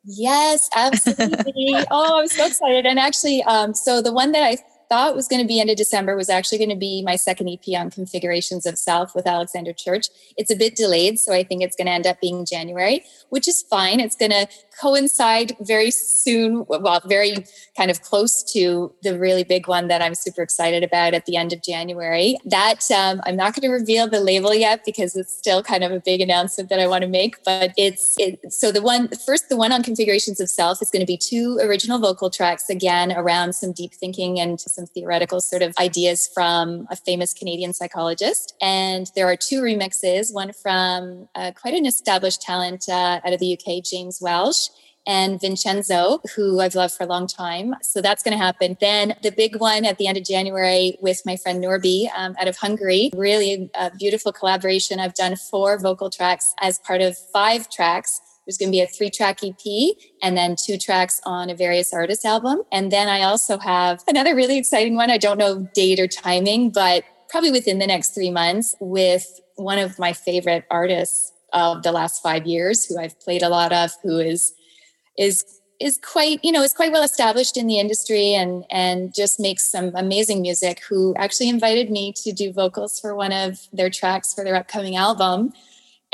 Yes, 0.04 0.68
absolutely. 0.76 1.74
oh, 1.90 2.20
I'm 2.20 2.28
so 2.28 2.46
excited. 2.46 2.86
And 2.86 2.98
actually, 2.98 3.42
um, 3.44 3.74
so 3.74 4.02
the 4.02 4.12
one 4.12 4.32
that 4.32 4.42
I 4.42 4.58
thought 4.94 5.16
was 5.16 5.26
going 5.26 5.42
to 5.42 5.48
be 5.48 5.58
end 5.58 5.70
of 5.70 5.76
December 5.76 6.14
was 6.14 6.28
actually 6.28 6.58
going 6.58 6.70
to 6.70 6.76
be 6.76 7.02
my 7.02 7.16
second 7.16 7.48
EP 7.48 7.76
on 7.76 7.90
Configurations 7.90 8.64
of 8.64 8.78
Self 8.78 9.12
with 9.12 9.26
Alexander 9.26 9.72
Church. 9.72 10.06
It's 10.36 10.52
a 10.52 10.54
bit 10.54 10.76
delayed, 10.76 11.18
so 11.18 11.32
I 11.32 11.42
think 11.42 11.62
it's 11.62 11.74
going 11.74 11.88
to 11.88 11.92
end 11.92 12.06
up 12.06 12.20
being 12.20 12.46
January, 12.46 13.02
which 13.30 13.48
is 13.48 13.62
fine. 13.62 13.98
It's 13.98 14.14
going 14.14 14.30
to 14.30 14.46
coincide 14.80 15.56
very 15.60 15.90
soon, 15.90 16.64
well, 16.68 17.00
very 17.06 17.44
kind 17.76 17.90
of 17.90 18.02
close 18.02 18.44
to 18.52 18.94
the 19.02 19.18
really 19.18 19.42
big 19.42 19.66
one 19.66 19.88
that 19.88 20.00
I'm 20.00 20.14
super 20.14 20.42
excited 20.42 20.84
about 20.84 21.12
at 21.12 21.26
the 21.26 21.36
end 21.36 21.52
of 21.52 21.60
January. 21.60 22.36
That 22.44 22.88
um, 22.92 23.20
I'm 23.26 23.34
not 23.34 23.54
going 23.54 23.68
to 23.68 23.74
reveal 23.76 24.08
the 24.08 24.20
label 24.20 24.54
yet 24.54 24.84
because 24.84 25.16
it's 25.16 25.36
still 25.36 25.60
kind 25.60 25.82
of 25.82 25.90
a 25.90 25.98
big 25.98 26.20
announcement 26.20 26.68
that 26.70 26.78
I 26.78 26.86
want 26.86 27.02
to 27.02 27.08
make. 27.08 27.42
But 27.44 27.72
it's 27.76 28.14
it, 28.16 28.52
so 28.52 28.70
the 28.70 28.80
one 28.82 29.08
first, 29.26 29.48
the 29.48 29.56
one 29.56 29.72
on 29.72 29.82
Configurations 29.82 30.38
of 30.38 30.48
Self 30.48 30.80
is 30.80 30.90
going 30.92 31.02
to 31.02 31.06
be 31.06 31.16
two 31.16 31.58
original 31.60 31.98
vocal 31.98 32.30
tracks 32.30 32.70
again 32.70 33.10
around 33.10 33.54
some 33.54 33.72
deep 33.72 33.92
thinking 33.92 34.38
and 34.38 34.60
some 34.60 34.83
theoretical 34.86 35.40
sort 35.40 35.62
of 35.62 35.74
ideas 35.78 36.28
from 36.32 36.86
a 36.90 36.96
famous 36.96 37.32
Canadian 37.32 37.72
psychologist. 37.72 38.54
And 38.60 39.10
there 39.14 39.26
are 39.26 39.36
two 39.36 39.62
remixes, 39.62 40.32
one 40.32 40.52
from 40.52 41.28
uh, 41.34 41.52
quite 41.52 41.74
an 41.74 41.86
established 41.86 42.42
talent 42.42 42.88
uh, 42.88 43.20
out 43.24 43.32
of 43.32 43.40
the 43.40 43.58
UK, 43.58 43.82
James 43.84 44.20
Welsh 44.20 44.68
and 45.06 45.40
Vincenzo, 45.40 46.20
who 46.34 46.60
I've 46.60 46.74
loved 46.74 46.94
for 46.94 47.04
a 47.04 47.06
long 47.06 47.26
time. 47.26 47.74
So 47.82 48.00
that's 48.00 48.22
going 48.22 48.36
to 48.36 48.42
happen. 48.42 48.76
Then 48.80 49.14
the 49.22 49.30
big 49.30 49.56
one 49.56 49.84
at 49.84 49.98
the 49.98 50.06
end 50.06 50.16
of 50.16 50.24
January 50.24 50.96
with 51.00 51.20
my 51.26 51.36
friend 51.36 51.62
Norby 51.62 52.08
um, 52.16 52.34
out 52.40 52.48
of 52.48 52.56
Hungary. 52.56 53.10
Really 53.14 53.70
a 53.74 53.90
beautiful 53.90 54.32
collaboration. 54.32 55.00
I've 55.00 55.14
done 55.14 55.36
four 55.36 55.78
vocal 55.78 56.10
tracks 56.10 56.54
as 56.60 56.78
part 56.78 57.00
of 57.00 57.16
five 57.32 57.68
tracks. 57.70 58.20
There's 58.46 58.58
going 58.58 58.70
to 58.70 58.76
be 58.76 58.82
a 58.82 58.86
three 58.86 59.10
track 59.10 59.40
EP 59.42 59.96
and 60.22 60.36
then 60.36 60.56
two 60.62 60.76
tracks 60.76 61.20
on 61.24 61.48
a 61.50 61.54
various 61.54 61.94
artist 61.94 62.24
album. 62.24 62.62
And 62.72 62.92
then 62.92 63.08
I 63.08 63.22
also 63.22 63.58
have 63.58 64.02
another 64.06 64.34
really 64.34 64.58
exciting 64.58 64.96
one. 64.96 65.10
I 65.10 65.18
don't 65.18 65.38
know 65.38 65.68
date 65.74 65.98
or 65.98 66.06
timing, 66.06 66.70
but 66.70 67.04
probably 67.28 67.50
within 67.50 67.78
the 67.78 67.86
next 67.86 68.10
three 68.14 68.30
months 68.30 68.74
with 68.80 69.40
one 69.56 69.78
of 69.78 69.98
my 69.98 70.12
favorite 70.12 70.64
artists 70.70 71.32
of 71.52 71.82
the 71.82 71.92
last 71.92 72.22
five 72.22 72.46
years 72.46 72.84
who 72.84 72.98
I've 72.98 73.18
played 73.20 73.42
a 73.42 73.48
lot 73.48 73.72
of, 73.72 73.92
who 74.02 74.18
is 74.18 74.52
is 75.16 75.44
is 75.80 75.98
quite 75.98 76.40
you 76.42 76.52
know 76.52 76.62
is 76.62 76.72
quite 76.72 76.92
well 76.92 77.02
established 77.02 77.56
in 77.56 77.66
the 77.66 77.78
industry 77.78 78.34
and 78.34 78.64
and 78.70 79.14
just 79.14 79.40
makes 79.40 79.70
some 79.70 79.92
amazing 79.94 80.42
music 80.42 80.80
who 80.88 81.14
actually 81.16 81.48
invited 81.48 81.90
me 81.90 82.12
to 82.12 82.32
do 82.32 82.52
vocals 82.52 83.00
for 83.00 83.14
one 83.14 83.32
of 83.32 83.58
their 83.72 83.90
tracks 83.90 84.32
for 84.32 84.44
their 84.44 84.56
upcoming 84.56 84.96
album 84.96 85.52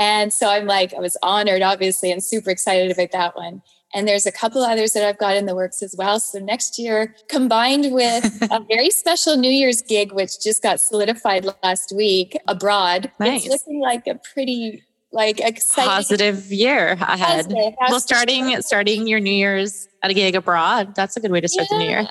and 0.00 0.32
so 0.32 0.48
i'm 0.48 0.66
like 0.66 0.92
i 0.94 0.98
was 0.98 1.16
honored 1.22 1.62
obviously 1.62 2.10
and 2.10 2.24
super 2.24 2.50
excited 2.50 2.90
about 2.90 3.12
that 3.12 3.36
one 3.36 3.62
and 3.92 4.06
there's 4.06 4.26
a 4.26 4.32
couple 4.32 4.62
others 4.62 4.92
that 4.92 5.04
I've 5.04 5.18
got 5.18 5.36
in 5.36 5.46
the 5.46 5.54
works 5.54 5.82
as 5.82 5.94
well. 5.98 6.20
So 6.20 6.38
next 6.38 6.78
year, 6.78 7.14
combined 7.28 7.92
with 7.92 8.24
a 8.50 8.64
very 8.68 8.90
special 8.90 9.36
New 9.36 9.50
Year's 9.50 9.82
gig, 9.82 10.12
which 10.12 10.40
just 10.40 10.62
got 10.62 10.80
solidified 10.80 11.46
last 11.62 11.92
week 11.96 12.38
abroad, 12.46 13.10
nice. 13.18 13.44
it's 13.44 13.50
looking 13.50 13.80
like 13.80 14.06
a 14.06 14.20
pretty 14.32 14.84
like 15.12 15.40
exciting 15.40 15.90
positive 15.90 16.52
year 16.52 16.92
ahead. 17.00 17.46
Positive. 17.46 17.74
Well, 17.88 17.98
starting 17.98 18.62
starting 18.62 19.08
your 19.08 19.18
New 19.18 19.32
Year's 19.32 19.88
at 20.04 20.10
a 20.12 20.14
gig 20.14 20.36
abroad, 20.36 20.94
that's 20.94 21.16
a 21.16 21.20
good 21.20 21.32
way 21.32 21.40
to 21.40 21.48
start 21.48 21.66
yeah. 21.70 21.78
the 21.78 21.84
new 21.84 21.90
year. 21.90 22.08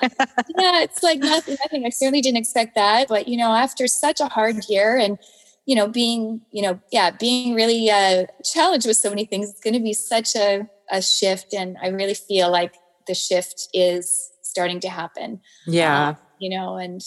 yeah, 0.58 0.82
it's 0.82 1.02
like 1.02 1.18
nothing, 1.18 1.56
nothing. 1.64 1.86
I 1.86 1.88
certainly 1.88 2.20
didn't 2.20 2.36
expect 2.36 2.74
that, 2.74 3.08
but 3.08 3.26
you 3.26 3.38
know, 3.38 3.54
after 3.54 3.86
such 3.86 4.20
a 4.20 4.26
hard 4.26 4.68
year 4.68 4.98
and 4.98 5.18
you 5.66 5.74
know, 5.74 5.88
being 5.88 6.40
you 6.50 6.62
know, 6.62 6.80
yeah, 6.90 7.10
being 7.10 7.54
really 7.54 7.90
uh, 7.90 8.26
challenged 8.44 8.86
with 8.86 8.96
so 8.96 9.10
many 9.10 9.24
things, 9.24 9.50
it's 9.50 9.60
going 9.60 9.74
to 9.74 9.80
be 9.80 9.92
such 9.92 10.34
a 10.34 10.68
a 10.90 11.00
shift, 11.00 11.54
and 11.54 11.76
I 11.82 11.88
really 11.88 12.14
feel 12.14 12.50
like 12.50 12.74
the 13.06 13.14
shift 13.14 13.68
is 13.72 14.30
starting 14.42 14.80
to 14.80 14.88
happen. 14.88 15.40
Yeah, 15.66 16.08
um, 16.08 16.16
you 16.38 16.50
know, 16.50 16.76
and 16.76 17.02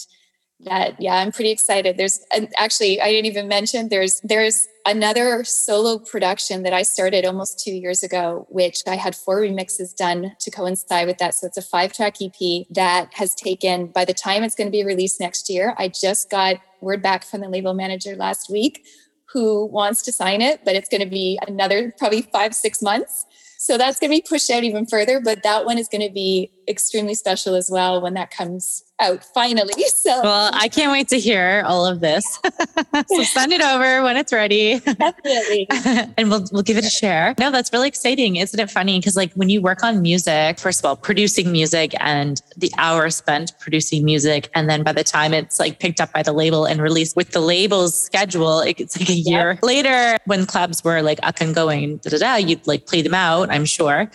that 0.60 1.00
yeah 1.00 1.14
i'm 1.16 1.32
pretty 1.32 1.50
excited. 1.50 1.96
There's 1.96 2.20
actually 2.58 3.00
i 3.00 3.10
didn't 3.10 3.26
even 3.26 3.48
mention 3.48 3.88
there's 3.88 4.20
there's 4.24 4.66
another 4.86 5.42
solo 5.44 5.98
production 5.98 6.62
that 6.62 6.72
i 6.72 6.82
started 6.82 7.24
almost 7.24 7.58
two 7.58 7.72
years 7.72 8.02
ago 8.02 8.46
which 8.50 8.82
i 8.86 8.96
had 8.96 9.16
four 9.16 9.40
remixes 9.40 9.94
done 9.96 10.32
to 10.40 10.50
coincide 10.50 11.06
with 11.06 11.18
that. 11.18 11.34
So 11.34 11.46
it's 11.46 11.56
a 11.56 11.62
five 11.62 11.92
track 11.92 12.16
ep 12.22 12.66
that 12.70 13.12
has 13.14 13.34
taken 13.34 13.86
by 13.88 14.04
the 14.04 14.14
time 14.14 14.42
it's 14.42 14.54
going 14.54 14.68
to 14.68 14.72
be 14.72 14.84
released 14.84 15.20
next 15.20 15.50
year 15.50 15.74
i 15.78 15.88
just 15.88 16.30
got 16.30 16.56
word 16.84 17.02
back 17.02 17.24
from 17.24 17.40
the 17.40 17.48
label 17.48 17.74
manager 17.74 18.14
last 18.16 18.50
week 18.50 18.86
who 19.32 19.66
wants 19.66 20.02
to 20.02 20.12
sign 20.12 20.40
it, 20.40 20.64
but 20.64 20.76
it's 20.76 20.88
going 20.88 21.00
to 21.00 21.08
be 21.08 21.38
another 21.46 21.92
probably 21.98 22.22
five, 22.22 22.54
six 22.54 22.80
months. 22.80 23.26
So 23.58 23.78
that's 23.78 23.98
going 23.98 24.10
to 24.10 24.16
be 24.16 24.26
pushed 24.28 24.50
out 24.50 24.62
even 24.62 24.86
further, 24.86 25.20
but 25.20 25.42
that 25.42 25.64
one 25.64 25.78
is 25.78 25.88
going 25.88 26.06
to 26.06 26.12
be 26.12 26.50
extremely 26.68 27.14
special 27.14 27.54
as 27.54 27.70
well 27.70 28.00
when 28.00 28.14
that 28.14 28.30
comes 28.30 28.84
out 29.04 29.24
finally. 29.24 29.72
So 30.04 30.20
well, 30.22 30.50
I 30.52 30.68
can't 30.68 30.92
wait 30.92 31.08
to 31.08 31.18
hear 31.18 31.62
all 31.64 31.86
of 31.86 32.00
this. 32.00 32.38
so 33.08 33.22
send 33.22 33.54
it 33.54 33.62
over 33.62 34.02
when 34.02 34.18
it's 34.18 34.34
ready. 34.34 34.78
Definitely. 34.80 35.66
and 36.18 36.28
we'll 36.28 36.44
we'll 36.52 36.62
give 36.62 36.76
it 36.76 36.84
a 36.84 36.90
share. 36.90 37.34
No, 37.38 37.50
that's 37.50 37.72
really 37.72 37.88
exciting. 37.88 38.36
Isn't 38.36 38.60
it 38.60 38.70
funny? 38.70 38.98
Because 38.98 39.16
like 39.16 39.32
when 39.32 39.48
you 39.48 39.62
work 39.62 39.82
on 39.82 40.02
music, 40.02 40.58
first 40.58 40.80
of 40.80 40.84
all, 40.84 40.96
producing 40.96 41.50
music 41.52 41.94
and 42.00 42.42
the 42.58 42.70
hour 42.76 43.08
spent 43.08 43.58
producing 43.60 44.04
music, 44.04 44.50
and 44.54 44.68
then 44.68 44.82
by 44.82 44.92
the 44.92 45.04
time 45.04 45.32
it's 45.32 45.58
like 45.58 45.80
picked 45.80 46.02
up 46.02 46.12
by 46.12 46.22
the 46.22 46.32
label 46.32 46.66
and 46.66 46.82
released 46.82 47.16
with 47.16 47.30
the 47.30 47.40
label's 47.40 47.98
schedule, 47.98 48.60
it's 48.60 49.00
like 49.00 49.08
a 49.08 49.14
year 49.14 49.52
yep. 49.52 49.62
later 49.62 50.18
when 50.26 50.44
clubs 50.44 50.84
were 50.84 51.00
like 51.00 51.18
up 51.22 51.40
and 51.40 51.54
going, 51.54 51.96
da, 51.98 52.10
da, 52.10 52.18
da, 52.18 52.34
you'd 52.36 52.66
like 52.66 52.84
play 52.84 53.00
them 53.00 53.14
out, 53.14 53.48
I'm 53.48 53.64
sure. 53.64 54.10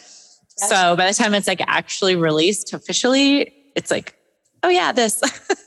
So 0.56 0.96
by 0.96 1.08
the 1.08 1.14
time 1.14 1.34
it's 1.34 1.48
like 1.48 1.62
actually 1.66 2.16
released 2.16 2.74
officially, 2.74 3.54
it's 3.76 3.90
like 3.90 4.19
oh 4.64 4.70
yeah, 4.70 4.92
this. 4.92 5.22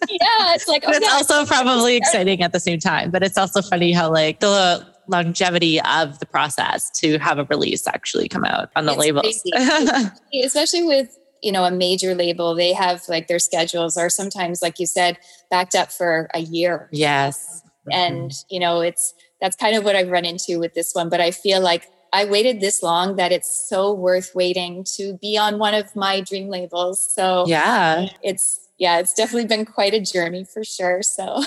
yeah, 0.08 0.54
it's 0.54 0.68
like. 0.68 0.84
Oh, 0.86 0.90
it's 0.90 1.06
yeah. 1.06 1.12
also 1.12 1.46
probably 1.46 1.96
exciting 1.96 2.42
at 2.42 2.52
the 2.52 2.60
same 2.60 2.78
time, 2.78 3.10
but 3.10 3.22
it's 3.22 3.38
also 3.38 3.62
funny 3.62 3.92
how 3.92 4.10
like 4.10 4.40
the 4.40 4.84
longevity 5.08 5.80
of 5.80 6.18
the 6.18 6.26
process 6.26 6.90
to 6.90 7.18
have 7.18 7.38
a 7.38 7.44
release 7.44 7.86
actually 7.86 8.28
come 8.28 8.44
out 8.44 8.70
on 8.76 8.86
the 8.86 8.92
it's 8.92 9.00
labels, 9.00 10.10
especially 10.44 10.82
with 10.82 11.18
you 11.42 11.52
know 11.52 11.64
a 11.64 11.70
major 11.70 12.14
label 12.14 12.54
they 12.54 12.72
have 12.72 13.02
like 13.08 13.26
their 13.26 13.38
schedules 13.38 13.96
are 13.96 14.08
sometimes 14.08 14.62
like 14.62 14.78
you 14.78 14.86
said 14.86 15.18
backed 15.50 15.74
up 15.74 15.90
for 15.90 16.28
a 16.34 16.38
year 16.40 16.88
yes 16.92 17.62
and 17.90 18.32
you 18.48 18.60
know 18.60 18.80
it's 18.80 19.12
that's 19.40 19.56
kind 19.56 19.74
of 19.74 19.82
what 19.82 19.96
i've 19.96 20.08
run 20.08 20.24
into 20.24 20.60
with 20.60 20.72
this 20.74 20.92
one 20.94 21.08
but 21.08 21.20
i 21.20 21.32
feel 21.32 21.60
like 21.60 21.88
I 22.12 22.26
waited 22.26 22.60
this 22.60 22.82
long 22.82 23.16
that 23.16 23.32
it's 23.32 23.68
so 23.68 23.92
worth 23.92 24.34
waiting 24.34 24.84
to 24.96 25.16
be 25.22 25.38
on 25.38 25.58
one 25.58 25.72
of 25.72 25.96
my 25.96 26.20
dream 26.20 26.48
labels. 26.48 27.00
So 27.00 27.46
yeah, 27.46 28.08
it's 28.22 28.61
yeah, 28.78 28.98
it's 28.98 29.14
definitely 29.14 29.46
been 29.46 29.64
quite 29.64 29.94
a 29.94 30.00
journey 30.00 30.44
for 30.44 30.64
sure. 30.64 31.02
So, 31.02 31.42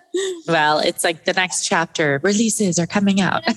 well, 0.46 0.78
it's 0.78 1.04
like 1.04 1.24
the 1.24 1.32
next 1.32 1.64
chapter 1.64 2.20
releases 2.22 2.78
are 2.78 2.86
coming 2.86 3.20
out. 3.20 3.42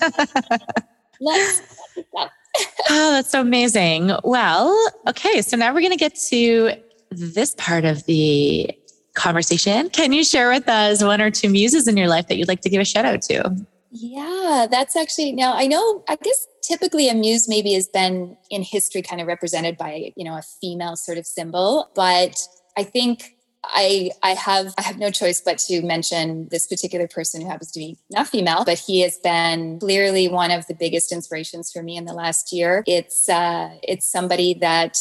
Oh, 2.89 3.11
that's 3.11 3.31
so 3.31 3.41
amazing. 3.41 4.11
Well, 4.23 4.77
okay. 5.07 5.41
So 5.41 5.57
now 5.57 5.73
we're 5.73 5.81
going 5.81 5.91
to 5.91 5.97
get 5.97 6.15
to 6.29 6.73
this 7.09 7.55
part 7.55 7.85
of 7.85 8.05
the 8.05 8.69
conversation. 9.15 9.89
Can 9.89 10.11
you 10.13 10.23
share 10.23 10.49
with 10.49 10.67
us 10.67 11.03
one 11.03 11.21
or 11.21 11.31
two 11.31 11.49
muses 11.49 11.87
in 11.87 11.97
your 11.97 12.07
life 12.07 12.27
that 12.27 12.37
you'd 12.37 12.47
like 12.47 12.61
to 12.61 12.69
give 12.69 12.81
a 12.81 12.85
shout 12.85 13.05
out 13.05 13.21
to? 13.23 13.55
Yeah, 13.91 14.67
that's 14.69 14.95
actually 14.95 15.33
now 15.33 15.53
I 15.53 15.67
know, 15.67 16.03
I 16.07 16.15
guess 16.15 16.47
typically 16.63 17.09
a 17.09 17.13
muse 17.13 17.47
maybe 17.47 17.73
has 17.73 17.87
been 17.87 18.35
in 18.49 18.63
history 18.63 19.01
kind 19.01 19.21
of 19.21 19.27
represented 19.27 19.77
by, 19.77 20.11
you 20.15 20.23
know, 20.23 20.35
a 20.35 20.41
female 20.61 20.95
sort 20.95 21.17
of 21.17 21.27
symbol, 21.27 21.91
but 21.93 22.39
I 22.77 22.83
think 22.83 23.35
I 23.63 24.11
I 24.21 24.31
have 24.31 24.73
I 24.77 24.81
have 24.81 24.97
no 24.97 25.09
choice 25.09 25.41
but 25.41 25.57
to 25.59 25.81
mention 25.81 26.47
this 26.51 26.67
particular 26.67 27.07
person 27.07 27.41
who 27.41 27.47
happens 27.47 27.71
to 27.71 27.79
be 27.79 27.97
not 28.09 28.27
female, 28.27 28.63
but 28.65 28.79
he 28.79 29.01
has 29.01 29.17
been 29.17 29.79
clearly 29.79 30.27
one 30.27 30.51
of 30.51 30.67
the 30.67 30.73
biggest 30.73 31.11
inspirations 31.11 31.71
for 31.71 31.81
me 31.81 31.95
in 31.95 32.05
the 32.05 32.13
last 32.13 32.51
year. 32.51 32.83
It's 32.85 33.29
uh, 33.29 33.69
it's 33.81 34.09
somebody 34.11 34.53
that 34.55 34.97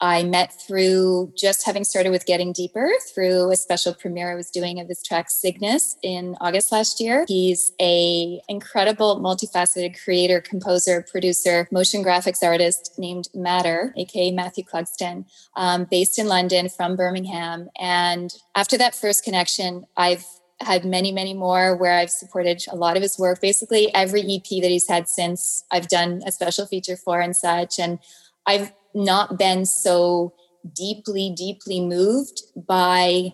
I 0.00 0.24
met 0.24 0.52
through 0.66 1.32
just 1.36 1.64
having 1.64 1.84
started 1.84 2.10
with 2.10 2.26
Getting 2.26 2.52
Deeper 2.52 2.90
through 3.14 3.50
a 3.50 3.56
special 3.56 3.94
premiere 3.94 4.32
I 4.32 4.34
was 4.34 4.50
doing 4.50 4.80
of 4.80 4.88
his 4.88 5.02
track 5.02 5.30
Cygnus 5.30 5.96
in 6.02 6.36
August 6.40 6.72
last 6.72 7.00
year. 7.00 7.24
He's 7.28 7.72
a 7.80 8.40
incredible 8.48 9.20
multifaceted 9.20 10.02
creator, 10.02 10.40
composer, 10.40 11.06
producer, 11.10 11.68
motion 11.70 12.02
graphics 12.04 12.42
artist 12.42 12.94
named 12.98 13.28
Matter, 13.34 13.94
aka 13.96 14.30
Matthew 14.30 14.64
Clugston, 14.64 15.26
um, 15.56 15.86
based 15.90 16.18
in 16.18 16.26
London 16.26 16.68
from 16.68 16.96
Birmingham. 16.96 17.68
And 17.78 18.34
after 18.54 18.76
that 18.78 18.94
first 18.94 19.24
connection, 19.24 19.84
I've 19.96 20.26
had 20.60 20.84
many, 20.84 21.12
many 21.12 21.34
more 21.34 21.76
where 21.76 21.98
I've 21.98 22.10
supported 22.10 22.64
a 22.70 22.76
lot 22.76 22.96
of 22.96 23.02
his 23.02 23.18
work. 23.18 23.40
Basically, 23.40 23.94
every 23.94 24.22
EP 24.22 24.62
that 24.62 24.70
he's 24.70 24.88
had 24.88 25.08
since 25.08 25.64
I've 25.70 25.88
done 25.88 26.22
a 26.26 26.32
special 26.32 26.66
feature 26.66 26.96
for 26.96 27.20
and 27.20 27.36
such. 27.36 27.78
And 27.78 27.98
I've 28.46 28.72
not 28.94 29.38
been 29.38 29.66
so 29.66 30.32
deeply, 30.72 31.34
deeply 31.36 31.80
moved 31.80 32.42
by 32.56 33.32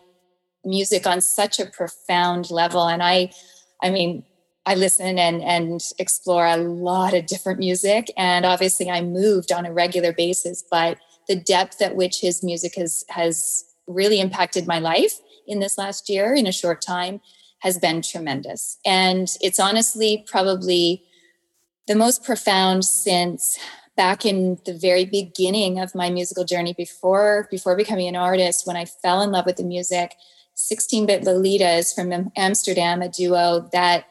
music 0.64 1.06
on 1.06 1.20
such 1.20 1.58
a 1.60 1.66
profound 1.66 2.50
level. 2.50 2.86
And 2.86 3.02
I, 3.02 3.30
I 3.82 3.90
mean, 3.90 4.24
I 4.66 4.74
listen 4.74 5.18
and 5.18 5.42
and 5.42 5.80
explore 5.98 6.46
a 6.46 6.58
lot 6.58 7.14
of 7.14 7.26
different 7.26 7.58
music, 7.58 8.12
and 8.16 8.44
obviously 8.44 8.90
I 8.90 9.00
moved 9.00 9.52
on 9.52 9.64
a 9.64 9.72
regular 9.72 10.12
basis. 10.12 10.62
But 10.70 10.98
the 11.28 11.36
depth 11.36 11.80
at 11.80 11.96
which 11.96 12.20
his 12.20 12.42
music 12.42 12.74
has 12.76 13.04
has 13.08 13.64
really 13.86 14.20
impacted 14.20 14.66
my 14.66 14.78
life 14.78 15.18
in 15.46 15.60
this 15.60 15.78
last 15.78 16.08
year, 16.08 16.34
in 16.34 16.46
a 16.46 16.52
short 16.52 16.82
time, 16.82 17.20
has 17.60 17.78
been 17.78 18.02
tremendous. 18.02 18.78
And 18.84 19.28
it's 19.40 19.58
honestly 19.58 20.24
probably 20.30 21.02
the 21.86 21.96
most 21.96 22.22
profound 22.22 22.84
since 22.84 23.58
back 24.00 24.24
in 24.24 24.58
the 24.64 24.72
very 24.72 25.04
beginning 25.04 25.78
of 25.78 25.94
my 25.94 26.08
musical 26.08 26.42
journey 26.42 26.72
before 26.72 27.46
before 27.50 27.76
becoming 27.76 28.08
an 28.08 28.16
artist 28.16 28.66
when 28.66 28.74
i 28.74 28.86
fell 28.86 29.20
in 29.20 29.30
love 29.30 29.44
with 29.44 29.56
the 29.56 29.62
music 29.62 30.14
16-bit 30.56 31.20
lolitas 31.20 31.94
from 31.94 32.32
amsterdam 32.34 33.02
a 33.02 33.10
duo 33.10 33.68
that 33.72 34.06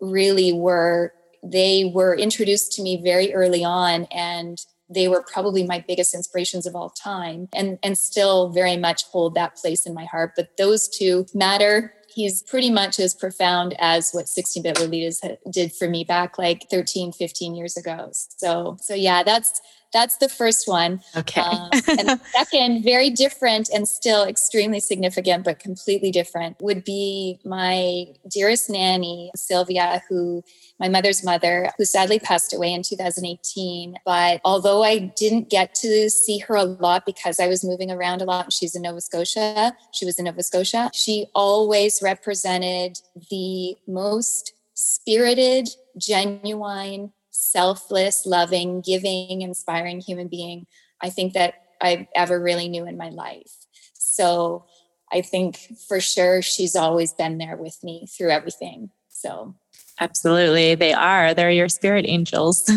really 0.00 0.52
were 0.52 1.12
they 1.42 1.90
were 1.92 2.14
introduced 2.14 2.70
to 2.74 2.80
me 2.80 3.02
very 3.02 3.34
early 3.34 3.64
on 3.64 4.04
and 4.12 4.66
they 4.88 5.08
were 5.08 5.24
probably 5.32 5.64
my 5.64 5.82
biggest 5.88 6.14
inspirations 6.14 6.64
of 6.64 6.76
all 6.76 6.90
time 6.90 7.48
and 7.52 7.76
and 7.82 7.98
still 7.98 8.50
very 8.50 8.76
much 8.76 9.02
hold 9.06 9.34
that 9.34 9.56
place 9.56 9.86
in 9.86 9.94
my 9.94 10.04
heart. 10.04 10.32
But 10.36 10.56
those 10.58 10.88
two 10.88 11.26
matter 11.34 11.92
he's 12.14 12.42
pretty 12.42 12.70
much 12.70 13.00
as 13.00 13.14
profound 13.14 13.74
as 13.78 14.12
what 14.12 14.26
16-bit 14.26 14.76
Lolitas 14.76 15.36
did 15.50 15.72
for 15.72 15.88
me 15.88 16.04
back 16.04 16.38
like 16.38 16.66
13, 16.70 17.12
15 17.12 17.54
years 17.54 17.76
ago. 17.76 18.10
So, 18.12 18.76
so 18.80 18.94
yeah, 18.94 19.22
that's 19.22 19.60
that's 19.94 20.18
the 20.18 20.28
first 20.28 20.68
one. 20.68 21.00
Okay. 21.16 21.40
Um, 21.40 21.70
and 21.88 22.08
the 22.08 22.20
second, 22.32 22.82
very 22.82 23.08
different 23.08 23.70
and 23.72 23.88
still 23.88 24.24
extremely 24.24 24.80
significant, 24.80 25.44
but 25.44 25.60
completely 25.60 26.10
different, 26.10 26.60
would 26.60 26.84
be 26.84 27.38
my 27.44 28.06
dearest 28.28 28.68
nanny, 28.68 29.30
Sylvia, 29.34 30.02
who 30.10 30.42
my 30.80 30.88
mother's 30.88 31.24
mother, 31.24 31.70
who 31.78 31.84
sadly 31.84 32.18
passed 32.18 32.52
away 32.52 32.72
in 32.72 32.82
2018. 32.82 33.96
But 34.04 34.40
although 34.44 34.82
I 34.82 34.98
didn't 34.98 35.48
get 35.48 35.74
to 35.76 36.10
see 36.10 36.38
her 36.40 36.56
a 36.56 36.64
lot 36.64 37.06
because 37.06 37.38
I 37.38 37.46
was 37.46 37.64
moving 37.64 37.90
around 37.90 38.20
a 38.20 38.24
lot, 38.24 38.52
she's 38.52 38.74
in 38.74 38.82
Nova 38.82 39.00
Scotia. 39.00 39.74
She 39.92 40.04
was 40.04 40.18
in 40.18 40.24
Nova 40.24 40.42
Scotia. 40.42 40.90
She 40.92 41.26
always 41.34 42.02
represented 42.02 42.98
the 43.30 43.76
most 43.86 44.52
spirited, 44.74 45.68
genuine, 45.96 47.12
selfless, 47.34 48.24
loving, 48.26 48.80
giving, 48.80 49.42
inspiring 49.42 50.00
human 50.00 50.28
being 50.28 50.66
I 51.04 51.10
think 51.10 51.34
that 51.34 51.54
I 51.82 52.08
ever 52.14 52.40
really 52.40 52.68
knew 52.68 52.86
in 52.86 52.96
my 52.96 53.10
life. 53.10 53.52
So 53.92 54.64
I 55.12 55.20
think 55.20 55.58
for 55.86 56.00
sure 56.00 56.40
she's 56.40 56.74
always 56.74 57.12
been 57.12 57.36
there 57.36 57.56
with 57.56 57.82
me 57.84 58.06
through 58.06 58.30
everything. 58.30 58.88
So 59.08 59.54
Absolutely. 60.00 60.74
They 60.74 60.92
are. 60.92 61.34
They're 61.34 61.50
your 61.50 61.68
spirit 61.68 62.04
angels. 62.08 62.68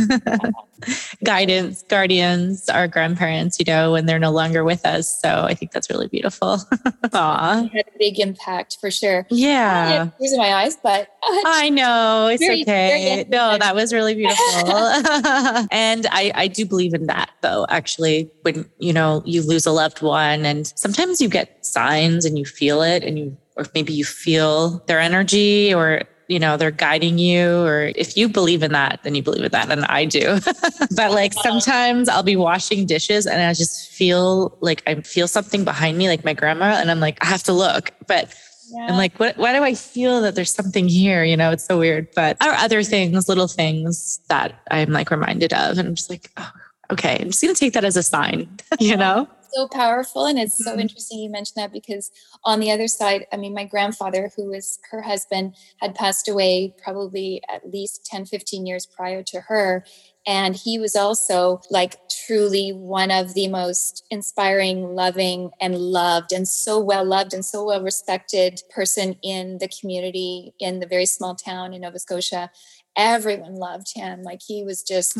Guidance, 1.23 1.83
guardians, 1.89 2.69
our 2.69 2.87
grandparents, 2.87 3.57
you 3.57 3.65
know, 3.65 3.93
when 3.93 4.05
they're 4.05 4.19
no 4.19 4.29
longer 4.29 4.63
with 4.63 4.85
us. 4.85 5.19
So 5.19 5.45
I 5.47 5.55
think 5.55 5.71
that's 5.71 5.89
really 5.89 6.07
beautiful. 6.07 6.59
Aw. 7.13 7.69
had 7.73 7.87
a 7.87 7.97
big 7.97 8.19
impact 8.19 8.77
for 8.79 8.91
sure. 8.91 9.25
Yeah. 9.31 10.09
In 10.19 10.37
my 10.37 10.53
eyes, 10.53 10.75
but 10.75 11.07
uh, 11.23 11.41
I 11.45 11.69
know 11.71 12.27
it's 12.27 12.43
very, 12.43 12.61
okay. 12.61 13.15
Very 13.15 13.23
no, 13.29 13.57
that 13.57 13.73
was 13.73 13.91
really 13.91 14.13
beautiful. 14.13 14.69
and 15.71 16.05
I, 16.11 16.31
I 16.35 16.47
do 16.47 16.67
believe 16.67 16.93
in 16.93 17.07
that 17.07 17.31
though, 17.41 17.65
actually, 17.69 18.29
when, 18.43 18.69
you 18.77 18.93
know, 18.93 19.23
you 19.25 19.41
lose 19.41 19.65
a 19.65 19.71
loved 19.71 20.03
one 20.03 20.45
and 20.45 20.67
sometimes 20.77 21.19
you 21.19 21.29
get 21.29 21.65
signs 21.65 22.25
and 22.25 22.37
you 22.37 22.45
feel 22.45 22.83
it 22.83 23.03
and 23.03 23.17
you, 23.17 23.35
or 23.55 23.65
maybe 23.73 23.93
you 23.93 24.05
feel 24.05 24.83
their 24.85 24.99
energy 24.99 25.73
or 25.73 26.03
you 26.27 26.39
know, 26.39 26.57
they're 26.57 26.71
guiding 26.71 27.17
you, 27.17 27.61
or 27.61 27.91
if 27.95 28.17
you 28.17 28.27
believe 28.27 28.63
in 28.63 28.73
that, 28.73 28.99
then 29.03 29.15
you 29.15 29.23
believe 29.23 29.43
in 29.43 29.51
that. 29.51 29.71
And 29.71 29.85
I 29.85 30.05
do. 30.05 30.39
but 30.95 31.11
like 31.11 31.33
sometimes 31.33 32.09
I'll 32.09 32.23
be 32.23 32.35
washing 32.35 32.85
dishes 32.85 33.25
and 33.25 33.41
I 33.41 33.53
just 33.53 33.91
feel 33.91 34.57
like 34.59 34.83
I 34.87 34.95
feel 35.01 35.27
something 35.27 35.63
behind 35.63 35.97
me, 35.97 36.09
like 36.09 36.25
my 36.25 36.33
grandma, 36.33 36.75
and 36.75 36.91
I'm 36.91 36.99
like, 36.99 37.17
I 37.23 37.27
have 37.27 37.43
to 37.43 37.53
look. 37.53 37.91
But 38.07 38.33
yeah. 38.71 38.87
I'm 38.89 38.97
like, 38.97 39.17
what, 39.19 39.37
why 39.37 39.53
do 39.53 39.63
I 39.63 39.73
feel 39.73 40.21
that 40.21 40.35
there's 40.35 40.53
something 40.53 40.87
here? 40.87 41.23
You 41.23 41.37
know, 41.37 41.51
it's 41.51 41.65
so 41.65 41.79
weird. 41.79 42.09
But 42.13 42.37
are 42.41 42.53
other 42.53 42.83
things, 42.83 43.29
little 43.29 43.47
things 43.47 44.19
that 44.27 44.61
I'm 44.69 44.91
like 44.91 45.11
reminded 45.11 45.53
of. 45.53 45.77
And 45.77 45.87
I'm 45.87 45.95
just 45.95 46.09
like, 46.09 46.29
oh, 46.37 46.51
okay, 46.91 47.17
I'm 47.19 47.27
just 47.27 47.41
going 47.41 47.53
to 47.53 47.59
take 47.59 47.73
that 47.73 47.85
as 47.85 47.95
a 47.95 48.03
sign, 48.03 48.49
you 48.79 48.97
know? 48.97 49.27
So 49.53 49.67
powerful. 49.67 50.25
And 50.25 50.39
it's 50.39 50.63
so 50.63 50.71
mm-hmm. 50.71 50.81
interesting 50.81 51.19
you 51.19 51.29
mentioned 51.29 51.61
that 51.61 51.71
because 51.71 52.11
on 52.43 52.59
the 52.59 52.71
other 52.71 52.87
side, 52.87 53.25
I 53.31 53.37
mean, 53.37 53.53
my 53.53 53.65
grandfather, 53.65 54.31
who 54.35 54.49
was 54.49 54.79
her 54.91 55.01
husband, 55.01 55.55
had 55.81 55.95
passed 55.95 56.27
away 56.27 56.73
probably 56.83 57.41
at 57.49 57.69
least 57.69 58.05
10, 58.05 58.25
15 58.25 58.65
years 58.65 58.85
prior 58.85 59.23
to 59.23 59.41
her. 59.41 59.85
And 60.25 60.55
he 60.55 60.77
was 60.77 60.95
also 60.95 61.61
like 61.71 61.95
truly 62.09 62.71
one 62.71 63.11
of 63.11 63.33
the 63.33 63.47
most 63.47 64.05
inspiring, 64.11 64.93
loving, 64.93 65.51
and 65.61 65.77
loved, 65.77 66.33
and 66.33 66.45
so 66.45 66.79
well 66.79 67.05
loved 67.05 67.33
and 67.33 67.45
so 67.45 67.63
well 67.63 67.81
respected 67.81 68.61
person 68.69 69.15
in 69.23 69.59
the 69.59 69.69
community 69.69 70.53
in 70.59 70.79
the 70.79 70.87
very 70.87 71.05
small 71.05 71.33
town 71.33 71.73
in 71.73 71.81
Nova 71.81 71.97
Scotia. 71.97 72.51
Everyone 72.97 73.55
loved 73.55 73.93
him. 73.95 74.23
Like 74.23 74.41
he 74.45 74.63
was 74.65 74.83
just, 74.83 75.17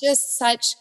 just 0.00 0.38
such 0.38 0.76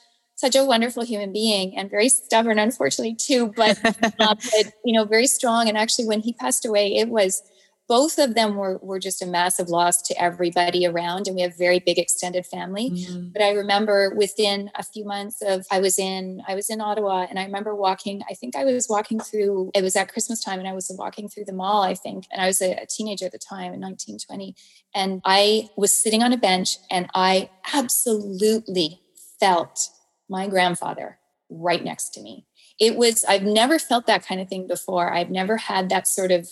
such 0.45 0.55
a 0.55 0.63
wonderful 0.63 1.03
human 1.03 1.33
being 1.33 1.75
and 1.75 1.89
very 1.89 2.07
stubborn, 2.07 2.59
unfortunately, 2.59 3.15
too, 3.15 3.51
but, 3.55 3.79
uh, 4.19 4.35
but 4.35 4.73
you 4.83 4.93
know, 4.93 5.03
very 5.03 5.25
strong. 5.25 5.67
And 5.67 5.77
actually, 5.77 6.07
when 6.07 6.21
he 6.21 6.33
passed 6.33 6.65
away, 6.65 6.97
it 6.97 7.09
was 7.09 7.41
both 7.87 8.17
of 8.17 8.33
them 8.33 8.55
were, 8.55 8.79
were 8.81 8.99
just 8.99 9.21
a 9.21 9.27
massive 9.27 9.69
loss 9.69 10.01
to 10.01 10.19
everybody 10.19 10.87
around 10.87 11.27
and 11.27 11.35
we 11.35 11.43
have 11.43 11.55
very 11.55 11.77
big 11.77 11.99
extended 11.99 12.43
family 12.43 12.89
mm-hmm. 12.89 13.27
but 13.31 13.43
i 13.43 13.51
remember 13.51 14.11
within 14.15 14.71
a 14.73 14.81
few 14.81 15.05
months 15.05 15.39
of 15.43 15.63
i 15.69 15.79
was 15.79 15.99
in 15.99 16.41
i 16.47 16.55
was 16.55 16.71
in 16.71 16.81
ottawa 16.81 17.27
and 17.29 17.37
i 17.37 17.45
remember 17.45 17.75
walking 17.75 18.23
i 18.27 18.33
think 18.33 18.55
i 18.55 18.63
was 18.65 18.87
walking 18.89 19.19
through 19.19 19.69
it 19.75 19.83
was 19.83 19.95
at 19.95 20.11
christmas 20.11 20.43
time 20.43 20.57
and 20.57 20.67
i 20.67 20.73
was 20.73 20.91
walking 20.97 21.29
through 21.29 21.45
the 21.45 21.53
mall 21.53 21.83
i 21.83 21.93
think 21.93 22.25
and 22.31 22.41
i 22.41 22.47
was 22.47 22.59
a, 22.59 22.71
a 22.71 22.87
teenager 22.87 23.27
at 23.27 23.31
the 23.31 23.37
time 23.37 23.71
in 23.71 23.79
1920 23.79 24.55
and 24.95 25.21
i 25.23 25.69
was 25.77 25.93
sitting 25.93 26.23
on 26.23 26.33
a 26.33 26.37
bench 26.37 26.77
and 26.89 27.07
i 27.13 27.47
absolutely 27.71 28.99
felt 29.39 29.89
my 30.29 30.47
grandfather 30.47 31.17
right 31.49 31.83
next 31.83 32.09
to 32.09 32.21
me 32.21 32.45
it 32.79 32.95
was 32.95 33.23
i've 33.25 33.43
never 33.43 33.77
felt 33.77 34.07
that 34.07 34.25
kind 34.25 34.41
of 34.41 34.47
thing 34.47 34.67
before 34.67 35.13
i've 35.13 35.29
never 35.29 35.57
had 35.57 35.89
that 35.89 36.07
sort 36.07 36.31
of 36.31 36.47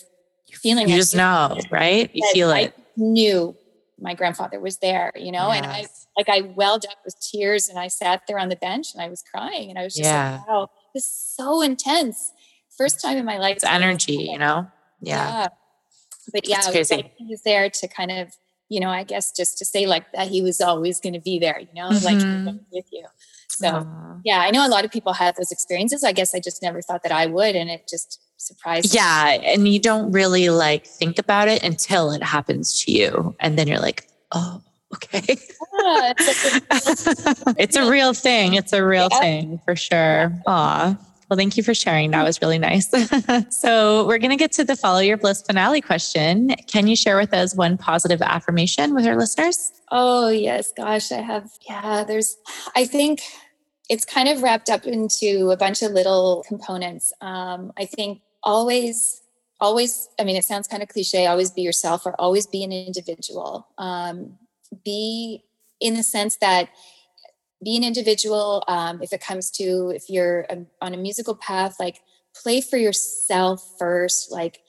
feeling. 0.56 0.88
You 0.88 0.96
just 0.96 1.14
know, 1.14 1.58
right? 1.70 2.10
You 2.12 2.28
feel 2.32 2.50
it. 2.50 2.74
I 2.76 2.82
knew 2.96 3.56
my 4.00 4.14
grandfather 4.14 4.60
was 4.60 4.78
there, 4.78 5.12
you 5.14 5.32
know, 5.32 5.48
yes. 5.48 5.56
and 5.56 5.66
I 5.66 5.86
like 6.16 6.28
I 6.28 6.40
welled 6.42 6.84
up 6.86 6.98
with 7.04 7.16
tears 7.20 7.68
and 7.68 7.78
I 7.78 7.88
sat 7.88 8.22
there 8.26 8.38
on 8.38 8.48
the 8.48 8.56
bench 8.56 8.94
and 8.94 9.02
I 9.02 9.08
was 9.08 9.22
crying 9.22 9.70
and 9.70 9.78
I 9.78 9.84
was 9.84 9.94
just 9.94 10.08
yeah. 10.08 10.38
like, 10.38 10.48
wow, 10.48 10.70
this 10.94 11.04
is 11.04 11.34
so 11.36 11.62
intense. 11.62 12.32
First 12.76 13.00
time 13.00 13.16
in 13.16 13.24
my 13.24 13.38
life. 13.38 13.56
It's 13.56 13.64
energy, 13.64 14.14
you 14.14 14.38
know? 14.38 14.66
Yeah. 15.00 15.28
yeah. 15.28 15.48
But 16.32 16.48
yeah, 16.48 16.60
he 16.72 17.26
was 17.28 17.42
there 17.42 17.70
to 17.70 17.88
kind 17.88 18.10
of, 18.10 18.34
you 18.68 18.80
know, 18.80 18.88
I 18.88 19.04
guess 19.04 19.30
just 19.30 19.58
to 19.58 19.64
say 19.64 19.86
like 19.86 20.10
that 20.12 20.28
he 20.28 20.42
was 20.42 20.60
always 20.60 21.00
going 21.00 21.12
to 21.12 21.20
be 21.20 21.38
there, 21.38 21.60
you 21.60 21.74
know, 21.74 21.90
mm-hmm. 21.90 22.46
like 22.46 22.56
with 22.72 22.86
you. 22.90 23.06
So 23.56 23.68
Aww. 23.68 24.20
yeah, 24.24 24.40
I 24.40 24.50
know 24.50 24.66
a 24.66 24.68
lot 24.68 24.84
of 24.84 24.90
people 24.90 25.12
have 25.12 25.36
those 25.36 25.52
experiences. 25.52 26.02
I 26.04 26.12
guess 26.12 26.34
I 26.34 26.40
just 26.40 26.62
never 26.62 26.82
thought 26.82 27.02
that 27.02 27.12
I 27.12 27.26
would. 27.26 27.54
And 27.54 27.70
it 27.70 27.88
just 27.88 28.20
surprised. 28.36 28.94
Yeah. 28.94 29.28
And 29.30 29.68
you 29.68 29.80
don't 29.80 30.12
really 30.12 30.50
like 30.50 30.86
think 30.86 31.18
about 31.18 31.48
it 31.48 31.62
until 31.62 32.10
it 32.10 32.22
happens 32.22 32.82
to 32.84 32.92
you. 32.92 33.34
And 33.40 33.58
then 33.58 33.68
you're 33.68 33.78
like, 33.78 34.08
oh, 34.32 34.62
okay. 34.94 35.22
Yeah, 35.26 36.12
it's, 36.18 37.06
a, 37.06 37.54
it's 37.58 37.76
a 37.76 37.90
real 37.90 38.12
thing. 38.12 38.54
It's 38.54 38.72
a 38.72 38.84
real 38.84 39.08
yeah. 39.12 39.20
thing 39.20 39.60
for 39.64 39.76
sure. 39.76 40.32
Yeah. 40.32 40.40
Aw. 40.46 40.98
Well, 41.30 41.38
thank 41.38 41.56
you 41.56 41.62
for 41.62 41.74
sharing. 41.74 42.10
That 42.10 42.22
was 42.22 42.42
really 42.42 42.58
nice. 42.58 42.90
so, 43.50 44.06
we're 44.06 44.18
going 44.18 44.30
to 44.30 44.36
get 44.36 44.52
to 44.52 44.64
the 44.64 44.76
follow 44.76 45.00
your 45.00 45.16
bliss 45.16 45.40
finale 45.42 45.80
question. 45.80 46.54
Can 46.66 46.86
you 46.86 46.94
share 46.94 47.16
with 47.16 47.32
us 47.32 47.56
one 47.56 47.78
positive 47.78 48.20
affirmation 48.20 48.94
with 48.94 49.06
our 49.06 49.16
listeners? 49.16 49.72
Oh, 49.90 50.28
yes. 50.28 50.70
Gosh, 50.76 51.10
I 51.10 51.22
have. 51.22 51.48
Yeah, 51.66 52.04
there's, 52.04 52.36
I 52.76 52.84
think 52.84 53.22
it's 53.88 54.04
kind 54.04 54.28
of 54.28 54.42
wrapped 54.42 54.70
up 54.70 54.86
into 54.86 55.50
a 55.50 55.56
bunch 55.56 55.82
of 55.82 55.92
little 55.92 56.44
components. 56.48 57.12
Um, 57.20 57.72
I 57.76 57.84
think 57.84 58.22
always 58.42 59.22
always 59.60 60.08
i 60.18 60.24
mean 60.24 60.36
it 60.36 60.44
sounds 60.44 60.68
kind 60.68 60.82
of 60.82 60.88
cliche 60.88 61.26
always 61.26 61.50
be 61.50 61.62
yourself 61.62 62.04
or 62.04 62.14
always 62.20 62.46
be 62.46 62.62
an 62.62 62.72
individual 62.72 63.66
um, 63.78 64.38
be 64.84 65.42
in 65.80 65.94
the 65.94 66.02
sense 66.02 66.36
that 66.36 66.68
be 67.62 67.76
an 67.76 67.84
individual 67.84 68.62
um, 68.68 69.00
if 69.02 69.12
it 69.12 69.20
comes 69.20 69.50
to 69.50 69.90
if 69.94 70.10
you're 70.10 70.40
a, 70.50 70.66
on 70.82 70.92
a 70.92 70.96
musical 70.96 71.34
path 71.34 71.76
like 71.80 72.00
play 72.34 72.60
for 72.60 72.76
yourself 72.76 73.76
first 73.78 74.30
like 74.30 74.60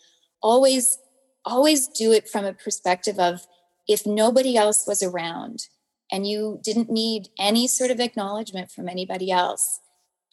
always 0.42 0.98
always 1.44 1.88
do 1.88 2.12
it 2.12 2.30
from 2.30 2.46
a 2.46 2.54
perspective 2.54 3.20
of 3.20 3.46
if 3.88 4.06
nobody 4.06 4.56
else 4.56 4.86
was 4.88 5.04
around 5.04 5.68
and 6.12 6.28
you 6.28 6.60
didn't 6.64 6.90
need 6.90 7.30
any 7.40 7.68
sort 7.68 7.92
of 7.92 8.00
acknowledgement 8.00 8.72
from 8.72 8.88
anybody 8.88 9.32
else 9.32 9.80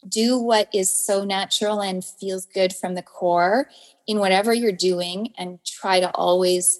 do 0.07 0.37
what 0.37 0.69
is 0.73 0.91
so 0.91 1.23
natural 1.23 1.81
and 1.81 2.03
feels 2.03 2.45
good 2.45 2.73
from 2.73 2.95
the 2.95 3.01
core 3.01 3.69
in 4.07 4.19
whatever 4.19 4.53
you're 4.53 4.71
doing 4.71 5.33
and 5.37 5.59
try 5.65 5.99
to 5.99 6.11
always 6.11 6.79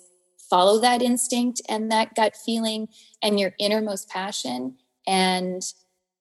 follow 0.50 0.80
that 0.80 1.02
instinct 1.02 1.62
and 1.70 1.92
that 1.92 2.14
gut 2.16 2.36
feeling 2.36 2.88
and 3.22 3.40
your 3.40 3.54
innermost 3.60 4.10
passion 4.10 4.76
and 5.08 5.62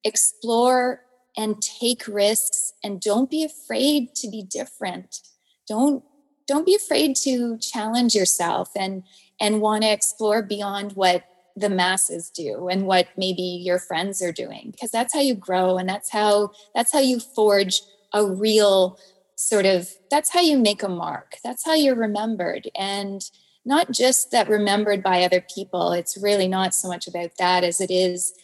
explore 0.05 1.03
and 1.37 1.61
take 1.63 2.07
risks 2.07 2.75
and 2.85 3.01
don't 3.01 3.31
be 3.31 3.45
afraid 3.45 4.15
to 4.15 4.29
be 4.29 4.43
different. 4.43 5.21
Don't 5.69 6.05
don't 6.49 6.67
be 6.67 6.75
afraid 6.75 7.15
to 7.17 7.57
challenge 7.59 8.15
yourself 8.15 8.71
and 8.77 9.05
and 9.41 9.61
want 9.61 9.83
to 9.83 9.91
explore 9.91 10.43
beyond 10.43 10.93
what 10.93 11.25
the 11.57 11.69
masses 11.69 12.31
do 12.31 12.69
and 12.69 12.87
what 12.87 13.09
maybe 13.17 13.43
your 13.43 13.79
friends 13.79 14.23
are 14.23 14.33
doing 14.33 14.71
because 14.73 14.91
that's 14.91 15.13
how 15.13 15.21
you 15.21 15.35
grow 15.35 15.77
and 15.77 15.89
that's 15.89 16.11
how 16.11 16.51
that's 16.75 16.93
how 16.93 16.99
you 16.99 17.21
forge 17.21 17.83
a 18.15 18.25
real 18.25 18.99
sort 19.37 19.67
of 19.67 19.91
that's 20.11 20.31
how 20.31 20.41
you 20.41 20.59
make 20.59 20.83
a 20.83 20.89
mark. 20.89 21.37
That's 21.43 21.65
how 21.65 21.75
you're 21.75 21.97
remembered. 21.97 22.71
And 22.77 23.23
not 23.65 23.91
just 23.91 24.31
that 24.31 24.49
remembered 24.49 25.03
by 25.03 25.23
other 25.23 25.45
people 25.55 25.93
it's 25.93 26.17
really 26.17 26.49
not 26.49 26.75
so 26.75 26.89
much 26.89 27.07
about 27.07 27.31
that 27.39 27.65
as 27.65 27.81
it 27.81 27.91
is 27.91 28.35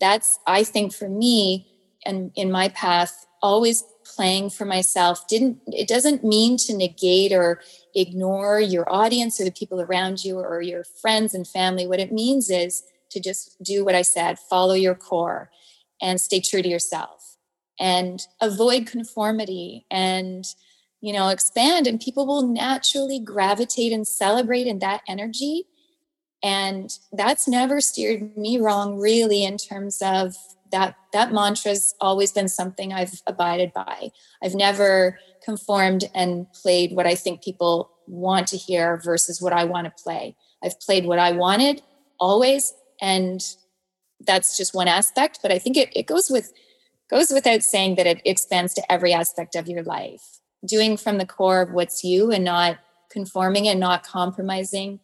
that's 0.00 0.38
i 0.46 0.62
think 0.62 0.92
for 0.92 1.08
me 1.08 1.66
and 2.04 2.30
in 2.34 2.50
my 2.50 2.68
path 2.68 3.26
always 3.42 3.84
playing 4.14 4.50
for 4.50 4.64
myself 4.64 5.26
didn't 5.28 5.58
it 5.68 5.88
doesn't 5.88 6.24
mean 6.24 6.56
to 6.56 6.76
negate 6.76 7.32
or 7.32 7.60
ignore 7.94 8.60
your 8.60 8.90
audience 8.92 9.40
or 9.40 9.44
the 9.44 9.50
people 9.50 9.80
around 9.80 10.24
you 10.24 10.38
or 10.38 10.60
your 10.62 10.84
friends 10.84 11.34
and 11.34 11.46
family. 11.46 11.86
What 11.86 12.00
it 12.00 12.12
means 12.12 12.50
is 12.50 12.82
to 13.10 13.20
just 13.20 13.56
do 13.62 13.84
what 13.84 13.94
i 13.94 14.02
said 14.02 14.38
follow 14.38 14.74
your 14.74 14.94
core 14.94 15.50
and 16.00 16.20
stay 16.20 16.40
true 16.40 16.62
to 16.62 16.68
yourself 16.68 17.38
and 17.78 18.26
avoid 18.40 18.86
conformity 18.86 19.86
and 19.90 20.44
you 21.00 21.12
know 21.12 21.28
expand. 21.28 21.86
And 21.86 22.00
people 22.00 22.26
will 22.26 22.46
naturally 22.46 23.20
gravitate 23.20 23.92
and 23.92 24.06
celebrate 24.06 24.66
in 24.66 24.80
that 24.80 25.02
energy. 25.08 25.64
And 26.42 26.90
that's 27.12 27.48
never 27.48 27.80
steered 27.80 28.36
me 28.36 28.58
wrong 28.58 28.98
really 28.98 29.44
in 29.44 29.56
terms 29.56 30.00
of 30.02 30.36
that 30.70 30.96
that 31.12 31.32
mantra's 31.32 31.94
always 32.00 32.32
been 32.32 32.48
something 32.48 32.92
I've 32.92 33.22
abided 33.26 33.72
by. 33.72 34.10
I've 34.42 34.54
never 34.54 35.18
conformed 35.44 36.10
and 36.14 36.46
played 36.52 36.92
what 36.92 37.06
I 37.06 37.14
think 37.14 37.42
people 37.42 37.90
want 38.06 38.46
to 38.48 38.56
hear 38.56 39.00
versus 39.02 39.40
what 39.40 39.52
I 39.52 39.64
want 39.64 39.86
to 39.86 40.02
play. 40.02 40.36
I've 40.62 40.78
played 40.80 41.06
what 41.06 41.18
I 41.18 41.32
wanted 41.32 41.82
always, 42.18 42.72
and 43.00 43.40
that's 44.26 44.56
just 44.56 44.74
one 44.74 44.88
aspect. 44.88 45.40
But 45.42 45.52
I 45.52 45.58
think 45.58 45.76
it, 45.76 45.90
it 45.94 46.06
goes 46.06 46.30
with 46.30 46.52
goes 47.10 47.30
without 47.30 47.62
saying 47.62 47.94
that 47.94 48.06
it 48.06 48.20
expands 48.24 48.74
to 48.74 48.92
every 48.92 49.12
aspect 49.12 49.54
of 49.54 49.68
your 49.68 49.82
life. 49.82 50.40
Doing 50.66 50.96
from 50.96 51.18
the 51.18 51.26
core 51.26 51.62
of 51.62 51.72
what's 51.72 52.04
you 52.04 52.30
and 52.30 52.44
not 52.44 52.78
conforming 53.10 53.66
and 53.68 53.80
not 53.80 54.02
compromising 54.02 55.00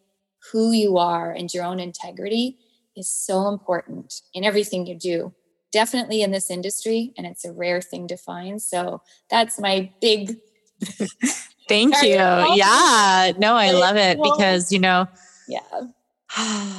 who 0.51 0.71
you 0.71 0.97
are 0.97 1.31
and 1.31 1.51
your 1.53 1.63
own 1.63 1.79
integrity 1.79 2.59
is 2.95 3.09
so 3.09 3.47
important 3.47 4.21
in 4.33 4.43
everything 4.43 4.85
you 4.85 4.95
do 4.95 5.33
definitely 5.75 6.21
in 6.21 6.31
this 6.31 6.49
industry 6.49 7.11
and 7.17 7.27
it's 7.27 7.43
a 7.43 7.51
rare 7.51 7.81
thing 7.81 8.07
to 8.07 8.15
find. 8.15 8.61
So 8.61 9.01
that's 9.29 9.59
my 9.59 9.91
big 9.99 10.37
Thank 11.67 12.01
you. 12.01 12.15
Yeah. 12.15 13.33
No, 13.37 13.55
I 13.55 13.71
love 13.71 13.97
it 13.97 14.17
because, 14.21 14.71
you 14.71 14.79
know, 14.79 15.05
yeah. 15.49 15.59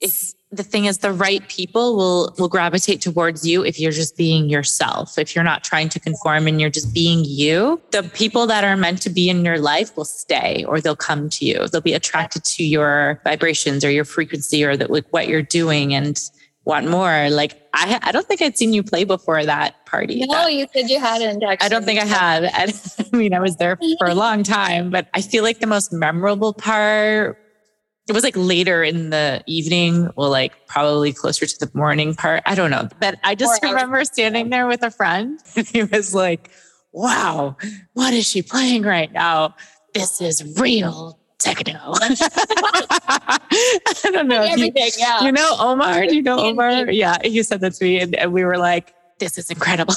if 0.00 0.32
the 0.50 0.62
thing 0.62 0.86
is 0.86 0.98
the 0.98 1.12
right 1.12 1.46
people 1.48 1.96
will 1.96 2.34
will 2.38 2.48
gravitate 2.48 3.00
towards 3.00 3.46
you 3.46 3.64
if 3.64 3.78
you're 3.78 3.92
just 3.92 4.16
being 4.16 4.48
yourself. 4.48 5.18
If 5.18 5.34
you're 5.34 5.44
not 5.44 5.62
trying 5.64 5.90
to 5.90 6.00
conform 6.00 6.46
and 6.46 6.60
you're 6.60 6.70
just 6.70 6.94
being 6.94 7.24
you, 7.24 7.82
the 7.90 8.04
people 8.04 8.46
that 8.46 8.64
are 8.64 8.76
meant 8.76 9.02
to 9.02 9.10
be 9.10 9.28
in 9.28 9.44
your 9.44 9.58
life 9.58 9.94
will 9.96 10.04
stay 10.04 10.64
or 10.66 10.80
they'll 10.80 10.96
come 10.96 11.28
to 11.30 11.44
you. 11.44 11.66
They'll 11.68 11.80
be 11.80 11.92
attracted 11.92 12.44
to 12.44 12.64
your 12.64 13.20
vibrations 13.24 13.84
or 13.84 13.90
your 13.90 14.04
frequency 14.04 14.64
or 14.64 14.76
that 14.76 14.90
like 14.90 15.06
what 15.10 15.28
you're 15.28 15.42
doing 15.42 15.92
and 15.92 16.18
want 16.64 16.88
more. 16.88 17.30
Like 17.30 17.60
I, 17.72 17.98
I 18.02 18.12
don't 18.12 18.26
think 18.26 18.42
I'd 18.42 18.56
seen 18.56 18.72
you 18.72 18.82
play 18.82 19.04
before 19.04 19.44
that 19.44 19.84
party. 19.86 20.24
No, 20.26 20.44
that, 20.44 20.52
you 20.52 20.66
said 20.72 20.88
you 20.90 21.00
hadn't. 21.00 21.42
Actually. 21.42 21.64
I 21.64 21.68
don't 21.68 21.84
think 21.84 22.00
I 22.00 22.06
had. 22.06 22.44
I, 22.44 22.72
I 23.12 23.16
mean, 23.16 23.34
I 23.34 23.40
was 23.40 23.56
there 23.56 23.78
for 23.98 24.06
a 24.06 24.14
long 24.14 24.42
time, 24.42 24.90
but 24.90 25.08
I 25.14 25.20
feel 25.20 25.42
like 25.42 25.60
the 25.60 25.66
most 25.66 25.92
memorable 25.92 26.52
part 26.52 27.38
it 28.06 28.12
was 28.12 28.22
like 28.22 28.36
later 28.36 28.82
in 28.82 29.10
the 29.10 29.42
evening, 29.46 30.10
well, 30.16 30.30
like 30.30 30.66
probably 30.66 31.12
closer 31.12 31.46
to 31.46 31.58
the 31.58 31.70
morning 31.74 32.14
part. 32.14 32.42
I 32.44 32.54
don't 32.54 32.70
know. 32.70 32.88
But 33.00 33.18
I 33.24 33.34
just 33.34 33.62
Four 33.62 33.70
hours. 33.70 33.74
remember 33.74 34.04
standing 34.04 34.50
there 34.50 34.66
with 34.66 34.82
a 34.82 34.90
friend 34.90 35.40
and 35.56 35.66
he 35.66 35.84
was 35.84 36.14
like, 36.14 36.50
wow, 36.92 37.56
what 37.94 38.12
is 38.12 38.28
she 38.28 38.42
playing 38.42 38.82
right 38.82 39.10
now? 39.10 39.54
This 39.94 40.20
is 40.20 40.58
real 40.58 41.18
techno. 41.44 41.78
I 42.00 43.38
don't 44.04 44.28
know. 44.28 44.42
if 44.44 44.58
you- 44.58 44.72
yeah. 44.98 45.22
you 45.24 45.32
know 45.32 45.56
Omar? 45.58 46.06
Do 46.06 46.14
you 46.16 46.22
know 46.22 46.38
Omar? 46.38 46.90
Yeah, 46.90 47.16
he 47.22 47.42
said 47.42 47.60
that 47.60 47.74
to 47.74 47.84
me, 47.84 48.00
and, 48.00 48.14
and 48.16 48.32
we 48.32 48.44
were 48.44 48.56
like, 48.58 48.94
"This 49.18 49.38
is 49.38 49.50
incredible." 49.50 49.94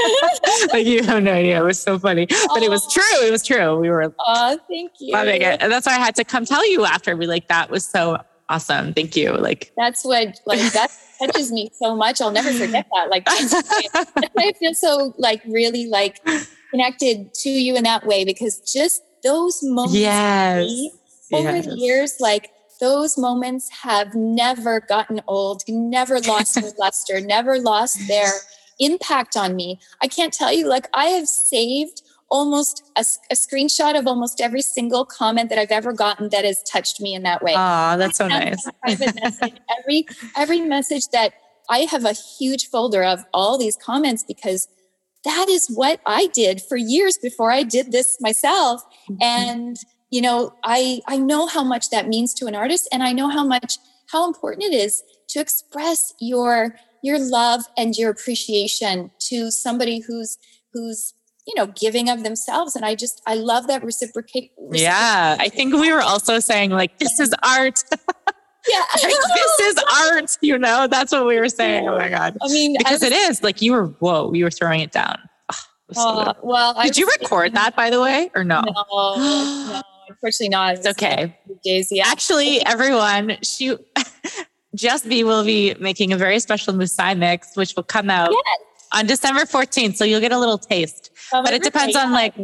like 0.72 0.86
you 0.86 1.02
have 1.04 1.22
no 1.22 1.32
idea. 1.32 1.60
It 1.60 1.64
was 1.64 1.80
so 1.80 1.98
funny, 1.98 2.26
but 2.48 2.62
it 2.62 2.70
was 2.70 2.86
true. 2.92 3.02
It 3.26 3.30
was 3.30 3.44
true. 3.46 3.78
We 3.78 3.88
were 3.90 4.12
Oh, 4.26 4.58
thank 4.68 4.92
you. 5.00 5.12
loving 5.12 5.42
it, 5.42 5.62
and 5.62 5.70
that's 5.72 5.86
why 5.86 5.94
I 5.94 5.98
had 5.98 6.14
to 6.16 6.24
come 6.24 6.44
tell 6.44 6.68
you 6.70 6.84
after. 6.84 7.16
Be 7.16 7.26
like, 7.26 7.48
"That 7.48 7.70
was 7.70 7.86
so 7.86 8.18
awesome. 8.48 8.92
Thank 8.94 9.16
you." 9.16 9.32
Like, 9.32 9.72
That's 9.76 10.04
what 10.04 10.40
like 10.46 10.60
that 10.72 10.90
touches 11.20 11.52
me 11.52 11.70
so 11.78 11.94
much. 11.96 12.20
I'll 12.20 12.30
never 12.32 12.52
forget 12.52 12.86
that. 12.94 13.10
Like 13.10 13.24
that's 13.24 13.52
why 13.52 13.82
that's 13.94 14.12
why 14.34 14.44
I 14.48 14.52
feel 14.58 14.74
so 14.74 15.14
like 15.18 15.42
really 15.46 15.86
like 15.86 16.20
connected 16.70 17.32
to 17.34 17.50
you 17.50 17.76
in 17.76 17.84
that 17.84 18.06
way 18.06 18.24
because 18.24 18.60
just 18.60 19.02
those 19.22 19.60
moments 19.62 19.96
yes, 19.96 20.66
me, 20.66 20.92
over 21.32 21.50
Yes. 21.56 21.66
the 21.66 21.76
years, 21.76 22.14
like 22.20 22.50
those 22.80 23.18
moments 23.18 23.68
have 23.82 24.14
never 24.14 24.80
gotten 24.80 25.20
old, 25.26 25.62
never 25.68 26.20
lost 26.20 26.54
their 26.54 26.72
luster, 26.78 27.20
never 27.20 27.58
lost 27.58 27.98
their 28.08 28.30
impact 28.78 29.36
on 29.36 29.54
me. 29.54 29.78
I 30.02 30.08
can't 30.08 30.32
tell 30.32 30.52
you, 30.52 30.66
like, 30.66 30.88
I 30.94 31.06
have 31.06 31.28
saved 31.28 32.02
almost 32.30 32.90
a 32.96 33.04
screenshot 33.34 33.98
of 33.98 34.06
almost 34.06 34.40
every 34.40 34.62
single 34.62 35.04
comment 35.04 35.50
that 35.50 35.58
I've 35.58 35.72
ever 35.72 35.92
gotten 35.92 36.28
that 36.30 36.44
has 36.44 36.62
touched 36.62 37.00
me 37.00 37.14
in 37.14 37.24
that 37.24 37.42
way. 37.42 37.52
Oh, 37.56 37.96
that's 37.98 38.18
so 38.18 38.28
nice. 38.28 38.64
message. 38.86 39.54
Every 39.80 40.06
every 40.36 40.60
message 40.60 41.08
that 41.08 41.32
I 41.68 41.80
have 41.90 42.04
a 42.04 42.12
huge 42.12 42.68
folder 42.68 43.02
of 43.02 43.24
all 43.34 43.58
these 43.58 43.76
comments 43.76 44.22
because 44.26 44.68
that 45.24 45.48
is 45.48 45.68
what 45.68 46.00
I 46.06 46.28
did 46.28 46.62
for 46.62 46.76
years 46.76 47.18
before 47.18 47.50
I 47.50 47.62
did 47.62 47.92
this 47.92 48.18
myself. 48.20 48.82
Mm-hmm. 49.10 49.22
And 49.22 49.76
you 50.10 50.20
know, 50.20 50.54
I 50.64 51.00
I 51.06 51.18
know 51.18 51.46
how 51.46 51.62
much 51.62 51.90
that 51.90 52.08
means 52.08 52.34
to 52.34 52.46
an 52.46 52.54
artist, 52.54 52.88
and 52.92 53.02
I 53.02 53.12
know 53.12 53.28
how 53.28 53.44
much 53.44 53.78
how 54.10 54.26
important 54.26 54.64
it 54.64 54.74
is 54.74 55.02
to 55.28 55.40
express 55.40 56.14
your 56.20 56.76
your 57.02 57.18
love 57.18 57.62
and 57.76 57.96
your 57.96 58.10
appreciation 58.10 59.10
to 59.18 59.50
somebody 59.50 60.00
who's 60.00 60.36
who's 60.72 61.14
you 61.46 61.54
know 61.54 61.66
giving 61.66 62.10
of 62.10 62.22
themselves 62.22 62.76
and 62.76 62.84
i 62.84 62.94
just 62.94 63.22
i 63.26 63.34
love 63.34 63.66
that 63.66 63.82
reciprocate 63.82 64.52
Yeah, 64.72 65.36
I 65.40 65.48
think 65.48 65.74
we 65.74 65.92
were 65.92 66.02
also 66.02 66.38
saying 66.38 66.70
like, 66.70 66.98
"This 66.98 67.18
is 67.18 67.34
art. 67.42 67.82
yeah 68.68 68.78
like, 69.02 69.14
this 69.34 69.60
is 69.60 69.84
art." 70.10 70.36
You 70.40 70.58
know, 70.58 70.86
that's 70.86 71.12
what 71.12 71.26
we 71.26 71.38
were 71.38 71.48
saying. 71.48 71.88
Oh 71.88 71.96
my 71.98 72.08
god, 72.08 72.36
i 72.42 72.48
mean 72.48 72.76
because 72.78 73.02
I 73.02 73.06
it 73.08 73.12
is 73.12 73.42
like 73.42 73.60
you 73.62 73.72
were. 73.72 73.86
Whoa, 74.00 74.32
you 74.32 74.44
were 74.44 74.50
throwing 74.50 74.80
it 74.80 74.92
down. 74.92 75.18
Oh, 75.52 75.56
it 75.88 75.88
was 75.88 75.96
so 75.96 76.08
Uh, 76.08 76.34
well, 76.42 76.74
Did 76.82 76.96
you 76.96 77.06
was 77.06 77.16
record 77.20 77.54
that, 77.54 77.74
by 77.76 77.90
the 77.90 78.00
way, 78.00 78.30
or 78.34 78.44
no? 78.44 78.62
No, 78.62 79.14
no, 79.16 79.82
unfortunately 80.08 80.48
not. 80.50 80.74
It's 80.74 80.86
okay. 80.86 81.36
Daisy. 81.64 82.00
Actually, 82.00 82.64
everyone, 82.66 83.36
she 83.42 83.76
Just 84.76 85.08
B 85.08 85.24
will 85.24 85.44
be 85.44 85.74
making 85.80 86.12
a 86.12 86.16
very 86.16 86.38
special 86.38 86.72
Musai 86.72 87.18
mix, 87.18 87.56
which 87.56 87.74
will 87.74 87.82
come 87.82 88.08
out 88.08 88.30
Yes. 88.30 88.88
on 88.92 89.06
December 89.06 89.40
14th. 89.40 89.96
So 89.96 90.04
you'll 90.04 90.20
get 90.20 90.30
a 90.30 90.38
little 90.38 90.58
taste. 90.58 91.10
Oh, 91.32 91.42
But 91.42 91.54
it 91.54 91.62
depends 91.64 91.96
on 91.96 92.12
like 92.12 92.34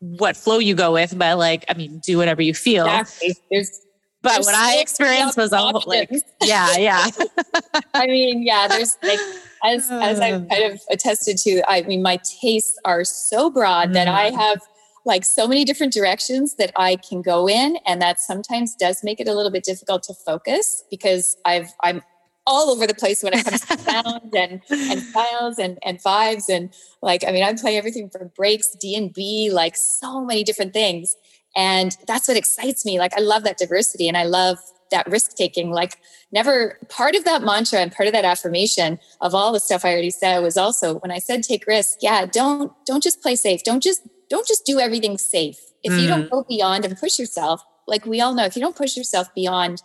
what 0.00 0.36
flow 0.36 0.58
you 0.58 0.74
go 0.74 0.92
with. 0.92 1.16
But 1.16 1.38
like, 1.38 1.64
I 1.68 1.74
mean, 1.74 2.00
do 2.04 2.18
whatever 2.18 2.42
you 2.42 2.52
feel. 2.52 2.84
Exactly. 2.86 3.36
There's, 3.50 3.80
But 4.22 4.32
there's 4.34 4.46
what 4.46 4.54
I 4.54 4.78
experienced 4.78 5.36
was 5.36 5.52
all 5.52 5.82
like, 5.86 6.10
yeah, 6.42 6.76
yeah. 6.76 7.06
I 7.94 8.06
mean, 8.06 8.42
yeah, 8.42 8.66
there's 8.68 8.96
like 9.02 9.20
as 9.64 9.88
as 9.90 10.20
I've 10.20 10.42
Uh. 10.42 10.46
kind 10.46 10.72
of 10.72 10.80
attested 10.90 11.36
to, 11.38 11.62
I 11.70 11.82
mean, 11.82 12.02
my 12.02 12.18
tastes 12.40 12.76
are 12.84 13.04
so 13.04 13.48
broad 13.50 13.92
that 13.94 14.08
I 14.08 14.30
Mm. 14.30 14.34
have 14.36 14.60
like 15.04 15.24
so 15.24 15.46
many 15.46 15.64
different 15.64 15.92
directions 15.92 16.54
that 16.56 16.72
I 16.76 16.96
can 16.96 17.22
go 17.22 17.48
in, 17.48 17.78
and 17.86 18.02
that 18.02 18.18
sometimes 18.20 18.74
does 18.74 19.02
make 19.04 19.20
it 19.20 19.28
a 19.28 19.34
little 19.34 19.52
bit 19.52 19.64
difficult 19.64 20.02
to 20.04 20.14
focus 20.14 20.82
because 20.90 21.36
I've 21.44 21.72
I'm 21.82 22.02
all 22.46 22.70
over 22.70 22.86
the 22.86 22.94
place 22.94 23.22
when 23.22 23.34
it 23.34 23.44
comes 23.44 23.60
to 23.66 23.78
sound 23.90 24.34
and 24.34 24.60
and 24.70 25.02
files 25.02 25.58
and 25.58 25.78
and 25.84 26.02
vibes 26.02 26.48
and 26.48 26.74
like 27.02 27.22
I 27.26 27.30
mean 27.30 27.44
I'm 27.44 27.56
playing 27.56 27.78
everything 27.78 28.10
from 28.10 28.32
breaks, 28.34 28.70
D 28.80 28.96
and 28.96 29.12
B, 29.12 29.50
like 29.52 29.76
so 29.76 30.24
many 30.24 30.42
different 30.44 30.72
things, 30.72 31.14
and 31.56 31.96
that's 32.06 32.28
what 32.28 32.36
excites 32.36 32.84
me. 32.84 32.98
Like 32.98 33.14
I 33.16 33.20
love 33.20 33.44
that 33.44 33.58
diversity 33.58 34.08
and 34.08 34.16
I 34.16 34.24
love 34.24 34.58
that 34.90 35.06
risk 35.08 35.36
taking. 35.36 35.70
Like 35.70 35.96
never 36.32 36.78
part 36.88 37.14
of 37.14 37.24
that 37.24 37.42
mantra 37.42 37.80
and 37.80 37.92
part 37.92 38.06
of 38.06 38.12
that 38.12 38.24
affirmation 38.24 38.98
of 39.20 39.34
all 39.34 39.52
the 39.52 39.60
stuff 39.60 39.84
I 39.84 39.92
already 39.92 40.10
said 40.10 40.40
was 40.40 40.56
also 40.56 40.98
when 41.00 41.10
I 41.10 41.18
said 41.18 41.42
take 41.42 41.66
risks. 41.66 41.96
Yeah, 42.00 42.26
don't 42.26 42.72
don't 42.86 43.02
just 43.02 43.22
play 43.22 43.36
safe. 43.36 43.62
Don't 43.64 43.82
just 43.82 44.06
don't 44.28 44.46
just 44.46 44.66
do 44.66 44.78
everything 44.78 45.18
safe. 45.18 45.58
If 45.82 45.92
you 45.92 46.08
don't 46.08 46.24
mm. 46.24 46.30
go 46.30 46.44
beyond 46.48 46.84
and 46.84 46.98
push 46.98 47.18
yourself, 47.18 47.62
like 47.86 48.04
we 48.04 48.20
all 48.20 48.34
know, 48.34 48.44
if 48.44 48.56
you 48.56 48.62
don't 48.62 48.76
push 48.76 48.96
yourself 48.96 49.32
beyond 49.34 49.82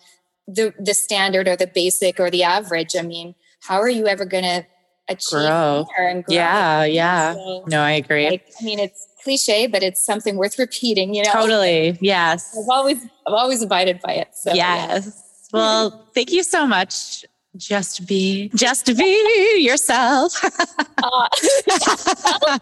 the 0.48 0.74
the 0.80 0.94
standard 0.94 1.48
or 1.48 1.56
the 1.56 1.68
basic 1.68 2.20
or 2.20 2.30
the 2.30 2.44
average, 2.44 2.96
I 2.98 3.04
mean, 3.04 3.36
how 3.62 3.80
are 3.80 3.90
you 3.90 4.08
ever 4.08 4.26
going 4.26 4.44
to 4.44 4.66
achieve 5.10 5.32
Grow. 5.40 5.86
and 6.00 6.24
grow? 6.24 6.36
Yeah, 6.36 6.84
yeah. 6.86 7.34
So, 7.34 7.64
No, 7.68 7.82
I 7.82 7.92
agree. 7.92 8.30
like, 8.30 8.48
I 8.60 8.64
mean, 8.64 8.80
it's 8.80 9.08
cliche, 9.24 9.68
but 9.68 9.84
it's 9.84 10.04
something 10.06 10.36
worth 10.38 10.58
repeating. 10.60 11.14
You 11.14 11.24
know, 11.24 11.32
Totally. 11.32 11.98
Yes. 12.02 12.56
I've 12.58 12.70
always 12.70 13.04
I've 13.28 13.34
always 13.34 13.62
abided 13.62 14.02
by 14.02 14.14
it. 14.14 14.30
So 14.34 14.54
yeah. 14.54 14.88
yes. 14.88 15.48
Well, 15.54 16.08
thank 16.16 16.32
you 16.32 16.44
so 16.44 16.66
much. 16.66 17.24
Just 17.56 18.08
be, 18.08 18.50
just 18.56 18.98
be 18.98 19.60
yourself. 19.62 20.34
Uh, 21.04 21.28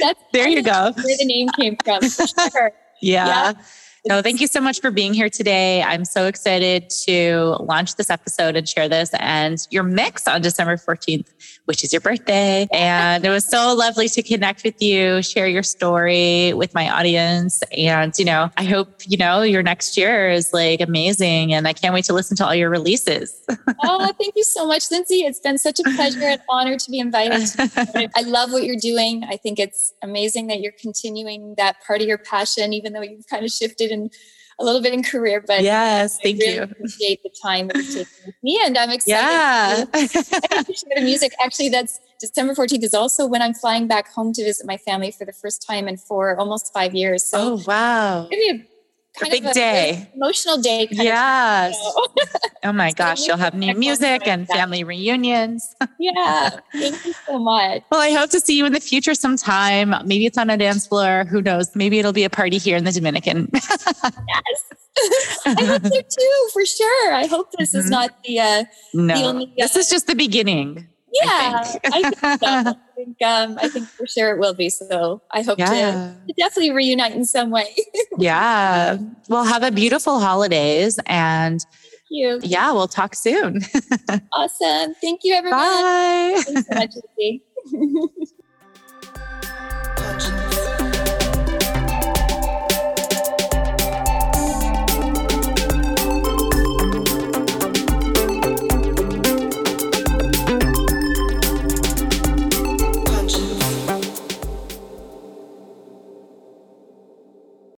that's 0.00 0.20
there 0.34 0.46
you 0.46 0.62
go. 0.62 0.92
where 0.92 1.16
the 1.16 1.24
name 1.24 1.48
came 1.58 1.74
from. 1.82 2.02
Sure. 2.02 2.70
Yeah. 3.02 3.26
Yeah. 3.26 3.52
No, 4.08 4.22
thank 4.22 4.40
you 4.40 4.46
so 4.46 4.60
much 4.60 4.80
for 4.80 4.92
being 4.92 5.12
here 5.12 5.28
today. 5.28 5.82
I'm 5.82 6.04
so 6.04 6.26
excited 6.26 6.90
to 7.06 7.56
launch 7.58 7.96
this 7.96 8.08
episode 8.08 8.54
and 8.54 8.68
share 8.68 8.88
this 8.88 9.10
and 9.18 9.58
your 9.72 9.82
mix 9.82 10.28
on 10.28 10.42
December 10.42 10.76
14th, 10.76 11.26
which 11.64 11.82
is 11.82 11.92
your 11.92 12.00
birthday. 12.00 12.68
And 12.70 13.24
it 13.24 13.30
was 13.30 13.44
so 13.44 13.74
lovely 13.74 14.08
to 14.10 14.22
connect 14.22 14.62
with 14.62 14.80
you, 14.80 15.22
share 15.22 15.48
your 15.48 15.64
story 15.64 16.52
with 16.52 16.72
my 16.72 16.88
audience. 16.88 17.64
And, 17.76 18.12
you 18.16 18.24
know, 18.24 18.48
I 18.56 18.62
hope, 18.62 19.02
you 19.08 19.16
know, 19.16 19.42
your 19.42 19.64
next 19.64 19.96
year 19.96 20.30
is 20.30 20.52
like 20.52 20.80
amazing. 20.80 21.52
And 21.52 21.66
I 21.66 21.72
can't 21.72 21.92
wait 21.92 22.04
to 22.04 22.12
listen 22.12 22.36
to 22.36 22.46
all 22.46 22.54
your 22.54 22.70
releases. 22.70 23.42
Oh, 23.82 24.12
thank 24.20 24.34
you 24.36 24.44
so 24.44 24.68
much, 24.68 24.88
Lindsay. 24.92 25.22
It's 25.22 25.40
been 25.40 25.58
such 25.58 25.80
a 25.80 25.82
pleasure 25.82 26.22
and 26.22 26.40
honor 26.48 26.76
to 26.76 26.90
be 26.90 27.00
invited. 27.00 27.48
I 28.14 28.22
love 28.22 28.52
what 28.52 28.62
you're 28.62 28.76
doing. 28.76 29.24
I 29.28 29.36
think 29.36 29.58
it's 29.58 29.94
amazing 30.00 30.46
that 30.46 30.60
you're 30.60 30.74
continuing 30.80 31.54
that 31.56 31.76
part 31.84 32.00
of 32.02 32.06
your 32.06 32.18
passion, 32.18 32.72
even 32.72 32.92
though 32.92 33.02
you've 33.02 33.26
kind 33.26 33.44
of 33.44 33.50
shifted 33.50 33.90
in 33.96 34.10
a 34.58 34.64
little 34.64 34.80
bit 34.80 34.92
in 34.92 35.02
career. 35.02 35.42
But 35.46 35.62
yes. 35.62 36.18
I 36.18 36.22
Thank 36.22 36.40
really 36.40 36.54
you. 36.54 36.62
appreciate 36.62 37.22
the 37.22 37.30
time 37.42 37.68
that 37.68 37.76
you've 37.76 37.94
taken 37.94 38.22
with 38.26 38.34
me, 38.42 38.60
and 38.64 38.78
I'm 38.78 38.90
excited. 38.90 39.08
Yeah. 39.12 39.84
to 39.94 40.72
share 40.72 40.96
the 40.96 41.02
music. 41.02 41.32
Actually, 41.42 41.68
that's 41.68 42.00
December 42.20 42.54
14th 42.54 42.84
is 42.84 42.94
also 42.94 43.26
when 43.26 43.42
I'm 43.42 43.54
flying 43.54 43.86
back 43.86 44.12
home 44.12 44.32
to 44.32 44.44
visit 44.44 44.66
my 44.66 44.76
family 44.78 45.10
for 45.10 45.24
the 45.24 45.32
first 45.32 45.66
time 45.66 45.88
in 45.88 45.96
for 45.96 46.38
almost 46.38 46.72
five 46.72 46.94
years. 46.94 47.24
So 47.24 47.54
oh, 47.54 47.62
wow. 47.66 48.28
maybe 48.30 48.62
a 48.62 48.75
kind 49.18 49.30
big 49.32 49.44
of 49.44 49.52
day. 49.52 50.10
emotional 50.14 50.58
day. 50.58 50.88
Yes. 50.90 51.76
Oh 52.64 52.72
my 52.72 52.90
gosh, 52.90 53.28
you'll 53.28 53.36
have 53.36 53.54
new 53.54 53.74
music 53.74 54.26
and 54.26 54.48
family 54.48 54.82
reunions. 54.82 55.72
yeah. 56.00 56.50
Thank 56.72 57.04
you 57.06 57.14
so 57.24 57.38
much. 57.38 57.82
Well, 57.92 58.00
I 58.00 58.10
hope 58.10 58.30
to 58.30 58.40
see 58.40 58.56
you 58.58 58.66
in 58.66 58.72
the 58.72 58.80
future 58.80 59.14
sometime. 59.14 59.90
Maybe 60.04 60.26
it's 60.26 60.36
on 60.36 60.50
a 60.50 60.56
dance 60.56 60.84
floor. 60.84 61.26
Who 61.30 61.42
knows? 61.42 61.70
Maybe 61.76 62.00
it'll 62.00 62.12
be 62.14 62.24
a 62.24 62.30
party 62.30 62.58
here 62.58 62.76
in 62.76 62.82
the 62.84 62.90
Dominican. 62.92 63.50
Yes. 64.28 65.44
I 65.46 65.62
hope 65.64 65.82
so 65.84 66.00
too, 66.00 66.48
for 66.52 66.64
sure. 66.66 67.12
I 67.14 67.26
hope 67.26 67.52
this 67.58 67.74
is 67.74 67.86
Mhm. 67.86 67.90
not 67.90 68.10
the 68.24 68.40
uh 68.40 68.64
no, 68.94 69.14
only, 69.26 69.52
this 69.56 69.76
uh, 69.76 69.80
is 69.80 69.88
just 69.90 70.06
the 70.08 70.14
beginning. 70.16 70.88
Yeah. 71.22 71.62
think. 71.62 71.80
I 71.92 72.02
think, 72.02 72.18
so. 72.18 72.46
I 72.46 72.74
think 72.94 73.22
um 73.22 73.58
I 73.60 73.68
think 73.68 73.88
for 73.88 74.06
sure 74.06 74.34
it 74.34 74.38
will 74.38 74.54
be. 74.54 74.70
So 74.70 75.22
I 75.32 75.42
hope 75.42 75.58
Yeah. 75.58 76.14
to, 76.26 76.26
to 76.26 76.34
definitely 76.36 76.72
reunite 76.72 77.12
in 77.12 77.24
some 77.24 77.50
way. 77.50 77.74
Yeah. 78.18 78.96
Well, 79.28 79.44
have 79.44 79.62
a 79.62 79.70
beautiful 79.70 80.20
holidays. 80.20 80.98
And 81.06 81.60
you. 82.08 82.40
yeah, 82.42 82.72
we'll 82.72 82.88
talk 82.88 83.14
soon. 83.14 83.60
Awesome. 84.32 84.94
Thank 85.00 85.20
you 85.24 85.34
everyone. 85.34 85.58
Bye. 85.58 86.42